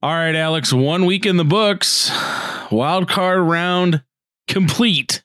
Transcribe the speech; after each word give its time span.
All 0.00 0.12
right, 0.14 0.34
Alex, 0.34 0.72
one 0.72 1.06
week 1.06 1.26
in 1.26 1.36
the 1.36 1.44
books. 1.44 2.10
Wild 2.70 3.08
card 3.08 3.40
round 3.40 4.02
complete. 4.46 5.24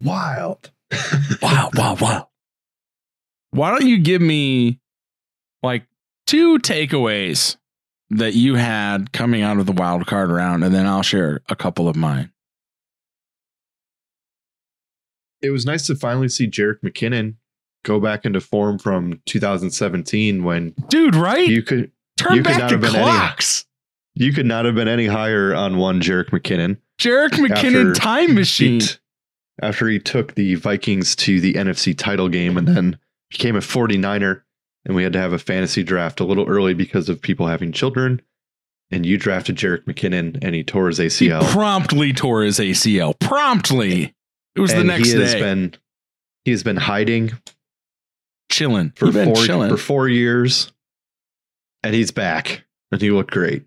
Wild. 0.00 0.70
wow, 1.42 1.70
wow, 1.74 1.96
wow. 2.00 2.28
Why 3.50 3.70
don't 3.70 3.86
you 3.88 3.98
give 3.98 4.22
me 4.22 4.78
like 5.62 5.86
two 6.26 6.58
takeaways 6.58 7.56
that 8.10 8.34
you 8.34 8.54
had 8.54 9.12
coming 9.12 9.42
out 9.42 9.58
of 9.58 9.66
the 9.66 9.72
wild 9.72 10.06
card 10.06 10.30
round, 10.30 10.62
and 10.62 10.72
then 10.72 10.86
I'll 10.86 11.02
share 11.02 11.40
a 11.48 11.56
couple 11.56 11.88
of 11.88 11.96
mine. 11.96 12.30
It 15.42 15.50
was 15.50 15.66
nice 15.66 15.86
to 15.88 15.96
finally 15.96 16.28
see 16.28 16.48
Jerick 16.48 16.80
McKinnon 16.84 17.34
go 17.84 17.98
back 18.00 18.24
into 18.24 18.40
form 18.40 18.78
from 18.78 19.20
2017 19.26 20.44
when 20.44 20.74
Dude, 20.88 21.14
right? 21.16 21.48
you 21.48 21.62
could 21.62 21.90
Turn 22.16 22.36
you 22.36 22.42
could 22.42 22.50
back 22.50 22.58
not 22.60 22.68
the 22.68 22.74
have 22.74 22.80
been 22.80 22.94
any- 22.94 23.02
clocks. 23.04 23.64
You 24.18 24.32
could 24.32 24.46
not 24.46 24.64
have 24.64 24.74
been 24.74 24.88
any 24.88 25.06
higher 25.06 25.54
on 25.54 25.76
one 25.76 26.00
Jerick 26.00 26.30
McKinnon. 26.30 26.78
Jerick 26.98 27.32
McKinnon 27.32 27.94
time 27.94 28.34
machine. 28.34 28.80
he 28.80 28.86
t- 28.86 28.94
after 29.60 29.86
he 29.88 29.98
took 29.98 30.34
the 30.34 30.54
Vikings 30.54 31.14
to 31.16 31.38
the 31.40 31.52
NFC 31.54 31.96
title 31.96 32.28
game 32.30 32.56
and 32.56 32.66
then 32.66 32.98
became 33.30 33.56
a 33.56 33.60
49er 33.60 34.42
and 34.86 34.96
we 34.96 35.02
had 35.02 35.12
to 35.12 35.18
have 35.20 35.32
a 35.34 35.38
fantasy 35.38 35.82
draft 35.82 36.20
a 36.20 36.24
little 36.24 36.46
early 36.46 36.72
because 36.72 37.08
of 37.10 37.20
people 37.20 37.46
having 37.46 37.72
children 37.72 38.22
and 38.90 39.04
you 39.04 39.18
drafted 39.18 39.56
Jerick 39.56 39.84
McKinnon 39.84 40.38
and 40.42 40.54
he 40.54 40.64
tore 40.64 40.86
his 40.88 40.98
ACL. 40.98 41.42
He 41.42 41.48
promptly 41.52 42.12
tore 42.14 42.42
his 42.42 42.58
ACL. 42.58 43.18
Promptly. 43.18 44.14
It 44.54 44.60
was 44.60 44.70
the 44.70 44.78
and 44.78 44.86
next 44.88 45.10
he 45.10 45.20
has 45.20 45.32
day. 45.34 45.40
been 45.40 45.74
he 46.44 46.52
has 46.52 46.62
been 46.62 46.76
hiding 46.76 47.32
chilling. 48.50 48.92
for 48.96 49.12
four 49.12 49.34
chilling. 49.36 49.68
for 49.70 49.76
four 49.76 50.08
years, 50.08 50.72
and 51.82 51.94
he's 51.94 52.10
back, 52.10 52.64
and 52.92 53.02
he 53.02 53.10
looked 53.10 53.32
great. 53.32 53.64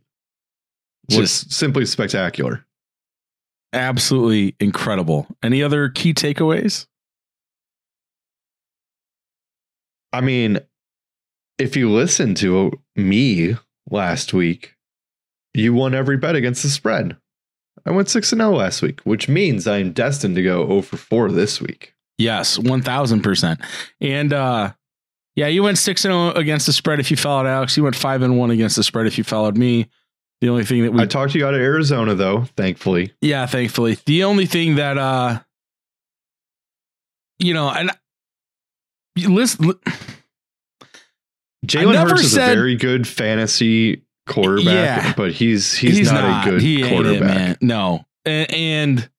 Just 1.10 1.52
simply 1.52 1.86
spectacular. 1.86 2.66
absolutely 3.74 4.56
incredible. 4.60 5.28
Any 5.44 5.62
other 5.64 5.90
key 5.90 6.14
takeaways? 6.14 6.88
I 10.12 10.22
mean, 10.22 10.60
if 11.58 11.76
you 11.76 11.90
listen 11.92 12.36
to 12.36 12.72
me 12.96 13.56
last 13.90 14.34
week, 14.34 14.76
you 15.54 15.74
won 15.74 15.94
every 15.94 16.18
bet 16.18 16.36
against 16.36 16.64
the 16.64 16.70
spread. 16.70 17.18
I 17.86 17.92
went 17.92 18.10
six 18.10 18.32
and 18.32 18.42
zero 18.42 18.56
last 18.56 18.82
week, 18.82 19.02
which 19.02 19.30
means 19.30 19.68
I 19.68 19.78
am 19.78 19.92
destined 19.94 20.36
to 20.36 20.44
go 20.44 20.64
over 20.64 20.82
for 20.82 20.98
four 20.98 21.32
this 21.32 21.62
week. 21.62 21.94
Yes, 22.18 22.60
one 22.60 22.82
thousand 22.82 23.22
percent. 23.22 23.62
And 24.02 24.34
uh 24.34 24.74
yeah, 25.36 25.48
you 25.48 25.64
went 25.64 25.78
six 25.78 26.04
and 26.06 26.12
zero 26.12 26.32
against 26.32 26.66
the 26.66 26.74
spread 26.74 27.00
if 27.00 27.10
you 27.12 27.18
followed 27.18 27.48
Alex. 27.48 27.78
You 27.78 27.84
went 27.84 27.96
five 27.96 28.22
and 28.22 28.38
one 28.38 28.52
against 28.52 28.76
the 28.76 28.84
spread 28.84 29.08
if 29.08 29.18
you 29.18 29.24
followed 29.24 29.58
me. 29.58 29.88
The 30.42 30.50
only 30.50 30.64
thing 30.64 30.84
that 30.84 30.94
we 30.94 31.02
I 31.02 31.06
talked 31.06 31.34
to 31.34 31.40
you 31.40 31.46
out 31.46 31.54
of 31.54 31.60
Arizona, 31.60 32.16
though. 32.16 32.46
Thankfully, 32.56 33.14
Yeah, 33.22 33.46
thankfully. 33.46 33.98
The 34.06 34.24
only 34.24 34.46
thing 34.46 34.76
that 34.76 34.98
uh 34.98 35.40
you 37.40 37.54
know, 37.54 37.70
and 37.70 37.92
listen 39.18 39.74
Jalen 41.66 41.96
Hurts 42.10 42.22
is 42.24 42.32
said- 42.34 42.52
a 42.52 42.56
very 42.56 42.76
good 42.76 43.08
fantasy 43.08 44.04
quarterback, 44.28 44.66
Yeah. 45.06 45.14
but 45.18 45.32
he's 45.34 45.74
he's, 45.74 46.12
not, 46.12 46.48
a 46.48 46.52
good 46.52 46.62
He 46.62 46.78
ain't 46.84 46.86
it, 46.86 46.90
quarterback. 46.90 47.22
man. 47.36 47.58
No. 47.62 48.06
And, 48.26 48.54
and 48.54 49.10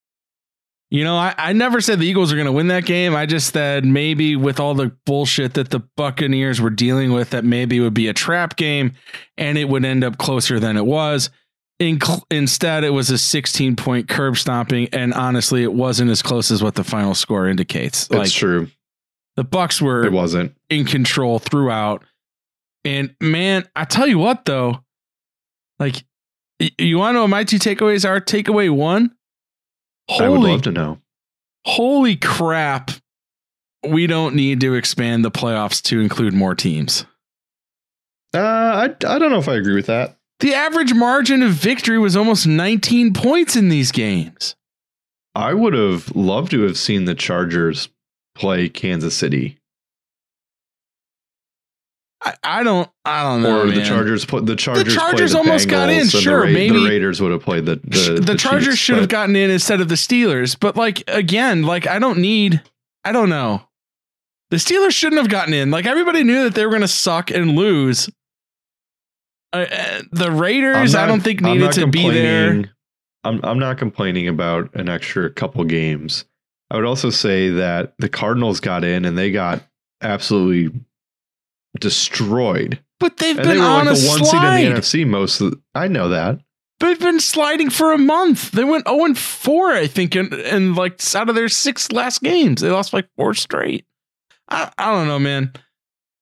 you 0.91 1.05
know, 1.05 1.17
I, 1.17 1.35
I 1.39 1.53
never 1.53 1.81
said 1.81 1.99
the 2.01 2.07
Eagles 2.07 2.33
are 2.33 2.37
going 2.37 2.47
to 2.47 2.53
win 2.53 2.69
that 2.69 2.85
game. 2.85 3.15
I 3.15 3.25
just 3.27 3.53
said 3.53 3.85
maybe 3.85 4.35
with 4.37 4.59
all 4.59 4.75
the 4.75 4.89
bullshit 5.07 5.55
that 5.55 5.71
the 5.71 5.81
Buccaneers 5.97 6.61
were 6.61 6.71
dealing 6.71 7.13
with, 7.13 7.31
that 7.31 7.45
maybe 7.45 7.77
it 7.77 7.81
would 7.81 7.95
be 7.95 8.09
a 8.09 8.13
trap 8.13 8.57
game 8.57 8.95
and 9.39 9.57
it 9.57 9.69
would 9.69 9.85
end 9.85 10.03
up 10.03 10.19
closer 10.19 10.59
than 10.59 10.77
it 10.77 10.85
was. 10.87 11.31
In, 11.79 11.99
instead, 12.31 12.85
it 12.85 12.91
was 12.91 13.09
a 13.11 13.17
16 13.17 13.75
point 13.77 14.07
curb 14.09 14.37
stomping, 14.37 14.89
and 14.93 15.15
honestly, 15.15 15.63
it 15.63 15.73
wasn't 15.73 16.11
as 16.11 16.21
close 16.21 16.51
as 16.51 16.63
what 16.63 16.75
the 16.75 16.85
final 16.85 17.15
score 17.15 17.47
indicates. 17.49 18.07
That's 18.09 18.19
like 18.19 18.31
true. 18.33 18.69
the 19.37 19.45
Bucks 19.45 19.81
were 19.81 20.05
It 20.05 20.13
wasn't. 20.13 20.55
in 20.69 20.85
control 20.85 21.39
throughout. 21.39 22.05
And 22.85 23.15
man, 23.21 23.67
I 23.77 23.85
tell 23.85 24.07
you 24.07 24.19
what 24.19 24.45
though, 24.45 24.85
like 25.79 26.03
you 26.79 26.99
want 26.99 27.11
to 27.11 27.15
know 27.15 27.21
what 27.23 27.29
my 27.31 27.45
two 27.45 27.59
takeaways 27.59 28.07
are? 28.07 28.21
Takeaway 28.21 28.69
one, 28.71 29.13
I 30.19 30.29
would 30.29 30.41
love 30.41 30.63
to 30.63 30.73
know. 30.73 31.01
holy 31.67 32.17
crap, 32.17 32.91
we 33.87 34.07
don't 34.07 34.35
need 34.35 34.61
to 34.61 34.75
expand 34.75 35.25
the 35.25 35.31
playoffs 35.31 35.81
to 35.85 36.01
include 36.01 36.35
more 36.35 36.55
teams. 36.55 37.07
Uh, 38.35 38.39
I 38.39 38.85
I 38.85 39.19
don't 39.19 39.31
know 39.31 39.39
if 39.39 39.49
I 39.49 39.57
agree 39.57 39.75
with 39.75 39.87
that. 39.87 40.17
The 40.41 40.55
average 40.55 40.95
margin 40.95 41.43
of 41.43 41.53
victory 41.53 41.99
was 41.99 42.17
almost 42.17 42.47
19 42.47 43.13
points 43.13 43.57
in 43.57 43.69
these 43.69 43.93
games. 43.93 44.57
I 45.35 45.53
would 45.55 45.75
have 45.75 46.15
loved 46.17 46.51
to 46.53 46.63
have 46.63 46.79
seen 46.79 47.05
the 47.05 47.15
Chargers 47.15 47.89
play 48.35 48.69
Kansas 48.69 49.17
City, 49.17 49.59
I, 52.23 52.35
I 52.45 52.63
don't 52.63 52.89
I 53.05 53.23
don't 53.23 53.43
know. 53.43 53.63
or 53.63 53.67
the. 53.71 53.83
Chargers 53.83 54.25
put 54.25 54.45
the 54.45 54.57
Chargers. 54.57 54.85
play 54.85 54.95
Chargers 54.95 55.33
the 55.33 55.39
almost 55.39 55.69
got 55.69 55.89
in, 55.89 56.01
and 56.01 56.11
the 56.11 56.21
sure, 56.21 56.41
Ra- 56.41 56.47
maybe- 56.47 56.79
the 56.79 56.89
Raiders 56.89 57.21
would 57.21 57.33
have 57.33 57.43
played 57.43 57.65
the 57.67 57.77
the, 57.77 58.21
the, 58.21 58.35
Chargers 58.37 58.67
Chiefs, 58.75 58.79
should 58.79 58.99
have 58.99 59.09
gotten 59.09 59.35
in 59.37 59.51
instead 59.51 59.81
of 59.81 59.89
the 59.89 59.95
Steelers. 59.95 60.57
But 60.59 60.77
like 60.77 61.03
again, 61.09 61.63
like 61.63 61.87
I 61.87 61.99
don't 61.99 62.19
need. 62.19 62.63
I 63.05 63.13
don't 63.13 63.31
know. 63.31 63.63
The 64.51 64.57
Steelers 64.57 64.93
shouldn't 64.93 65.21
have 65.21 65.31
gotten 65.31 65.55
in. 65.55 65.71
Like 65.71 65.87
everybody 65.87 66.23
knew 66.25 66.45
that 66.45 66.55
they 66.55 66.65
were 66.67 66.71
going 66.71 66.83
to 66.83 66.89
suck 66.89 67.31
and 67.31 67.57
lose. 67.57 68.11
Uh, 69.53 69.67
uh, 69.71 70.03
the 70.13 70.31
Raiders, 70.31 70.95
I 70.95 71.07
don't 71.07 71.23
think 71.23 71.41
needed 71.41 71.73
to 71.73 71.87
be 71.87 72.09
there. 72.11 72.65
I'm 73.25 73.41
I'm 73.43 73.59
not 73.59 73.79
complaining 73.79 74.29
about 74.29 74.75
an 74.75 74.89
extra 74.89 75.31
couple 75.31 75.65
games. 75.65 76.25
I 76.71 76.77
would 76.77 76.85
also 76.85 77.11
say 77.11 77.49
that 77.51 77.95
the 77.99 78.09
Cardinals 78.09 78.61
got 78.61 78.85
in 78.85 79.05
and 79.05 79.19
they 79.19 79.31
got 79.31 79.63
absolutely 80.03 80.81
destroyed. 81.81 82.81
But 82.99 83.17
they've 83.17 83.37
And 83.39 83.47
been 83.47 83.57
they 83.57 83.61
were 83.61 83.67
on 83.67 83.87
like 83.87 83.97
a 83.97 83.99
the 84.01 84.09
one 84.09 84.25
slide. 84.25 84.59
seed 84.59 84.67
in 84.67 84.75
the 84.75 84.81
NFC 84.81 85.07
most 85.07 85.41
of 85.41 85.51
the, 85.53 85.61
I 85.75 85.89
know 85.89 86.09
that. 86.11 86.39
They've 86.81 86.99
been 86.99 87.21
sliding 87.21 87.69
for 87.71 87.93
a 87.93 87.99
month. 87.99 88.53
They 88.53 88.65
went 88.65 88.89
0 88.89 89.05
and 89.05 89.19
4, 89.19 89.73
I 89.73 89.87
think, 89.87 90.15
and, 90.15 90.33
and 90.33 90.77
like 90.77 91.01
out 91.15 91.29
of 91.29 91.35
their 91.35 91.49
six 91.49 91.93
last 91.93 92.23
games, 92.23 92.63
they 92.63 92.71
lost 92.71 92.93
like 92.93 93.07
four 93.17 93.35
straight. 93.35 93.85
I, 94.49 94.71
I 94.79 94.93
don't 94.93 95.07
know, 95.07 95.19
man. 95.19 95.53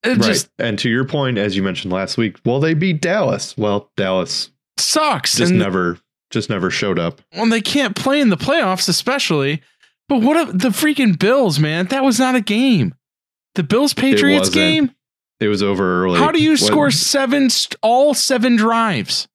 It 0.05 0.11
right. 0.11 0.21
just 0.21 0.49
and 0.59 0.79
to 0.81 0.89
your 0.89 1.05
point, 1.05 1.39
as 1.39 1.57
you 1.57 1.63
mentioned 1.63 1.93
last 1.93 2.17
week, 2.17 2.39
well, 2.45 2.61
they 2.61 2.75
beat 2.75 3.01
Dallas. 3.01 3.57
Well, 3.57 3.91
Dallas 3.97 4.51
sucks. 4.77 5.37
just 5.37 5.51
and 5.51 5.59
never 5.59 5.99
just 6.31 6.51
never 6.51 6.71
showed 6.71 6.99
up. 6.99 7.21
when 7.35 7.49
they 7.51 7.61
can't 7.61 7.97
play 7.97 8.21
in 8.21 8.29
the 8.29 8.37
playoffs, 8.37 8.89
especially. 8.89 9.63
But 10.09 10.23
what 10.23 10.37
if 10.49 10.59
the 10.59 10.69
freaking 10.71 11.19
Bills, 11.19 11.59
man? 11.59 11.87
That 11.87 12.05
was 12.05 12.19
not 12.19 12.35
a 12.35 12.41
game. 12.41 12.95
The 13.55 13.63
Bills 13.63 13.93
Patriots 13.93 14.51
game. 14.51 14.93
It 15.41 15.49
was 15.49 15.63
over 15.63 16.05
early. 16.05 16.19
How 16.19 16.31
do 16.33 16.43
you 16.43 16.51
What- 16.53 16.59
score 16.61 16.91
seven, 16.91 17.49
st- 17.51 17.77
all 17.83 18.13
seven 18.15 18.57
drives? 18.57 19.29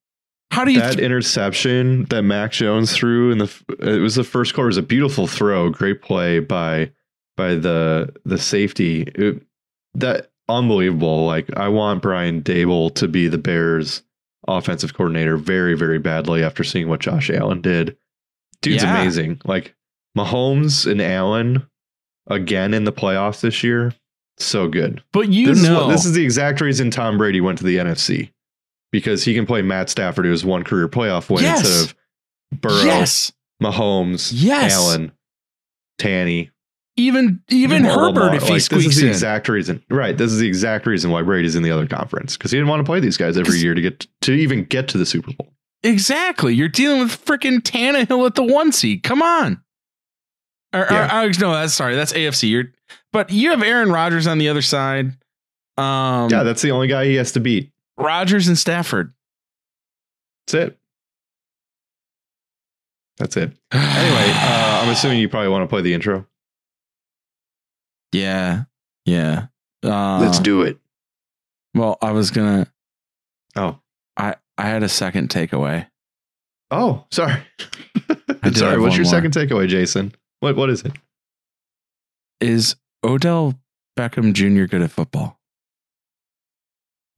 How 0.50 0.64
do 0.64 0.70
you? 0.72 0.80
that 0.80 1.00
interception 1.00 2.04
that 2.10 2.22
Mac 2.22 2.52
Jones 2.52 2.92
threw 2.94 3.32
in 3.32 3.38
the 3.38 3.50
it 3.80 4.00
was 4.00 4.14
the 4.14 4.22
first 4.24 4.54
quarter 4.54 4.66
it 4.66 4.70
was 4.70 4.76
a 4.76 4.82
beautiful 4.82 5.26
throw, 5.26 5.70
great 5.70 6.00
play 6.02 6.38
by 6.38 6.90
by 7.36 7.54
the 7.56 8.12
the 8.24 8.38
safety. 8.38 9.02
It- 9.14 9.42
that 9.94 10.30
unbelievable. 10.48 11.26
Like 11.26 11.46
I 11.56 11.68
want 11.68 12.02
Brian 12.02 12.42
Daboll 12.42 12.94
to 12.96 13.08
be 13.08 13.26
the 13.28 13.38
Bears 13.38 14.02
offensive 14.46 14.92
coordinator 14.94 15.36
very 15.38 15.74
very 15.74 15.98
badly 15.98 16.44
after 16.44 16.62
seeing 16.62 16.88
what 16.88 17.00
Josh 17.00 17.30
Allen 17.30 17.60
did. 17.62 17.96
Dude's 18.62 18.82
Yeah. 18.82 19.00
amazing. 19.00 19.40
Like 19.44 19.74
Mahomes 20.16 20.88
and 20.88 21.00
Allen 21.02 21.66
again 22.28 22.74
in 22.74 22.84
the 22.84 22.92
playoffs 22.92 23.40
this 23.40 23.64
year. 23.64 23.92
So 24.38 24.68
good. 24.68 25.02
but 25.12 25.28
you 25.28 25.46
this 25.54 25.62
know, 25.62 25.80
is 25.80 25.86
what, 25.86 25.92
this 25.92 26.04
is 26.06 26.12
the 26.12 26.24
exact 26.24 26.60
reason 26.60 26.90
Tom 26.90 27.16
Brady 27.18 27.40
went 27.40 27.58
to 27.58 27.64
the 27.64 27.76
NFC 27.76 28.30
because 28.92 29.24
he 29.24 29.34
can 29.34 29.46
play 29.46 29.62
Matt 29.62 29.90
Stafford, 29.90 30.24
who 30.24 30.30
has 30.32 30.44
one 30.44 30.64
career 30.64 30.88
playoff 30.88 31.30
win 31.30 31.44
Yes. 31.44 31.60
instead 31.60 31.90
of 32.52 32.60
Burrow, 32.60 32.84
yes, 32.84 33.32
Mahomes, 33.62 34.32
Yes. 34.34 34.72
Allen, 34.72 35.12
Tanny, 35.98 36.50
even 36.96 37.40
even 37.48 37.82
Lamar. 37.84 38.06
Herbert 38.12 38.34
if 38.36 38.42
he 38.42 38.48
Like, 38.50 38.54
this 38.56 38.64
squeaks 38.66 38.86
is 38.86 38.96
the 38.96 39.02
in. 39.06 39.08
exact 39.12 39.48
reason, 39.48 39.82
right? 39.90 40.16
This 40.16 40.32
is 40.32 40.38
the 40.38 40.46
exact 40.48 40.86
reason 40.86 41.10
why 41.10 41.22
Brady's 41.22 41.54
in 41.56 41.62
the 41.62 41.70
other 41.70 41.86
conference 41.86 42.36
because 42.36 42.50
he 42.50 42.56
didn't 42.58 42.68
want 42.68 42.80
to 42.80 42.84
play 42.84 43.00
these 43.00 43.16
guys 43.16 43.36
every 43.36 43.58
year 43.58 43.74
to 43.74 43.80
get 43.80 44.06
to 44.22 44.32
even 44.32 44.64
get 44.64 44.88
to 44.88 44.98
the 44.98 45.06
Super 45.06 45.32
Bowl. 45.32 45.52
Exactly. 45.82 46.54
You're 46.54 46.68
dealing 46.68 47.00
with 47.00 47.24
freaking 47.24 47.58
Tannehill 47.60 48.26
at 48.26 48.34
the 48.36 48.42
one 48.44 48.72
seed. 48.72 49.02
Come 49.02 49.22
on. 49.22 49.62
Or, 50.72 50.80
or- 50.80 50.92
or- 51.04 51.08
oh, 51.12 51.30
no, 51.40 51.52
that's 51.52 51.74
sorry. 51.74 51.94
That's 51.94 52.12
AFC. 52.12 52.48
You're, 52.50 52.72
but 53.12 53.30
you 53.30 53.50
have 53.50 53.62
Aaron 53.62 53.90
Rodgers 53.90 54.26
on 54.26 54.38
the 54.38 54.48
other 54.48 54.62
side. 54.62 55.06
Um, 55.76 56.30
yeah, 56.30 56.42
that's 56.44 56.62
the 56.62 56.70
only 56.70 56.86
guy 56.88 57.04
he 57.06 57.14
has 57.16 57.32
to 57.32 57.40
beat. 57.40 57.70
Rodgers 57.96 58.48
and 58.48 58.56
Stafford. 58.58 59.12
That's 60.46 60.54
it. 60.54 60.78
That's 63.18 63.36
it. 63.36 63.52
Anyway, 63.72 64.30
uh, 64.34 64.80
I'm 64.82 64.90
assuming 64.90 65.18
you 65.18 65.28
probably 65.28 65.48
want 65.48 65.62
to 65.62 65.68
play 65.68 65.80
the 65.82 65.94
intro. 65.94 66.26
yeah, 68.12 68.64
yeah. 69.04 69.46
Uh, 69.82 70.18
Let's 70.20 70.38
do 70.38 70.62
it. 70.62 70.78
Well, 71.74 71.98
I 72.02 72.12
was 72.12 72.30
gonna. 72.30 72.66
Oh, 73.56 73.78
I 74.16 74.36
I 74.58 74.62
had 74.66 74.82
a 74.82 74.88
second 74.88 75.28
takeaway. 75.30 75.86
Oh, 76.70 77.04
sorry. 77.10 77.36
sorry. 78.52 78.80
What's 78.80 78.96
your 78.96 79.04
more. 79.04 79.10
second 79.10 79.32
takeaway, 79.32 79.68
Jason? 79.68 80.14
What 80.40 80.56
What 80.56 80.70
is 80.70 80.82
it? 80.82 80.92
Is 82.40 82.76
Odell 83.04 83.54
Beckham 83.98 84.32
Jr. 84.32 84.64
good 84.64 84.82
at 84.82 84.90
football? 84.90 85.38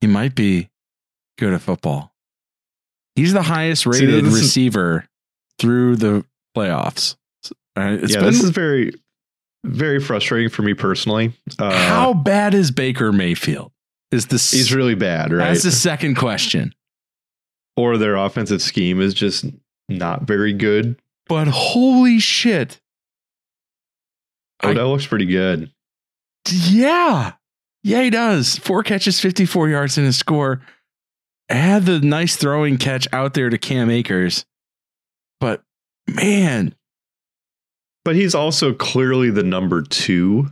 He 0.00 0.06
might 0.06 0.34
be 0.34 0.68
good 1.38 1.52
at 1.52 1.62
football. 1.62 2.12
He's 3.14 3.32
the 3.32 3.42
highest 3.42 3.86
rated 3.86 4.24
this 4.24 4.34
is- 4.34 4.40
receiver 4.42 5.06
through 5.58 5.96
the 5.96 6.24
playoffs. 6.56 7.16
Uh, 7.76 7.98
It's 8.02 8.12
yeah, 8.12 8.20
been 8.20 8.26
this 8.32 8.42
is 8.42 8.50
very, 8.50 8.92
very 9.64 10.00
frustrating 10.00 10.48
for 10.50 10.62
me 10.62 10.74
personally. 10.74 11.32
Uh, 11.58 11.70
how 11.88 12.12
bad 12.14 12.52
is 12.54 12.70
Baker 12.70 13.12
Mayfield? 13.12 13.72
Is 14.10 14.26
the 14.26 14.36
he's 14.36 14.72
really 14.72 14.94
bad, 14.94 15.32
right? 15.32 15.48
That's 15.48 15.62
the 15.64 15.70
second 15.72 16.16
question. 16.16 16.74
or 17.78 17.98
their 17.98 18.16
offensive 18.16 18.62
scheme 18.62 19.02
is 19.02 19.12
just 19.12 19.44
not 19.90 20.22
very 20.22 20.54
good. 20.54 20.98
But 21.28 21.46
holy 21.48 22.18
shit. 22.18 22.80
I- 24.60 24.70
Odell 24.70 24.92
looks 24.92 25.06
pretty 25.06 25.26
good. 25.26 25.70
Yeah. 26.52 27.32
Yeah, 27.82 28.02
he 28.02 28.10
does. 28.10 28.58
Four 28.58 28.82
catches, 28.82 29.20
54 29.20 29.68
yards 29.68 29.96
in 29.98 30.04
his 30.04 30.18
score. 30.18 30.60
Had 31.48 31.86
the 31.86 32.00
nice 32.00 32.36
throwing 32.36 32.76
catch 32.78 33.06
out 33.12 33.34
there 33.34 33.48
to 33.50 33.58
Cam 33.58 33.90
Akers. 33.90 34.44
But 35.40 35.62
man, 36.08 36.74
But 38.04 38.16
he's 38.16 38.34
also 38.34 38.72
clearly 38.72 39.30
the 39.30 39.42
number 39.44 39.82
two. 39.82 40.50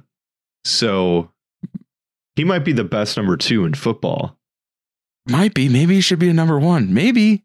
So 0.64 1.30
he 2.36 2.44
might 2.44 2.64
be 2.64 2.72
the 2.72 2.84
best 2.84 3.16
number 3.16 3.36
two 3.36 3.64
in 3.64 3.74
football. 3.74 4.36
might 5.28 5.54
be. 5.54 5.68
Maybe 5.68 5.96
he 5.96 6.00
should 6.00 6.18
be 6.20 6.28
a 6.28 6.34
number 6.34 6.58
one. 6.58 6.94
Maybe. 6.94 7.44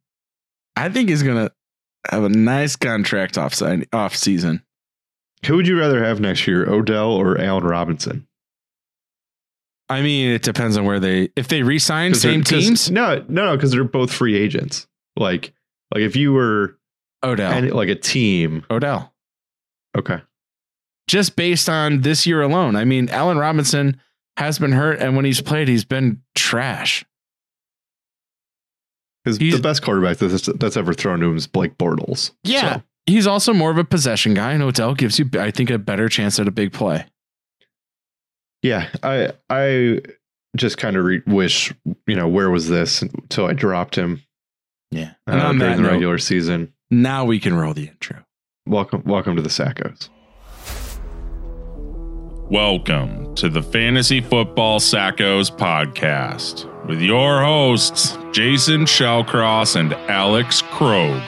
I 0.76 0.90
think 0.90 1.10
he's 1.10 1.24
gonna 1.24 1.52
have 2.12 2.24
a 2.24 2.30
nice 2.30 2.76
contract 2.76 3.38
off 3.38 3.54
sign 3.54 3.86
off 3.92 4.16
season. 4.16 4.64
Who 5.46 5.56
would 5.56 5.68
you 5.68 5.78
rather 5.80 6.04
have 6.04 6.20
next 6.20 6.46
year, 6.48 6.70
Odell 6.70 7.12
or 7.12 7.40
Allen 7.40 7.64
Robinson? 7.64 8.28
I 9.90 10.02
mean, 10.02 10.30
it 10.30 10.44
depends 10.44 10.78
on 10.78 10.86
where 10.86 11.00
they 11.00 11.30
if 11.36 11.48
they 11.48 11.64
re-sign 11.64 12.14
same 12.14 12.44
teams. 12.44 12.92
No, 12.92 13.24
no, 13.28 13.46
no, 13.46 13.56
because 13.56 13.72
they're 13.72 13.84
both 13.84 14.12
free 14.12 14.36
agents. 14.36 14.88
Like, 15.16 15.54
like 15.94 16.04
if 16.04 16.16
you 16.16 16.32
were 16.32 16.78
Odell. 17.24 17.52
any, 17.52 17.72
like 17.72 17.90
a 17.90 17.96
team, 17.96 18.64
Odell. 18.70 19.14
okay, 19.98 20.22
Just 21.08 21.36
based 21.36 21.68
on 21.68 22.02
this 22.02 22.28
year 22.28 22.42
alone. 22.42 22.76
I 22.76 22.86
mean, 22.86 23.10
Allen 23.10 23.38
Robinson 23.38 24.00
has 24.38 24.60
been 24.60 24.72
hurt, 24.72 25.00
and 25.00 25.16
when 25.16 25.26
he's 25.26 25.42
played, 25.42 25.68
he's 25.68 25.86
been 25.86 26.22
trash. 26.36 27.04
because 29.24 29.38
the 29.38 29.60
best 29.60 29.82
quarterback 29.82 30.18
that's, 30.18 30.46
that's 30.46 30.78
ever 30.78 30.94
thrown 30.94 31.20
to 31.20 31.26
him 31.32 31.36
is 31.36 31.48
Blake 31.48 31.78
Bortles. 31.78 32.32
Yeah. 32.44 32.76
So, 32.76 32.84
He's 33.06 33.26
also 33.26 33.54
more 33.54 33.72
of 33.72 33.78
a 33.80 33.84
possession 33.84 34.36
guy, 34.36 34.52
and 34.54 34.62
Odell 34.62 34.94
gives 34.94 35.18
you, 35.18 35.28
I 35.34 35.50
think, 35.50 35.72
a 35.72 35.80
better 35.80 36.10
chance 36.10 36.40
at 36.40 36.48
a 36.48 36.52
big 36.52 36.74
play. 36.74 37.08
Yeah, 38.62 38.90
I 39.04 39.32
I 39.50 40.02
just 40.56 40.78
kind 40.78 40.96
of 40.96 41.06
re- 41.06 41.22
wish 41.28 41.74
you 42.08 42.16
know 42.16 42.28
where 42.28 42.50
was 42.50 42.68
this 42.70 43.02
until 43.02 43.46
I 43.46 43.54
dropped 43.54 43.96
him 43.96 44.24
Yeah. 44.92 45.12
uh, 45.28 45.32
And 45.32 45.42
on 45.42 45.58
during 45.60 45.78
the 45.78 45.82
note, 45.84 45.92
regular 45.92 46.18
season. 46.18 46.74
now 46.90 47.26
we 47.26 47.40
can 47.40 47.54
roll 47.56 47.74
the 47.74 47.88
intro. 47.88 48.24
Welcome, 48.66 49.04
welcome 49.06 49.36
to 49.36 49.42
the 49.42 49.50
Sackos. 49.50 50.10
Welcome 52.52 53.36
to 53.36 53.48
the 53.50 53.62
Fantasy 53.62 54.22
Football 54.22 54.80
Sackos 54.80 55.56
podcast 55.56 56.66
with 56.88 57.00
your 57.00 57.42
hosts, 57.42 58.18
Jason 58.32 58.82
Shellcross 58.86 59.76
and 59.76 59.94
Alex 60.10 60.62
Krogh. 60.64 61.24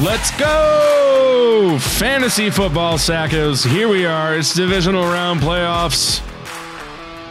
Let's 0.00 0.36
go! 0.38 1.76
Fantasy 1.80 2.50
football 2.50 2.98
sackos. 2.98 3.68
Here 3.68 3.88
we 3.88 4.04
are. 4.06 4.36
It's 4.36 4.54
divisional 4.54 5.02
round 5.04 5.40
playoffs. 5.40 6.20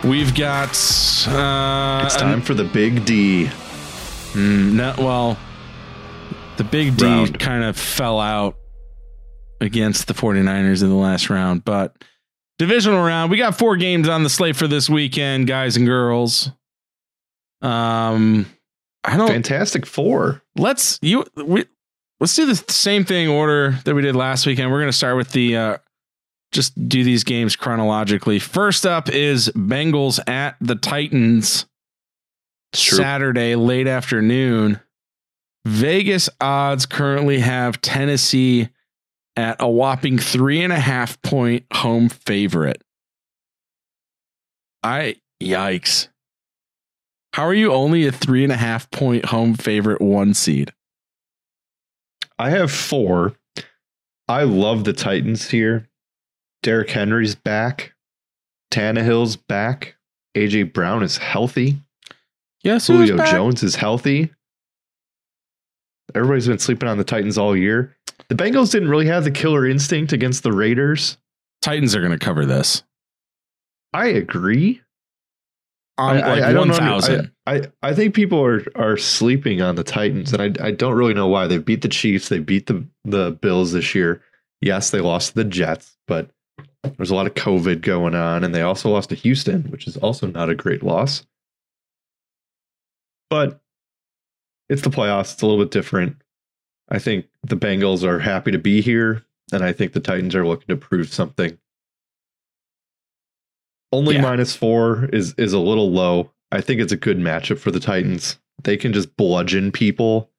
We've 0.04 0.34
got. 0.36 0.70
Uh, 1.28 2.04
It's 2.06 2.16
time 2.16 2.42
for 2.42 2.54
the 2.54 2.64
Big 2.64 3.04
D. 3.06 3.46
Mm, 4.34 4.74
no, 4.74 4.94
well, 4.98 5.38
the 6.58 6.64
big 6.64 6.96
D 6.98 7.06
Round. 7.06 7.40
kind 7.40 7.64
of 7.64 7.76
fell 7.78 8.20
out 8.20 8.56
against 9.60 10.08
the 10.08 10.14
49ers 10.14 10.84
in 10.84 10.90
the 10.90 10.96
last 10.96 11.30
round, 11.32 11.66
but 11.66 11.96
divisional 12.60 13.04
round, 13.04 13.32
we 13.32 13.38
got 13.38 13.58
four 13.58 13.76
games 13.78 14.08
on 14.08 14.22
the 14.24 14.30
slate 14.30 14.56
for 14.56 14.68
this 14.68 14.88
weekend, 14.90 15.48
guys 15.48 15.76
and 15.78 15.88
girls. 15.88 16.52
Um, 17.64 18.46
I 19.04 19.18
don't. 19.18 19.28
Fantastic 19.28 19.86
Four. 19.88 20.44
Let's 20.56 21.00
you 21.02 21.26
we 21.36 21.66
let's 22.20 22.36
do 22.36 22.46
the 22.46 22.56
same 22.72 23.04
thing 23.04 23.28
order 23.28 23.80
that 23.86 23.96
we 23.96 24.04
did 24.04 24.16
last 24.16 24.46
weekend. 24.46 24.72
We're 24.72 24.80
gonna 24.82 24.92
start 24.92 25.18
with 25.18 25.32
the 25.32 25.58
uh 25.58 25.78
just 26.52 26.88
do 26.88 27.04
these 27.04 27.24
games 27.24 27.56
chronologically. 27.56 28.40
First 28.40 28.86
up 28.86 29.10
is 29.10 29.50
Bengals 29.50 30.20
at 30.28 30.56
the 30.62 30.76
Titans. 30.76 31.66
Saturday, 32.74 33.56
late 33.56 33.88
afternoon. 33.88 34.80
Vegas 35.66 36.30
odds 36.40 36.86
currently 36.86 37.40
have 37.40 37.82
Tennessee 37.82 38.70
at 39.36 39.58
a 39.60 39.68
whopping 39.68 40.18
three 40.18 40.64
and 40.64 40.74
a 40.74 40.80
half 40.80 41.22
point 41.22 41.66
home 41.72 42.10
favorite. 42.10 42.82
I 44.84 45.18
yikes. 45.42 46.08
How 47.34 47.44
are 47.44 47.54
you 47.54 47.72
only 47.72 48.08
a 48.08 48.12
three 48.12 48.44
and 48.44 48.52
a 48.52 48.58
half 48.58 48.90
point 48.92 49.26
home 49.26 49.54
favorite 49.54 50.02
one 50.02 50.34
seed? 50.34 50.74
I 52.40 52.50
have 52.52 52.72
four. 52.72 53.34
I 54.28 54.44
love 54.44 54.84
the 54.84 54.94
Titans 54.94 55.50
here. 55.50 55.90
Derrick 56.64 56.90
Henry's 56.90 57.36
back. 57.36 57.94
Tannehill's 58.72 59.36
back. 59.36 59.96
AJ 60.36 60.74
Brown 60.74 61.04
is 61.04 61.18
healthy. 61.18 61.78
Yes, 62.64 62.88
Julio 62.88 63.18
Jones 63.26 63.64
is 63.64 63.76
healthy. 63.76 64.32
Everybody's 66.16 66.48
been 66.48 66.60
sleeping 66.60 66.90
on 66.90 66.98
the 66.98 67.04
Titans 67.04 67.38
all 67.38 67.56
year. 67.56 67.96
The 68.30 68.36
Bengals 68.36 68.72
didn't 68.72 68.90
really 68.90 69.08
have 69.08 69.24
the 69.24 69.32
killer 69.32 69.66
instinct 69.68 70.12
against 70.14 70.44
the 70.44 70.52
Raiders. 70.52 71.18
Titans 71.62 71.96
are 71.96 72.00
going 72.02 72.18
to 72.18 72.24
cover 72.24 72.46
this 72.46 72.84
I 73.94 74.08
agree. 74.08 74.82
on 75.98 76.18
I- 76.18 76.20
I- 76.20 76.30
like 76.36 76.44
I 76.44 76.54
don't 76.54 76.60
one 76.60 76.68
know. 76.70 76.74
thousand. 76.78 77.32
I, 77.46 77.62
I 77.82 77.94
think 77.94 78.14
people 78.14 78.44
are 78.44 78.64
are 78.76 78.98
sleeping 78.98 79.62
on 79.62 79.76
the 79.76 79.84
Titans, 79.84 80.34
and 80.34 80.42
I 80.62 80.68
I 80.68 80.72
don't 80.72 80.96
really 80.96 81.14
know 81.14 81.28
why. 81.28 81.48
They 81.48 81.58
beat 81.58 81.82
the 81.82 81.88
Chiefs, 81.88 82.30
they 82.30 82.40
beat 82.40 82.68
the 82.68 82.86
the 83.06 83.32
Bills 83.42 83.72
this 83.72 83.96
year. 83.96 84.22
Yes, 84.62 84.90
they 84.92 85.00
lost 85.00 85.36
the 85.36 85.44
Jets, 85.46 85.98
but 86.08 86.30
there's 86.84 87.12
a 87.12 87.16
lot 87.16 87.28
of 87.28 87.34
COVID 87.34 87.82
going 87.82 88.16
on, 88.16 88.44
and 88.44 88.54
they 88.54 88.62
also 88.62 88.90
lost 88.90 89.10
to 89.10 89.16
Houston, 89.16 89.64
which 89.64 89.88
is 89.88 89.98
also 89.98 90.28
not 90.28 90.50
a 90.50 90.56
great 90.56 90.84
loss. 90.84 91.26
But 93.30 93.60
it's 94.70 94.82
the 94.82 94.90
playoffs; 94.90 95.34
it's 95.34 95.42
a 95.42 95.46
little 95.48 95.64
bit 95.64 95.72
different. 95.72 96.18
I 96.90 97.00
think 97.00 97.26
the 97.44 97.58
Bengals 97.58 98.04
are 98.04 98.20
happy 98.20 98.52
to 98.52 98.58
be 98.60 98.82
here, 98.82 99.26
and 99.52 99.64
I 99.64 99.74
think 99.74 99.94
the 99.94 100.00
Titans 100.00 100.36
are 100.36 100.48
looking 100.48 100.68
to 100.68 100.78
prove 100.78 101.12
something. 101.14 101.58
Only 103.92 104.16
Yeah. 104.16 104.22
minus 104.22 104.56
four 104.56 105.06
is 105.14 105.34
is 105.38 105.54
a 105.54 105.60
little 105.60 105.92
low. 105.92 106.32
I 106.52 106.62
think 106.62 106.80
it's 106.82 106.94
a 106.94 106.98
good 106.98 107.18
matchup 107.18 107.60
for 107.60 107.72
the 107.72 107.80
Titans. 107.80 108.40
They 108.64 108.78
can 108.78 108.94
just 108.94 109.16
bludgeon 109.18 109.72
people, 109.72 110.32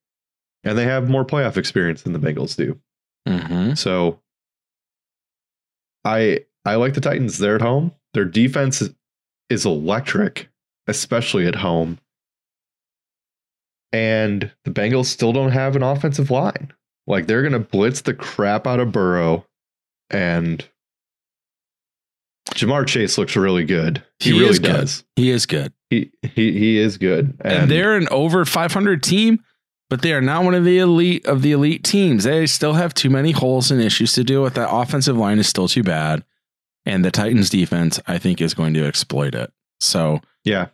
and 0.65 0.77
they 0.77 0.85
have 0.85 1.09
more 1.11 1.25
playoff 1.25 1.57
experience 1.57 2.03
than 2.03 2.13
the 2.15 2.19
Bengals 2.19 2.57
do. 2.57 2.81
Mhm. 3.27 3.77
So, 3.77 4.21
I 6.05 6.41
I 6.65 6.77
like 6.77 6.95
the 6.95 7.01
Titans. 7.01 7.39
They're 7.39 7.57
at 7.57 7.63
home. 7.63 7.93
Their 8.15 8.25
defense 8.25 8.83
is, 9.51 9.65
electric, 9.65 10.49
especially 10.87 11.47
at 11.47 11.57
home. 11.57 11.99
And 13.93 14.51
the 14.65 14.71
Bengals 14.71 15.07
still 15.07 15.33
don't 15.33 15.53
have 15.53 15.77
an 15.77 15.83
offensive 15.83 16.31
line. 16.31 16.73
Like 17.07 17.27
they're 17.27 17.43
gonna 17.43 17.59
blitz 17.59 18.03
the 18.03 18.13
crap 18.15 18.67
out 18.67 18.81
of 18.81 18.93
Burrow, 18.93 19.47
and 20.11 20.67
Ja'Marr 22.51 22.87
Chase 22.87 23.17
looks 23.17 23.35
really 23.37 23.65
good. 23.65 24.03
He, 24.19 24.33
He 24.33 24.39
really 24.39 24.59
does. 24.59 25.05
He 25.17 25.31
is 25.31 25.47
good. 25.47 25.73
He 25.91 26.11
he 26.23 26.53
he 26.53 26.79
is 26.79 26.99
good. 26.99 27.35
and, 27.41 27.71
they're 27.71 27.97
an 27.97 28.09
over 28.11 28.45
500 28.45 29.03
team, 29.03 29.43
but 29.91 30.03
they 30.03 30.13
are 30.13 30.21
not 30.21 30.45
one 30.45 30.55
of 30.55 30.65
the 30.65 30.79
elite 30.79 31.27
of 31.27 31.43
the 31.43 31.53
elite 31.53 31.85
teams. 31.85 32.25
They 32.25 32.47
still 32.47 32.75
have 32.75 32.95
too 32.95 33.11
many 33.11 33.31
holes 33.33 33.71
and 33.71 33.81
issues 33.81 34.13
to 34.15 34.25
deal 34.25 34.43
with. 34.43 34.55
That 34.55 34.71
offensive 34.71 35.17
line 35.17 35.39
is 35.39 35.49
still 35.49 35.69
too 35.69 35.83
bad, 35.83 36.25
and 36.87 37.05
the 37.05 37.11
Titans 37.11 37.51
defense, 37.51 38.01
I 38.07 38.19
think, 38.19 38.41
is 38.41 38.55
going 38.55 38.75
to 38.75 38.85
exploit 38.85 39.35
it. 39.35 39.53
So 39.81 40.21
yeah, 40.45 40.69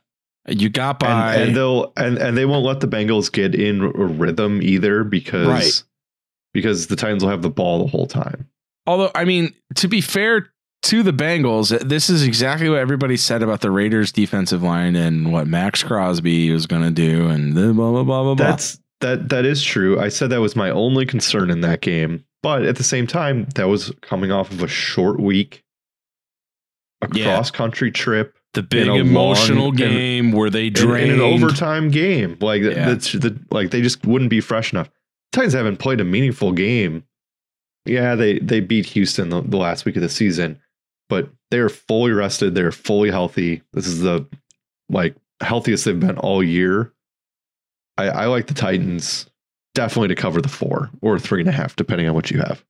you 0.49 0.69
got 0.69 1.03
and, 1.03 1.09
by. 1.09 1.35
and 1.37 1.57
they'll 1.57 1.93
and, 1.97 2.19
and 2.19 2.37
they 2.37 2.47
won't 2.47 2.65
let 2.65 2.81
the 2.81 2.89
Bengals 2.89 3.31
get 3.31 3.55
in 3.55 3.81
a 3.83 3.89
rhythm 3.89 4.61
either 4.63 5.05
because 5.05 5.47
Right. 5.49 5.83
because 6.53 6.87
the 6.89 6.97
Titans 6.97 7.23
will 7.23 7.31
have 7.31 7.43
the 7.43 7.51
ball 7.51 7.85
the 7.85 7.91
whole 7.91 8.07
time. 8.07 8.49
Although, 8.87 9.11
I 9.15 9.25
mean, 9.25 9.55
to 9.77 9.89
be 9.89 10.01
fair 10.03 10.51
to 10.83 11.03
the 11.03 11.13
Bengals, 11.13 11.71
this 11.89 12.11
is 12.11 12.23
exactly 12.23 12.69
what 12.69 12.79
everybody 12.79 13.17
said 13.17 13.43
about 13.43 13.63
the 13.63 13.71
Raiders' 13.71 14.13
defensive 14.13 14.63
line 14.63 14.95
and 14.97 15.33
what 15.33 15.47
Maxx 15.47 15.83
Crosby 15.83 16.51
was 16.51 16.67
going 16.67 16.83
to 16.83 16.91
do, 16.91 17.29
and 17.29 17.55
blah 17.55 17.73
blah 17.73 17.91
blah 17.91 18.03
blah 18.05 18.35
blah. 18.35 18.35
That's 18.35 18.79
that 19.01 19.29
that 19.31 19.45
is 19.45 19.63
true. 19.63 19.99
I 20.01 20.09
said 20.09 20.31
that 20.31 20.41
was 20.41 20.57
my 20.57 20.71
only 20.71 21.05
concern 21.07 21.51
in 21.51 21.61
that 21.63 21.81
game, 21.81 22.25
but 22.43 22.65
at 22.65 22.77
the 22.77 22.85
same 22.85 23.07
time, 23.07 23.47
that 23.55 23.69
was 23.69 23.93
coming 24.03 24.31
off 24.33 24.51
of 24.51 24.63
a 24.63 24.69
short 24.69 25.21
week, 25.21 25.63
a 27.03 27.09
Yeah. 27.13 27.25
cross 27.35 27.51
country 27.51 27.91
trip, 27.91 28.37
The 28.55 28.63
big 28.63 28.87
emotional 28.89 29.67
long- 29.67 29.77
game 29.77 30.33
where 30.33 30.49
they 30.51 30.69
in, 30.69 30.73
drained 30.73 31.11
in 31.13 31.17
an 31.17 31.21
overtime 31.21 31.91
game. 31.91 32.37
Like 32.41 32.63
Yeah. 32.63 32.87
that's 32.89 33.13
the 33.13 33.39
like 33.51 33.71
they 33.71 33.83
just 33.83 34.07
wouldn't 34.07 34.31
be 34.31 34.41
fresh 34.41 34.73
enough. 34.73 34.91
Titans 35.33 35.53
haven't 35.55 35.79
played 35.79 36.01
a 36.01 36.05
meaningful 36.05 36.53
game. 36.53 37.03
Yeah, 37.87 38.15
they 38.15 38.39
they 38.39 38.61
beat 38.61 38.87
Houston 38.87 39.29
the, 39.29 39.43
the 39.43 39.57
last 39.59 39.85
week 39.85 39.97
of 39.97 40.03
the 40.03 40.09
season, 40.09 40.61
but 41.11 41.29
they're 41.51 41.69
fully 41.69 42.13
rested. 42.13 42.55
They're 42.55 42.73
fully 42.73 43.11
healthy. 43.11 43.63
This 43.75 43.87
is 43.87 44.01
the 44.01 44.27
like 44.89 45.15
healthiest 45.43 45.85
they've 45.85 45.99
been 46.01 46.17
all 46.17 46.43
year. 46.43 46.93
I, 47.97 48.05
I 48.09 48.27
like 48.27 48.47
the 48.47 48.55
Titans 48.55 49.27
definitely 49.75 50.09
to 50.09 50.15
cover 50.15 50.41
the 50.41 50.49
four 50.49 50.91
or 51.01 51.19
three 51.19 51.41
and 51.41 51.49
a 51.49 51.53
half, 51.53 51.77
depending 51.77 52.09
on 52.09 52.15
what 52.15 52.31
you 52.31 52.39
have. 52.39 52.65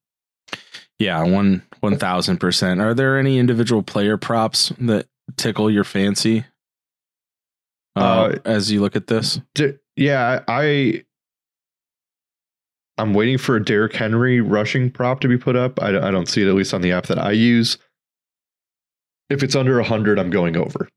Yeah, 0.98 1.22
one 1.24 1.62
one 1.80 1.98
thousand 1.98 2.38
percent. 2.38 2.80
Are 2.80 2.94
there 2.94 3.18
any 3.18 3.38
individual 3.38 3.82
player 3.82 4.16
props 4.16 4.72
that 4.80 5.06
tickle 5.36 5.70
your 5.70 5.84
fancy 5.84 6.44
uh, 7.96 8.00
Uh, 8.00 8.38
as 8.44 8.70
you 8.70 8.80
look 8.80 8.96
at 8.96 9.06
this? 9.08 9.40
D- 9.54 9.74
yeah, 9.96 10.42
I 10.46 11.04
I'm 12.96 13.12
waiting 13.12 13.38
for 13.38 13.56
a 13.56 13.64
Derrick 13.64 13.94
Henry 13.94 14.40
rushing 14.40 14.90
prop 14.90 15.20
to 15.20 15.28
be 15.28 15.36
put 15.36 15.56
up. 15.56 15.82
I, 15.82 15.88
I 15.88 16.10
don't 16.12 16.28
see 16.28 16.42
it 16.42 16.48
at 16.48 16.54
least 16.54 16.72
on 16.72 16.80
the 16.80 16.92
app 16.92 17.06
that 17.06 17.18
I 17.18 17.32
use. 17.32 17.76
If 19.30 19.42
it's 19.42 19.56
under 19.56 19.74
100, 19.76 20.18
I'm 20.18 20.30
going 20.30 20.56
over. 20.56 20.88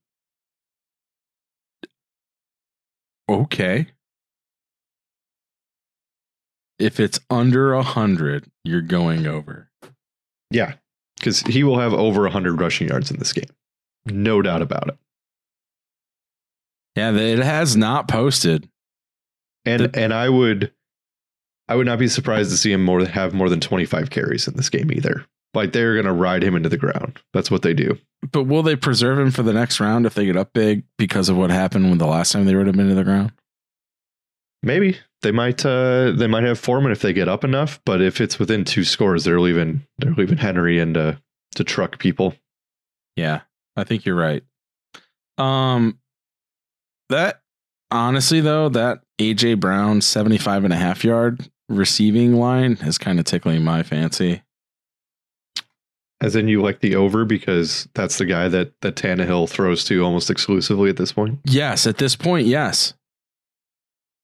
Okay. 3.29 3.88
If 6.79 7.00
it's 7.00 7.19
under 7.29 7.74
a 7.74 7.81
hundred, 7.84 8.46
you're 8.63 8.81
going 8.81 9.25
over. 9.27 9.69
Yeah, 10.51 10.75
because 11.17 11.41
he 11.41 11.63
will 11.63 11.79
have 11.79 11.93
over 11.93 12.22
100 12.22 12.60
rushing 12.62 12.88
yards 12.89 13.10
in 13.12 13.17
this 13.17 13.34
game. 13.34 13.50
No 14.05 14.41
doubt 14.41 14.62
about 14.62 14.88
it. 14.89 14.98
Yeah, 16.96 17.12
it 17.12 17.39
has 17.39 17.75
not 17.75 18.07
posted. 18.07 18.69
And 19.65 19.84
The- 19.84 20.00
and 20.00 20.13
I 20.13 20.29
would 20.29 20.72
I 21.69 21.75
would 21.75 21.86
not 21.86 22.00
be 22.00 22.07
surprised 22.07 22.50
to 22.51 22.57
see 22.57 22.72
him 22.72 22.84
more 22.84 23.03
have 23.05 23.34
more 23.34 23.50
than 23.50 23.60
25 23.60 24.10
carries 24.10 24.48
in 24.48 24.53
this 24.55 24.69
game 24.69 24.89
either. 24.91 25.25
Like 25.53 25.74
they're 25.74 25.96
going 25.96 26.05
to 26.05 26.13
ride 26.13 26.43
him 26.43 26.55
into 26.55 26.69
the 26.69 26.77
ground. 26.77 27.19
That's 27.34 27.51
what 27.51 27.62
they 27.62 27.74
do. 27.74 27.98
But 28.31 28.43
will 28.43 28.63
they 28.63 28.75
preserve 28.77 29.19
him 29.19 29.31
for 29.31 29.43
the 29.43 29.51
next 29.53 29.79
round 29.81 30.05
if 30.05 30.13
they 30.13 30.25
get 30.25 30.38
up 30.38 30.53
big 30.53 30.84
because 30.98 31.27
of 31.29 31.36
what 31.38 31.50
happened 31.50 31.89
when 31.89 31.98
the 31.98 32.07
last 32.07 32.31
time 32.31 32.46
they 32.46 32.55
rode 32.55 32.67
him 32.69 32.79
into 32.79 32.96
the 32.96 33.03
ground? 33.03 33.34
Maybe 34.67 34.97
they 35.21 35.31
might 35.31 35.65
uh 35.65 36.12
they 36.12 36.27
might 36.27 36.43
have 36.43 36.59
Foreman 36.59 36.91
if 36.91 37.01
they 37.01 37.13
get 37.13 37.29
up 37.29 37.45
enough, 37.45 37.79
but 37.86 38.01
if 38.01 38.19
it's 38.19 38.38
within 38.38 38.65
two 38.65 38.83
scores, 38.83 39.24
they're 39.24 39.39
leaving 39.39 39.83
they're 39.97 40.12
leaving 40.12 40.38
Henry 40.38 40.77
and 40.77 40.93
to 40.93 41.21
to 41.55 41.63
truck 41.63 42.00
people. 42.00 42.36
Yeah, 43.15 43.41
I 43.77 43.86
think 43.86 44.05
you're 44.05 44.15
right. 44.15 44.43
Um 45.38 46.00
that 47.09 47.41
honestly 47.91 48.41
though, 48.41 48.67
that 48.69 49.03
AJ 49.19 49.62
Brown 49.62 50.01
75 50.01 50.65
and 50.65 50.74
a 50.74 50.77
half 50.77 51.03
yard 51.05 51.50
receiving 51.69 52.33
line 52.33 52.77
is 52.81 52.97
kind 52.97 53.19
of 53.19 53.25
tickling 53.25 53.63
my 53.63 53.83
fancy. 53.83 54.43
As 56.19 56.36
in 56.36 56.50
you 56.50 56.62
like 56.62 56.81
the 56.81 56.95
over 56.95 57.24
because 57.24 57.88
that's 57.93 58.17
the 58.17 58.25
guy 58.25 58.50
that 58.50 58.74
that 58.81 58.95
Tannehill 58.95 59.50
throws 59.50 59.86
to 59.86 60.03
almost 60.03 60.29
exclusively 60.29 60.89
at 60.89 60.97
this 60.97 61.13
point. 61.13 61.39
Yes, 61.45 61.88
at 61.88 62.00
this 62.00 62.17
point, 62.17 62.47
yes. 62.47 62.93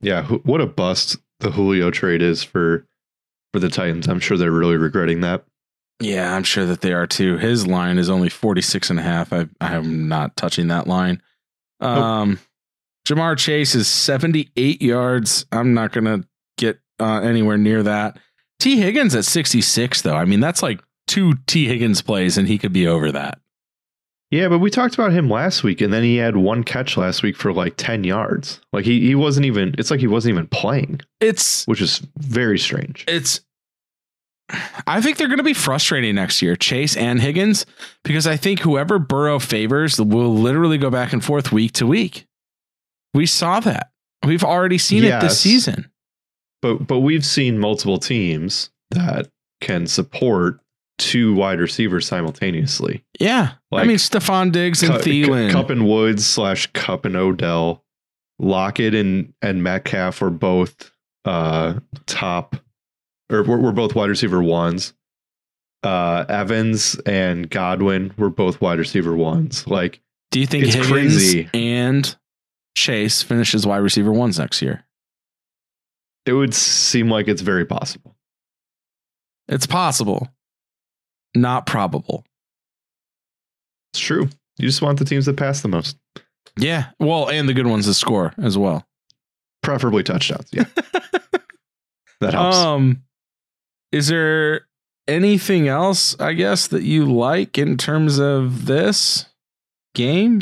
Yeah, 0.04 0.24
what 0.28 0.62
a 0.62 0.66
bust 0.66 1.18
the 1.40 1.52
Julio 1.52 1.92
trade 1.92 2.22
is 2.22 2.44
for 2.44 2.86
for 3.54 3.60
the 3.60 3.70
Titans. 3.70 4.08
I'm 4.08 4.20
sure 4.20 4.38
they're 4.38 4.52
really 4.52 4.78
regretting 4.78 5.22
that. 5.22 5.46
Yeah, 6.00 6.36
I'm 6.36 6.44
sure 6.44 6.66
that 6.66 6.82
they 6.82 6.92
are 6.94 7.08
too. 7.08 7.38
His 7.38 7.66
line 7.68 7.98
is 7.98 8.10
only 8.10 8.30
46 8.30 8.90
and 8.90 9.00
a 9.00 9.04
half. 9.04 9.32
I 9.32 9.48
I 9.62 9.74
am 9.76 10.08
not 10.08 10.36
touching 10.36 10.68
that 10.68 10.88
line. 10.88 11.22
Um 11.80 12.40
Ja'Marr 13.08 13.38
Chase 13.38 13.76
is 13.76 13.88
78 13.88 14.82
yards. 14.82 15.46
I'm 15.52 15.74
not 15.74 15.92
going 15.92 16.06
to 16.06 16.26
get 16.58 16.80
uh, 17.00 17.20
anywhere 17.20 17.58
near 17.58 17.84
that. 17.84 18.18
Tee 18.60 18.78
Higgins 18.78 19.14
at 19.14 19.26
66 19.26 20.02
though. 20.04 20.16
I 20.16 20.24
mean, 20.26 20.40
that's 20.40 20.64
like 20.64 20.82
two 21.08 21.34
Tee 21.48 21.68
Higgins 21.68 22.02
plays 22.02 22.38
and 22.38 22.48
he 22.48 22.58
could 22.58 22.72
be 22.72 22.88
over 22.88 23.12
that. 23.12 23.40
Yeah, 24.34 24.48
but 24.48 24.58
we 24.58 24.72
talked 24.72 24.96
about 24.96 25.12
him 25.14 25.30
last 25.30 25.64
week, 25.64 25.80
and 25.80 25.94
then 25.94 26.02
he 26.02 26.16
had 26.18 26.36
one 26.36 26.64
catch 26.64 26.98
last 26.98 27.22
week 27.22 27.38
for 27.38 27.54
like 27.54 27.76
ten 27.78 28.04
yards. 28.04 28.60
Like 28.72 28.84
he 28.84 29.00
he 29.06 29.14
wasn't 29.14 29.46
even. 29.46 29.76
It's 29.78 29.92
like 29.92 30.00
he 30.00 30.08
wasn't 30.08 30.34
even 30.34 30.48
playing, 30.48 31.02
It's 31.22 31.66
which 31.68 31.82
is 31.82 32.02
very 32.18 32.58
strange. 32.58 33.06
it's 33.08 33.42
I 34.88 35.02
think 35.02 35.18
they're 35.18 35.28
going 35.28 35.38
to 35.38 35.44
be 35.44 35.54
frustrating 35.54 36.16
next 36.16 36.42
year, 36.42 36.56
Chase 36.56 36.98
and 36.98 37.22
Higgins, 37.22 37.66
because 38.04 38.26
I 38.26 38.36
think 38.36 38.62
whoever 38.62 38.98
Burrow 38.98 39.38
favors 39.38 40.02
will 40.02 40.34
literally 40.34 40.80
go 40.80 40.90
back 40.90 41.14
and 41.14 41.24
forth 41.24 41.52
week 41.52 41.74
to 41.74 41.86
week. 41.86 42.26
We 43.14 43.28
saw 43.28 43.60
that. 43.60 43.92
We've 44.26 44.44
already 44.44 44.80
seen 44.80 45.04
it 45.04 45.10
this 45.22 45.24
Yes. 45.34 45.40
season. 45.42 45.92
But 46.64 46.88
but 46.88 47.00
we've 47.02 47.26
seen 47.26 47.60
multiple 47.60 48.00
teams 48.00 48.72
that 48.90 49.30
can 49.62 49.86
support 49.86 50.60
two 50.98 51.34
wide 51.34 51.60
receivers 51.60 52.08
simultaneously. 52.08 53.04
Yeah. 53.20 53.54
I 53.72 53.86
mean, 53.86 53.98
Stefon 53.98 54.52
Diggs 54.52 54.84
and 54.84 54.94
Cu- 54.94 55.00
Thielen. 55.00 55.52
Kupp 55.52 55.70
and 55.70 55.88
Woods 55.88 56.26
slash 56.26 56.68
Kupp 56.74 57.06
and 57.06 57.16
Odell, 57.16 57.84
Lockett 58.40 58.94
and 58.94 59.34
and 59.42 59.64
Metcalf 59.64 60.22
were 60.22 60.30
both 60.30 60.92
uh 61.26 61.80
top, 62.06 62.56
or 63.32 63.44
we're, 63.44 63.58
we're 63.60 63.72
both 63.72 63.96
wide 63.96 64.10
receiver 64.10 64.42
ones. 64.44 64.94
Uh, 65.84 66.24
Evans 66.30 66.96
and 67.06 67.50
Godwin 67.50 68.14
were 68.18 68.30
both 68.30 68.62
wide 68.62 68.80
receiver 68.80 69.16
ones. 69.16 69.68
Like 69.68 70.00
Do 70.32 70.40
you 70.40 70.48
think 70.48 70.64
it's 70.64 70.76
Higgins 70.76 70.92
crazy. 70.92 71.50
and 71.54 72.16
Chase 72.78 73.22
finishes 73.22 73.68
wide 73.68 73.80
receiver 73.80 74.12
ones 74.14 74.40
next 74.40 74.62
year? 74.62 74.86
it 76.26 76.32
would 76.32 76.54
seem 76.54 77.10
like 77.10 77.28
it's 77.28 77.42
very 77.42 77.66
possible. 77.66 78.16
It's 79.50 79.68
possible, 79.68 80.30
not 81.36 81.66
probable. 81.66 82.24
It's 83.94 84.00
true. 84.02 84.30
You 84.58 84.68
just 84.68 84.82
want 84.82 85.00
the 85.00 85.06
teams 85.06 85.26
that 85.26 85.38
pass 85.38 85.62
the 85.62 85.68
most, 85.68 85.98
Yeah. 86.58 86.88
Well, 87.00 87.30
and 87.30 87.48
the 87.50 87.54
good 87.54 87.68
ones 87.68 87.86
to 87.86 87.94
score 87.94 88.34
as 88.38 88.58
well. 88.58 88.86
preferably 89.62 90.04
touchdowns. 90.04 90.50
Yeah, 90.52 90.66
that 92.22 92.34
helps. 92.34 92.58
Um, 92.58 93.04
is 93.92 94.08
there 94.08 94.68
anything 95.08 95.68
else, 95.68 96.20
I 96.20 96.34
guess, 96.34 96.68
that 96.68 96.84
you 96.84 97.06
like 97.12 97.58
in 97.58 97.78
terms 97.78 98.20
of 98.20 98.66
this 98.66 99.26
game? 99.96 100.42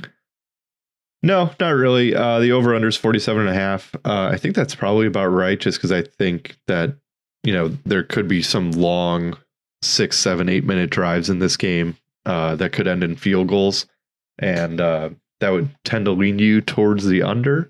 No, 1.23 1.51
not 1.59 1.69
really. 1.71 2.15
Uh, 2.15 2.39
the 2.39 2.51
over 2.51 2.73
under 2.73 2.87
is 2.87 2.97
47 2.97 3.41
and 3.41 3.49
a 3.49 3.53
half. 3.53 3.93
Uh, 4.05 4.29
I 4.31 4.37
think 4.37 4.55
that's 4.55 4.73
probably 4.73 5.05
about 5.07 5.27
right 5.27 5.59
just 5.59 5.77
because 5.77 5.91
I 5.91 6.01
think 6.01 6.57
that, 6.67 6.95
you 7.43 7.53
know, 7.53 7.67
there 7.85 8.03
could 8.03 8.27
be 8.27 8.41
some 8.41 8.71
long 8.71 9.37
six, 9.81 10.17
seven, 10.17 10.49
eight 10.49 10.63
minute 10.63 10.89
drives 10.89 11.29
in 11.29 11.39
this 11.39 11.57
game 11.57 11.97
uh, 12.25 12.55
that 12.55 12.71
could 12.71 12.87
end 12.87 13.03
in 13.03 13.15
field 13.15 13.47
goals. 13.47 13.85
And 14.39 14.79
uh, 14.81 15.09
that 15.39 15.51
would 15.51 15.69
tend 15.83 16.05
to 16.05 16.11
lean 16.11 16.39
you 16.39 16.61
towards 16.61 17.05
the 17.05 17.23
under. 17.23 17.69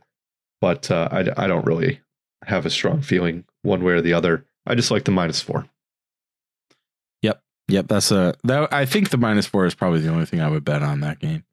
But 0.62 0.92
uh, 0.92 1.10
I, 1.12 1.44
I 1.44 1.48
don't 1.48 1.66
really 1.66 2.00
have 2.46 2.66
a 2.66 2.70
strong 2.70 3.02
feeling 3.02 3.46
one 3.64 3.84
way 3.84 3.94
or 3.94 4.02
the 4.02 4.14
other. 4.14 4.46
I 4.66 4.76
just 4.76 4.92
like 4.92 5.06
the 5.06 5.12
minus 5.12 5.42
four. 5.42 5.68
Yep, 7.24 7.42
yep. 7.68 7.88
that's 7.88 8.12
a 8.12 8.36
that. 8.44 8.72
I 8.72 8.86
think 8.86 9.10
the 9.10 9.18
minus 9.18 9.48
four 9.48 9.66
is 9.66 9.74
probably 9.74 10.02
the 10.02 10.10
only 10.10 10.26
thing 10.26 10.40
I 10.40 10.50
would 10.50 10.64
bet 10.64 10.84
on 10.84 11.00
that 11.02 11.20
game. 11.20 11.44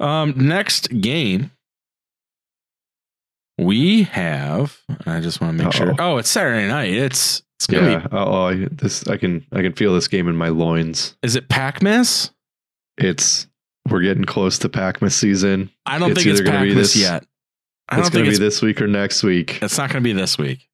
Um, 0.00 0.34
next 0.36 0.88
game, 1.00 1.50
we 3.58 4.04
have. 4.04 4.80
I 5.06 5.20
just 5.20 5.40
want 5.40 5.58
to 5.58 5.64
make 5.64 5.72
sure. 5.72 5.90
Uh-oh. 5.90 6.14
Oh, 6.14 6.18
it's 6.18 6.30
Saturday 6.30 6.66
night. 6.66 6.92
It's 6.92 7.42
it's 7.58 7.66
gonna 7.66 7.90
Yeah. 7.90 8.06
Oh, 8.12 8.44
I, 8.46 8.66
this 8.70 9.06
I 9.08 9.16
can 9.16 9.44
I 9.52 9.62
can 9.62 9.72
feel 9.72 9.94
this 9.94 10.08
game 10.08 10.28
in 10.28 10.36
my 10.36 10.48
loins. 10.48 11.16
Is 11.22 11.36
it 11.36 11.48
Packmas? 11.48 12.30
It's 12.98 13.46
we're 13.90 14.02
getting 14.02 14.24
close 14.24 14.58
to 14.60 14.68
Pac-Man 14.68 15.10
season. 15.10 15.70
I 15.84 15.98
don't 15.98 16.12
It's 16.12 16.22
think 16.22 16.30
it's 16.32 16.40
gonna 16.40 16.58
Pac 16.58 16.64
be 16.68 16.74
this- 16.74 16.96
yet. 16.96 17.24
I 17.90 17.98
It's 17.98 18.08
don't 18.08 18.14
going 18.14 18.24
think 18.24 18.34
to 18.36 18.40
be 18.40 18.44
this 18.46 18.62
week 18.62 18.80
or 18.80 18.86
next 18.86 19.22
week. 19.22 19.58
It's 19.62 19.76
not 19.76 19.90
going 19.90 20.02
to 20.02 20.08
be 20.08 20.14
this 20.14 20.38
week. 20.38 20.66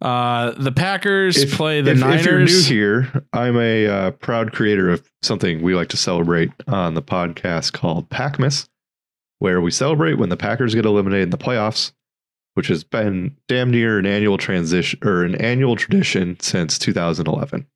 Uh, 0.00 0.52
the 0.52 0.72
Packers 0.72 1.36
If- 1.36 1.52
play 1.54 1.82
the 1.82 1.90
if, 1.92 1.98
Niners. 1.98 2.20
if 2.20 2.26
you're 2.26 2.40
new 2.44 2.62
here, 2.62 3.24
I'm 3.34 3.58
a 3.58 3.86
uh, 3.86 4.10
proud 4.12 4.52
creator 4.52 4.88
of 4.90 5.06
something 5.22 5.60
we 5.62 5.74
like 5.74 5.88
to 5.90 5.98
celebrate 5.98 6.52
on 6.66 6.94
the 6.94 7.02
podcast 7.02 7.74
called 7.74 8.08
Packmas, 8.08 8.66
where 9.40 9.60
we 9.60 9.70
celebrate 9.70 10.14
when 10.14 10.30
the 10.30 10.36
Packers 10.38 10.74
get 10.74 10.86
eliminated 10.86 11.24
in 11.24 11.30
the 11.30 11.38
playoffs, 11.38 11.92
which 12.56 12.68
has 12.68 12.84
been 12.84 13.36
damn 13.48 13.70
near 13.70 13.98
an 13.98 14.06
annual 14.06 14.38
transition 14.38 14.98
or 15.04 15.24
an 15.24 15.34
annual 15.34 15.76
tradition 15.76 16.40
since 16.40 16.78
2011. 16.78 17.66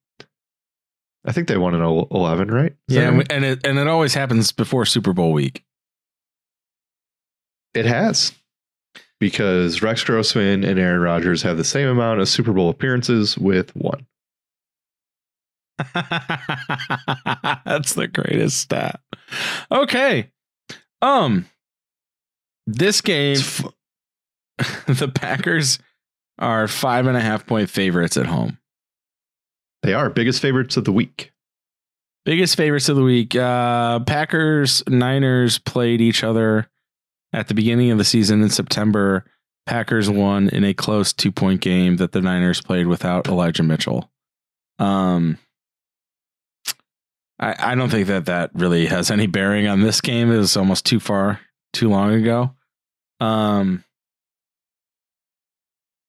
I 1.26 1.32
think 1.32 1.48
they 1.48 1.58
won 1.58 1.74
in 1.74 1.82
11, 1.82 2.50
right? 2.50 2.74
Is 2.88 2.96
yeah, 2.96 3.08
and, 3.08 3.18
right? 3.18 3.26
and 3.30 3.44
it 3.44 3.66
and 3.66 3.78
it 3.78 3.86
always 3.86 4.14
happens 4.14 4.52
before 4.52 4.86
Super 4.86 5.12
Bowl 5.12 5.34
week. 5.34 5.62
it 7.74 7.84
has. 7.84 8.32
because 9.18 9.82
Rex 9.82 10.02
Grossman 10.02 10.64
and 10.64 10.78
Aaron 10.78 11.02
Rodgers 11.02 11.42
have 11.42 11.58
the 11.58 11.64
same 11.64 11.88
amount 11.88 12.20
of 12.20 12.28
Super 12.28 12.54
Bowl 12.54 12.70
appearances 12.70 13.36
with 13.36 13.76
one. 13.76 14.06
That's 15.94 17.94
the 17.94 18.08
greatest 18.12 18.60
stat. 18.60 19.00
Okay. 19.70 20.30
Um 21.02 21.46
this 22.66 23.00
game 23.00 23.36
f- 23.36 23.64
the 24.86 25.10
Packers 25.12 25.78
are 26.38 26.68
five 26.68 27.06
and 27.06 27.16
a 27.16 27.20
half 27.20 27.46
point 27.46 27.70
favorites 27.70 28.16
at 28.16 28.26
home. 28.26 28.58
they 29.82 29.92
are 29.94 30.10
biggest 30.10 30.40
favorites 30.40 30.76
of 30.76 30.84
the 30.84 30.92
week. 30.92 31.32
Biggest 32.24 32.56
favorites 32.56 32.88
of 32.88 32.96
the 32.96 33.02
week. 33.02 33.34
Uh 33.34 34.00
Packers, 34.00 34.82
Niners 34.88 35.58
played 35.58 36.00
each 36.00 36.22
other 36.22 36.68
at 37.32 37.48
the 37.48 37.54
beginning 37.54 37.90
of 37.90 37.98
the 37.98 38.04
season 38.04 38.42
in 38.42 38.50
September. 38.50 39.24
Packers 39.66 40.10
won 40.10 40.48
in 40.48 40.64
a 40.64 40.74
close 40.74 41.12
two 41.12 41.32
point 41.32 41.60
game 41.60 41.96
that 41.96 42.12
the 42.12 42.20
Niners 42.20 42.60
played 42.60 42.86
without 42.86 43.28
Elijah 43.28 43.62
Mitchell. 43.62 44.10
Um 44.78 45.38
I, 47.38 47.72
I 47.72 47.74
don't 47.74 47.88
think 47.88 48.08
that 48.08 48.26
that 48.26 48.50
really 48.54 48.86
has 48.86 49.10
any 49.10 49.26
bearing 49.26 49.66
on 49.66 49.80
this 49.80 50.00
game. 50.02 50.30
It 50.30 50.36
was 50.36 50.56
almost 50.58 50.84
too 50.84 51.00
far, 51.00 51.40
too 51.72 51.88
long 51.88 52.12
ago. 52.12 52.54
Um, 53.18 53.82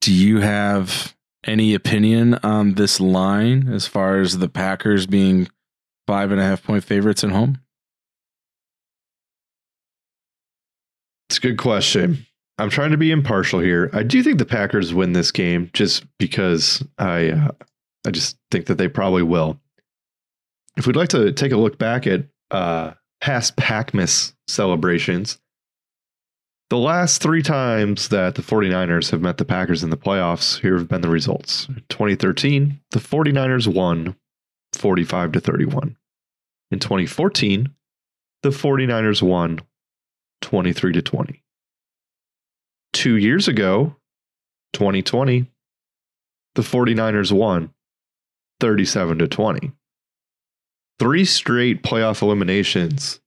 do 0.01 0.13
you 0.13 0.39
have 0.41 1.15
any 1.45 1.73
opinion 1.73 2.35
on 2.43 2.73
this 2.73 2.99
line 2.99 3.69
as 3.69 3.87
far 3.87 4.19
as 4.19 4.37
the 4.37 4.49
Packers 4.49 5.07
being 5.07 5.47
five 6.07 6.31
and 6.31 6.41
a 6.41 6.43
half 6.43 6.63
point 6.63 6.83
favorites 6.83 7.23
at 7.23 7.31
home? 7.31 7.59
It's 11.29 11.37
a 11.37 11.41
good 11.41 11.57
question. 11.57 12.25
I'm 12.57 12.69
trying 12.69 12.91
to 12.91 12.97
be 12.97 13.11
impartial 13.11 13.59
here. 13.59 13.89
I 13.93 14.03
do 14.03 14.21
think 14.21 14.37
the 14.37 14.45
Packers 14.45 14.93
win 14.93 15.13
this 15.13 15.31
game 15.31 15.69
just 15.73 16.03
because 16.19 16.83
I 16.97 17.29
uh, 17.29 17.51
I 18.05 18.11
just 18.11 18.37
think 18.51 18.65
that 18.65 18.77
they 18.77 18.87
probably 18.87 19.23
will. 19.23 19.59
If 20.77 20.87
we'd 20.87 20.95
like 20.95 21.09
to 21.09 21.31
take 21.31 21.51
a 21.51 21.57
look 21.57 21.77
back 21.77 22.05
at 22.07 22.25
uh, 22.49 22.91
past 23.21 23.55
Packmas 23.55 24.33
celebrations, 24.47 25.39
the 26.71 26.77
last 26.77 27.21
three 27.21 27.41
times 27.41 28.07
that 28.07 28.35
the 28.35 28.41
49ers 28.41 29.11
have 29.11 29.19
met 29.19 29.37
the 29.37 29.43
Packers 29.43 29.83
in 29.83 29.89
the 29.89 29.97
playoffs, 29.97 30.61
here 30.61 30.77
have 30.77 30.87
been 30.87 31.01
the 31.01 31.09
results. 31.09 31.67
2013, 31.89 32.79
the 32.91 32.99
49ers 32.99 33.67
won 33.67 34.15
45 34.71 35.33
to 35.33 35.41
31. 35.41 35.97
In 36.71 36.79
2014, 36.79 37.71
the 38.41 38.51
49ers 38.51 39.21
won 39.21 39.59
23 40.39 40.93
to 40.93 41.01
20. 41.01 41.43
Two 42.93 43.17
years 43.17 43.49
ago, 43.49 43.97
2020, 44.71 45.47
the 46.55 46.61
49ers 46.61 47.33
won 47.33 47.73
37 48.61 49.19
to 49.19 49.27
20. 49.27 49.73
Three 50.99 51.25
straight 51.25 51.83
playoff 51.83 52.21
eliminations 52.21 53.19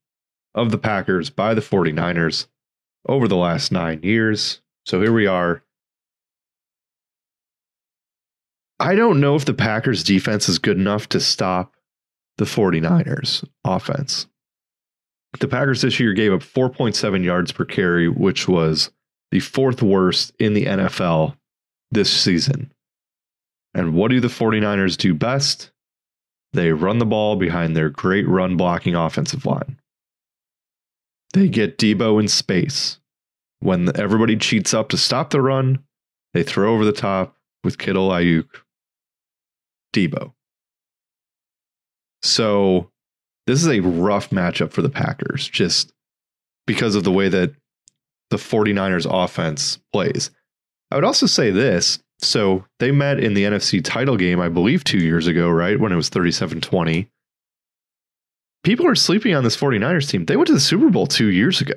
of 0.55 0.71
the 0.71 0.79
Packers 0.79 1.29
by 1.29 1.53
the 1.53 1.61
49ers 1.61 2.47
over 3.07 3.27
the 3.27 3.35
last 3.35 3.71
nine 3.71 4.01
years. 4.03 4.61
So 4.85 5.01
here 5.01 5.13
we 5.13 5.27
are. 5.27 5.63
I 8.79 8.95
don't 8.95 9.21
know 9.21 9.35
if 9.35 9.45
the 9.45 9.53
Packers 9.53 10.03
defense 10.03 10.49
is 10.49 10.59
good 10.59 10.77
enough 10.77 11.07
to 11.09 11.19
stop 11.19 11.75
the 12.37 12.45
49ers 12.45 13.47
offense. 13.63 14.27
The 15.39 15.47
Packers 15.47 15.81
this 15.81 15.99
year 15.99 16.13
gave 16.13 16.33
up 16.33 16.41
4.7 16.41 17.23
yards 17.23 17.51
per 17.51 17.65
carry, 17.65 18.07
which 18.09 18.47
was 18.47 18.91
the 19.31 19.39
fourth 19.39 19.81
worst 19.81 20.33
in 20.39 20.53
the 20.53 20.65
NFL 20.65 21.35
this 21.91 22.11
season. 22.11 22.71
And 23.73 23.93
what 23.93 24.11
do 24.11 24.19
the 24.19 24.27
49ers 24.27 24.97
do 24.97 25.13
best? 25.13 25.71
They 26.53 26.71
run 26.71 26.99
the 26.99 27.05
ball 27.05 27.35
behind 27.35 27.75
their 27.75 27.89
great 27.89 28.27
run 28.27 28.55
blocking 28.55 28.95
offensive 28.95 29.45
line. 29.45 29.77
They 31.35 31.49
get 31.49 31.77
Deebo 31.77 32.21
in 32.21 32.29
space. 32.29 32.97
When 33.59 33.91
everybody 33.99 34.37
cheats 34.37 34.73
up 34.73 34.87
to 34.89 34.97
stop 34.97 35.31
the 35.31 35.41
run, 35.41 35.79
they 36.33 36.43
throw 36.43 36.73
over 36.73 36.85
the 36.85 36.93
top 36.93 37.35
with 37.61 37.77
Kittle, 37.77 38.07
Aiyuk, 38.07 38.47
Deebo. 39.93 40.31
So 42.23 42.89
this 43.47 43.61
is 43.61 43.67
a 43.67 43.81
rough 43.81 44.29
matchup 44.29 44.71
for 44.71 44.81
the 44.81 44.89
Packers 44.89 45.49
just 45.49 45.91
because 46.67 46.95
of 46.95 47.03
the 47.03 47.11
way 47.11 47.27
that 47.27 47.53
the 48.29 48.37
49ers 48.37 49.05
offense 49.05 49.77
plays. 49.91 50.31
I 50.89 50.95
would 50.95 51.03
also 51.03 51.25
say 51.25 51.51
this. 51.51 51.99
So 52.19 52.63
they 52.79 52.91
met 52.91 53.19
in 53.19 53.33
the 53.33 53.43
NFC 53.43 53.83
title 53.83 54.15
game, 54.15 54.39
I 54.39 54.47
believe, 54.47 54.85
two 54.85 54.99
years 54.99 55.27
ago, 55.27 55.49
right? 55.49 55.77
When 55.77 55.91
it 55.91 55.97
was 55.97 56.07
37 56.07 56.61
20. 56.61 57.09
People 58.65 58.87
are 58.87 58.95
sleeping 58.95 59.35
on 59.35 59.43
this 59.43 59.55
49ers 59.55 60.09
team. 60.09 60.25
They 60.25 60.35
went 60.35 60.47
to 60.47 60.53
the 60.53 60.59
Super 60.59 60.89
Bowl 60.89 61.05
two 61.05 61.27
years 61.27 61.61
ago. 61.61 61.75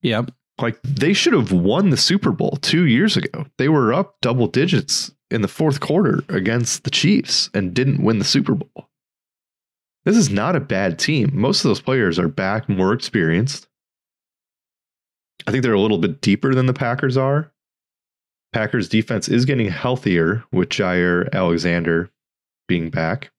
Yep. 0.00 0.30
Like 0.58 0.80
they 0.82 1.12
should 1.12 1.34
have 1.34 1.52
won 1.52 1.90
the 1.90 1.98
Super 1.98 2.32
Bowl 2.32 2.58
two 2.62 2.86
years 2.86 3.18
ago. 3.18 3.44
They 3.58 3.68
were 3.68 3.92
up 3.92 4.16
double 4.22 4.46
digits 4.46 5.12
in 5.30 5.42
the 5.42 5.48
fourth 5.48 5.80
quarter 5.80 6.24
against 6.30 6.84
the 6.84 6.90
Chiefs 6.90 7.50
and 7.52 7.74
didn't 7.74 8.02
win 8.02 8.18
the 8.18 8.24
Super 8.24 8.54
Bowl. 8.54 8.88
This 10.06 10.16
is 10.16 10.30
not 10.30 10.56
a 10.56 10.60
bad 10.60 10.98
team. 10.98 11.30
Most 11.34 11.64
of 11.64 11.68
those 11.68 11.82
players 11.82 12.18
are 12.18 12.28
back, 12.28 12.66
more 12.66 12.94
experienced. 12.94 13.66
I 15.46 15.50
think 15.50 15.62
they're 15.62 15.74
a 15.74 15.80
little 15.80 15.98
bit 15.98 16.22
deeper 16.22 16.54
than 16.54 16.64
the 16.64 16.72
Packers 16.72 17.18
are. 17.18 17.52
Packers 18.54 18.88
defense 18.88 19.28
is 19.28 19.44
getting 19.44 19.68
healthier 19.68 20.44
with 20.50 20.70
Jaire 20.70 21.30
Alexander 21.34 22.10
being 22.68 22.88
back. 22.88 23.30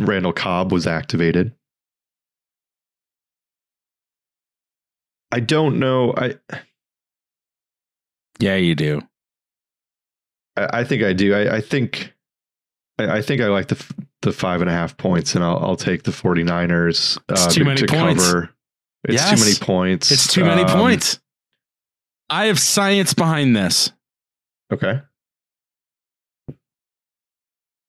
Randall 0.00 0.34
Cobb 0.34 0.70
was 0.70 0.86
activated. 0.86 1.54
I 5.34 5.40
don't 5.40 5.80
know. 5.80 6.14
I 6.16 6.36
Yeah, 8.38 8.54
you 8.54 8.76
do. 8.76 9.00
I, 10.56 10.80
I 10.80 10.84
think 10.84 11.02
I 11.02 11.12
do. 11.12 11.34
I, 11.34 11.56
I 11.56 11.60
think 11.60 12.12
I, 13.00 13.16
I 13.18 13.22
think 13.22 13.40
I 13.40 13.46
like 13.48 13.66
the 13.66 13.74
f- 13.76 13.92
the 14.22 14.32
five 14.32 14.60
and 14.60 14.70
a 14.70 14.72
half 14.72 14.96
points, 14.96 15.34
and 15.34 15.42
I'll 15.42 15.58
I'll 15.58 15.76
take 15.76 16.04
the 16.04 16.12
49ers 16.12 17.18
It's 17.28 17.46
uh, 17.46 17.50
too 17.50 17.60
to, 17.60 17.64
many 17.64 17.80
to 17.80 17.86
points. 17.88 18.24
cover. 18.24 18.50
It's 19.08 19.14
Yes. 19.14 19.30
too 19.38 19.44
many 19.44 19.56
points. 19.56 20.12
It's 20.12 20.32
too 20.32 20.44
many 20.44 20.62
Um, 20.62 20.70
points. 20.70 21.18
I 22.30 22.44
have 22.46 22.60
science 22.60 23.12
behind 23.12 23.56
this. 23.56 23.90
Okay. 24.72 25.00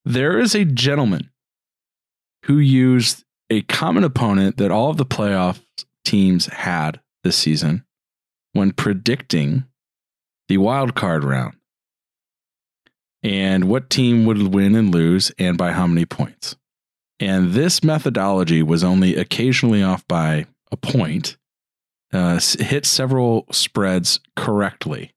There 0.04 0.40
is 0.40 0.56
a 0.56 0.66
gentleman 0.66 1.30
who 2.46 2.58
used 2.60 3.24
a 3.50 3.62
common 3.64 4.04
opponent 4.04 4.58
that 4.58 4.72
all 4.72 4.90
of 4.90 4.98
the 4.98 5.06
playoff 5.06 5.62
teams 6.04 6.48
had 6.48 7.00
this 7.26 7.36
season 7.36 7.84
when 8.54 8.72
predicting 8.72 9.66
the 10.48 10.58
wild 10.58 10.96
card 10.96 11.26
round 11.26 11.58
and 13.22 13.66
what 13.66 13.90
team 13.90 14.26
would 14.26 14.54
win 14.54 14.76
and 14.76 14.94
lose 14.94 15.32
and 15.38 15.58
by 15.58 15.74
how 15.74 15.88
many 15.88 16.06
points. 16.06 16.56
And 17.20 17.54
this 17.54 17.84
methodology 17.84 18.62
was 18.62 18.84
only 18.84 19.16
occasionally 19.16 19.82
off 19.82 20.08
by 20.08 20.46
a 20.72 20.78
point, 20.78 21.38
uh, 22.14 22.40
hit 22.60 22.86
several 22.86 23.46
spreads 23.52 24.20
correctly. 24.36 25.14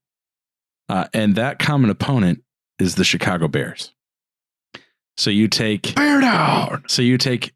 Uh, 0.89 1.07
and 1.13 1.37
that 1.37 1.59
common 1.59 1.91
opponent 1.91 2.43
is 2.79 2.95
the 2.95 3.05
Chicago 3.05 3.47
Bears. 3.47 3.93
So 5.19 5.29
you 5.31 5.49
take 5.49 5.95
Bear 5.95 6.21
down. 6.21 6.85
so 6.87 7.03
you 7.03 7.19
take 7.19 7.53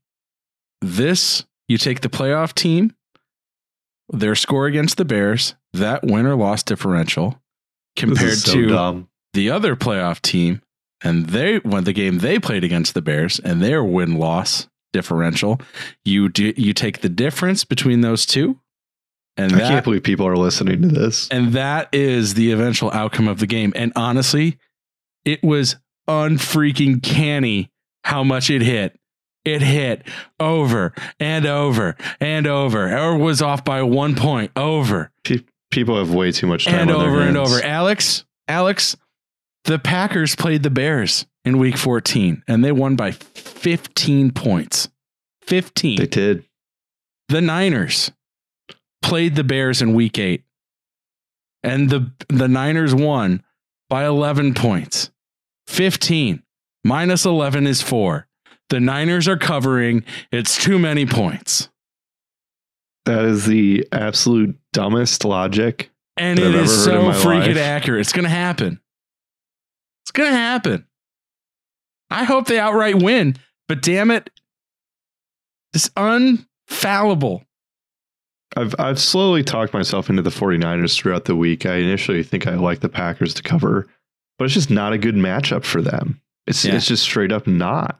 this, 0.82 1.46
you 1.68 1.78
take 1.78 2.02
the 2.02 2.10
playoff 2.10 2.52
team, 2.52 2.94
their 4.12 4.34
score 4.34 4.66
against 4.66 4.96
the 4.96 5.04
Bears, 5.04 5.54
that 5.72 6.04
win 6.04 6.26
or 6.26 6.36
loss 6.36 6.62
differential, 6.62 7.40
compared 7.96 8.38
so 8.38 8.52
to 8.52 8.68
dumb. 8.68 9.08
the 9.32 9.50
other 9.50 9.74
playoff 9.74 10.20
team, 10.20 10.62
and 11.02 11.30
they 11.30 11.58
won 11.60 11.84
the 11.84 11.92
game 11.92 12.18
they 12.18 12.38
played 12.38 12.62
against 12.64 12.94
the 12.94 13.02
Bears 13.02 13.40
and 13.40 13.62
their 13.62 13.82
win 13.82 14.16
loss 14.16 14.68
differential. 14.92 15.60
You 16.04 16.28
do 16.28 16.52
you 16.56 16.72
take 16.74 17.00
the 17.00 17.08
difference 17.08 17.64
between 17.64 18.02
those 18.02 18.26
two, 18.26 18.60
and 19.36 19.52
I 19.52 19.58
that 19.58 19.68
can't 19.68 19.84
believe 19.84 20.02
people 20.02 20.26
are 20.28 20.36
listening 20.36 20.82
to 20.82 20.88
this. 20.88 21.28
and 21.30 21.52
that 21.54 21.88
is 21.92 22.34
the 22.34 22.52
eventual 22.52 22.90
outcome 22.92 23.28
of 23.28 23.40
the 23.40 23.46
game. 23.46 23.72
And 23.74 23.92
honestly, 23.96 24.58
it 25.24 25.42
was 25.42 25.76
unfreaking 26.08 27.00
canny 27.00 27.70
how 28.04 28.22
much 28.24 28.50
it 28.50 28.62
hit. 28.62 28.98
It 29.44 29.60
hit 29.62 30.06
over 30.38 30.92
and 31.18 31.46
over 31.46 31.96
and 32.20 32.46
over, 32.46 32.96
or 32.96 33.16
was 33.16 33.42
off 33.42 33.64
by 33.64 33.82
one 33.82 34.14
point 34.14 34.52
over 34.56 35.10
People 35.70 35.96
have 35.98 36.12
way 36.12 36.30
too 36.30 36.46
much 36.46 36.66
time 36.66 36.74
and 36.74 36.90
on 36.90 36.98
their 37.00 37.08
over 37.08 37.20
and 37.22 37.36
hands. 37.36 37.50
over. 37.50 37.64
Alex, 37.64 38.24
Alex, 38.46 38.94
the 39.64 39.78
Packers 39.78 40.36
played 40.36 40.62
the 40.62 40.70
Bears 40.70 41.24
in 41.46 41.56
week 41.58 41.78
14 41.78 42.42
and 42.46 42.62
they 42.62 42.72
won 42.72 42.94
by 42.94 43.10
15 43.12 44.32
points. 44.32 44.90
15. 45.46 45.96
They 45.96 46.06
did. 46.06 46.44
the 47.30 47.40
Niners 47.40 48.12
played 49.00 49.34
the 49.34 49.44
Bears 49.44 49.80
in 49.80 49.94
week 49.94 50.18
eight 50.18 50.44
and 51.62 51.88
the 51.88 52.12
the 52.28 52.48
Niners 52.48 52.94
won 52.94 53.42
by 53.88 54.04
11 54.04 54.52
points. 54.54 55.10
15 55.68 56.42
minus 56.84 57.24
11 57.24 57.66
is 57.66 57.80
4. 57.80 58.26
The 58.72 58.80
Niners 58.80 59.28
are 59.28 59.36
covering. 59.36 60.02
It's 60.32 60.56
too 60.56 60.78
many 60.78 61.04
points. 61.04 61.68
That 63.04 63.26
is 63.26 63.44
the 63.44 63.86
absolute 63.92 64.56
dumbest 64.72 65.26
logic. 65.26 65.90
And 66.16 66.38
it 66.38 66.54
I've 66.54 66.64
is 66.64 66.84
so 66.84 67.10
freaking 67.10 67.48
life. 67.48 67.58
accurate. 67.58 68.00
It's 68.00 68.14
going 68.14 68.24
to 68.24 68.30
happen. 68.30 68.80
It's 70.04 70.10
going 70.10 70.30
to 70.30 70.34
happen. 70.36 70.86
I 72.08 72.24
hope 72.24 72.46
they 72.46 72.58
outright 72.58 73.02
win, 73.02 73.36
but 73.68 73.82
damn 73.82 74.10
it, 74.10 74.30
it's 75.74 75.90
unfallible. 75.90 77.44
I've 78.56 78.74
I've 78.78 78.98
slowly 78.98 79.42
talked 79.42 79.74
myself 79.74 80.08
into 80.08 80.22
the 80.22 80.30
49ers 80.30 80.96
throughout 80.96 81.26
the 81.26 81.36
week. 81.36 81.66
I 81.66 81.74
initially 81.74 82.22
think 82.22 82.46
I 82.46 82.54
like 82.54 82.80
the 82.80 82.88
Packers 82.88 83.34
to 83.34 83.42
cover, 83.42 83.86
but 84.38 84.46
it's 84.46 84.54
just 84.54 84.70
not 84.70 84.94
a 84.94 84.98
good 84.98 85.14
matchup 85.14 85.64
for 85.64 85.82
them. 85.82 86.22
It's 86.46 86.64
Yeah. 86.64 86.76
it's 86.76 86.86
just 86.86 87.02
straight 87.02 87.32
up 87.32 87.46
not. 87.46 87.98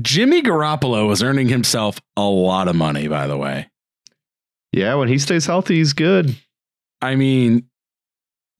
Jimmy 0.00 0.42
Garoppolo 0.42 1.12
is 1.12 1.22
earning 1.22 1.48
himself 1.48 2.00
a 2.16 2.22
lot 2.22 2.68
of 2.68 2.76
money, 2.76 3.08
by 3.08 3.26
the 3.26 3.36
way. 3.36 3.68
Yeah, 4.72 4.94
when 4.94 5.08
he 5.08 5.18
stays 5.18 5.44
healthy, 5.44 5.76
he's 5.76 5.92
good. 5.92 6.34
I 7.02 7.14
mean, 7.14 7.68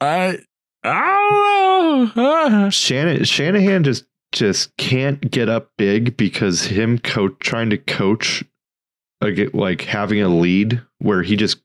I, 0.00 0.38
I 0.84 1.18
don't 1.30 2.16
know. 2.16 2.32
Uh-huh. 2.46 2.70
Shannon 2.70 3.24
Shanahan 3.24 3.84
just 3.84 4.04
just 4.32 4.76
can't 4.76 5.30
get 5.30 5.48
up 5.48 5.70
big 5.78 6.16
because 6.16 6.64
him 6.64 6.98
coach 6.98 7.34
trying 7.38 7.70
to 7.70 7.78
coach 7.78 8.44
like, 9.20 9.54
like 9.54 9.82
having 9.82 10.20
a 10.22 10.28
lead 10.28 10.82
where 10.98 11.22
he 11.22 11.36
just 11.36 11.58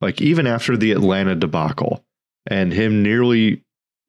like 0.00 0.20
even 0.20 0.46
after 0.46 0.76
the 0.76 0.92
Atlanta 0.92 1.34
debacle 1.34 2.04
and 2.46 2.72
him 2.72 3.02
nearly 3.02 3.62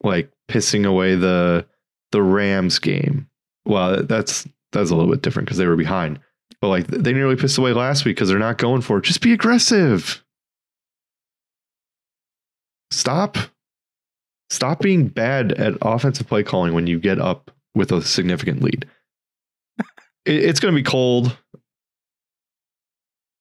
like 0.03 0.31
pissing 0.49 0.85
away 0.85 1.15
the 1.15 1.65
the 2.11 2.21
Rams 2.21 2.79
game. 2.79 3.27
Well, 3.65 4.03
that's 4.03 4.47
that's 4.71 4.91
a 4.91 4.95
little 4.95 5.11
bit 5.11 5.21
different 5.21 5.47
because 5.47 5.57
they 5.57 5.65
were 5.67 5.75
behind. 5.75 6.19
But 6.61 6.67
like 6.69 6.87
they 6.87 7.13
nearly 7.13 7.35
pissed 7.35 7.57
away 7.57 7.73
last 7.73 8.05
week 8.05 8.15
because 8.17 8.29
they're 8.29 8.37
not 8.39 8.57
going 8.57 8.81
for 8.81 8.97
it. 8.97 9.05
Just 9.05 9.21
be 9.21 9.33
aggressive. 9.33 10.23
Stop. 12.91 13.37
Stop 14.49 14.79
being 14.81 15.07
bad 15.07 15.51
at 15.53 15.75
offensive 15.81 16.27
play 16.27 16.43
calling 16.43 16.73
when 16.73 16.87
you 16.87 16.99
get 16.99 17.19
up 17.19 17.51
with 17.75 17.91
a 17.91 18.01
significant 18.01 18.61
lead. 18.63 18.85
It- 20.25 20.43
it's 20.43 20.59
going 20.59 20.73
to 20.73 20.79
be 20.79 20.83
cold. 20.83 21.37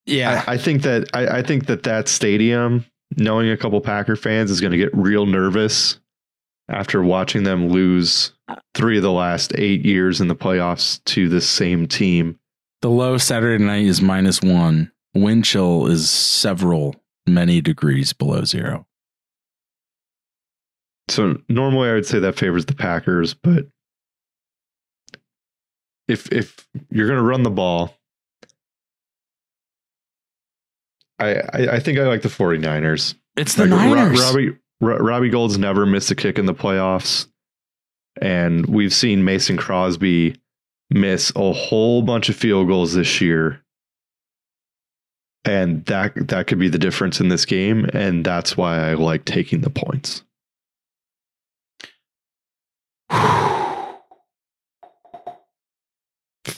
yeah. 0.06 0.44
I, 0.46 0.54
I 0.54 0.58
think 0.58 0.82
that 0.82 1.08
I, 1.14 1.38
I 1.38 1.42
think 1.42 1.66
that 1.66 1.82
that 1.84 2.08
stadium, 2.08 2.84
knowing 3.16 3.50
a 3.50 3.56
couple 3.56 3.80
Packer 3.80 4.16
fans, 4.16 4.50
is 4.50 4.60
going 4.60 4.70
to 4.72 4.76
get 4.78 4.94
real 4.94 5.26
nervous 5.26 5.98
after 6.68 7.02
watching 7.02 7.42
them 7.42 7.68
lose 7.68 8.32
three 8.74 8.96
of 8.96 9.02
the 9.02 9.12
last 9.12 9.52
eight 9.56 9.84
years 9.84 10.20
in 10.20 10.28
the 10.28 10.37
playoffs 10.37 11.02
to 11.04 11.28
the 11.28 11.40
same 11.40 11.87
team. 11.87 12.38
the 12.82 12.88
low 12.90 13.18
Saturday 13.18 13.62
night 13.62 13.87
is 13.87 14.00
minus 14.00 14.40
one. 14.42 14.90
Wind 15.14 15.44
chill 15.44 15.87
is 15.87 16.08
several, 16.11 16.94
many 17.26 17.61
degrees 17.61 18.12
below 18.12 18.44
zero. 18.44 18.87
So 21.08 21.38
normally 21.48 21.88
I 21.90 21.94
would 21.94 22.06
say 22.06 22.18
that 22.20 22.38
favors 22.38 22.66
the 22.66 22.74
Packers, 22.74 23.34
but 23.34 23.66
if 26.06 26.30
if 26.32 26.66
you're 26.90 27.06
going 27.08 27.18
to 27.18 27.24
run 27.24 27.42
the 27.42 27.50
ball, 27.50 27.94
I, 31.18 31.34
I 31.34 31.68
I 31.72 31.80
think 31.80 31.98
I 31.98 32.02
like 32.06 32.22
the 32.22 32.28
49ers. 32.28 33.14
It's 33.37 33.54
the 33.54 33.66
Like, 33.66 33.70
Niners. 33.70 34.20
Robbie 34.20 34.56
Robbie 34.80 35.30
Gould's 35.30 35.58
never 35.58 35.84
missed 35.87 36.11
a 36.11 36.14
kick 36.14 36.38
in 36.38 36.46
the 36.46 36.54
playoffs, 36.54 37.26
and 38.20 38.66
we've 38.66 38.94
seen 38.94 39.24
Mason 39.24 39.57
Crosby 39.57 40.37
miss 40.90 41.33
a 41.37 41.52
whole 41.52 42.02
bunch 42.02 42.28
of 42.28 42.37
field 42.37 42.68
goals 42.68 42.94
this 42.94 43.20
year, 43.20 43.62
and 45.44 45.85
that 45.87 46.28
that 46.28 46.46
could 46.46 46.59
be 46.59 46.68
the 46.68 46.78
difference 46.78 47.20
in 47.20 47.28
this 47.28 47.44
game, 47.44 47.88
and 47.92 48.24
that's 48.24 48.57
why 48.57 48.90
I 48.90 48.94
like 48.94 49.24
taking 49.24 49.61
the 49.61 49.70
points. 49.70 50.22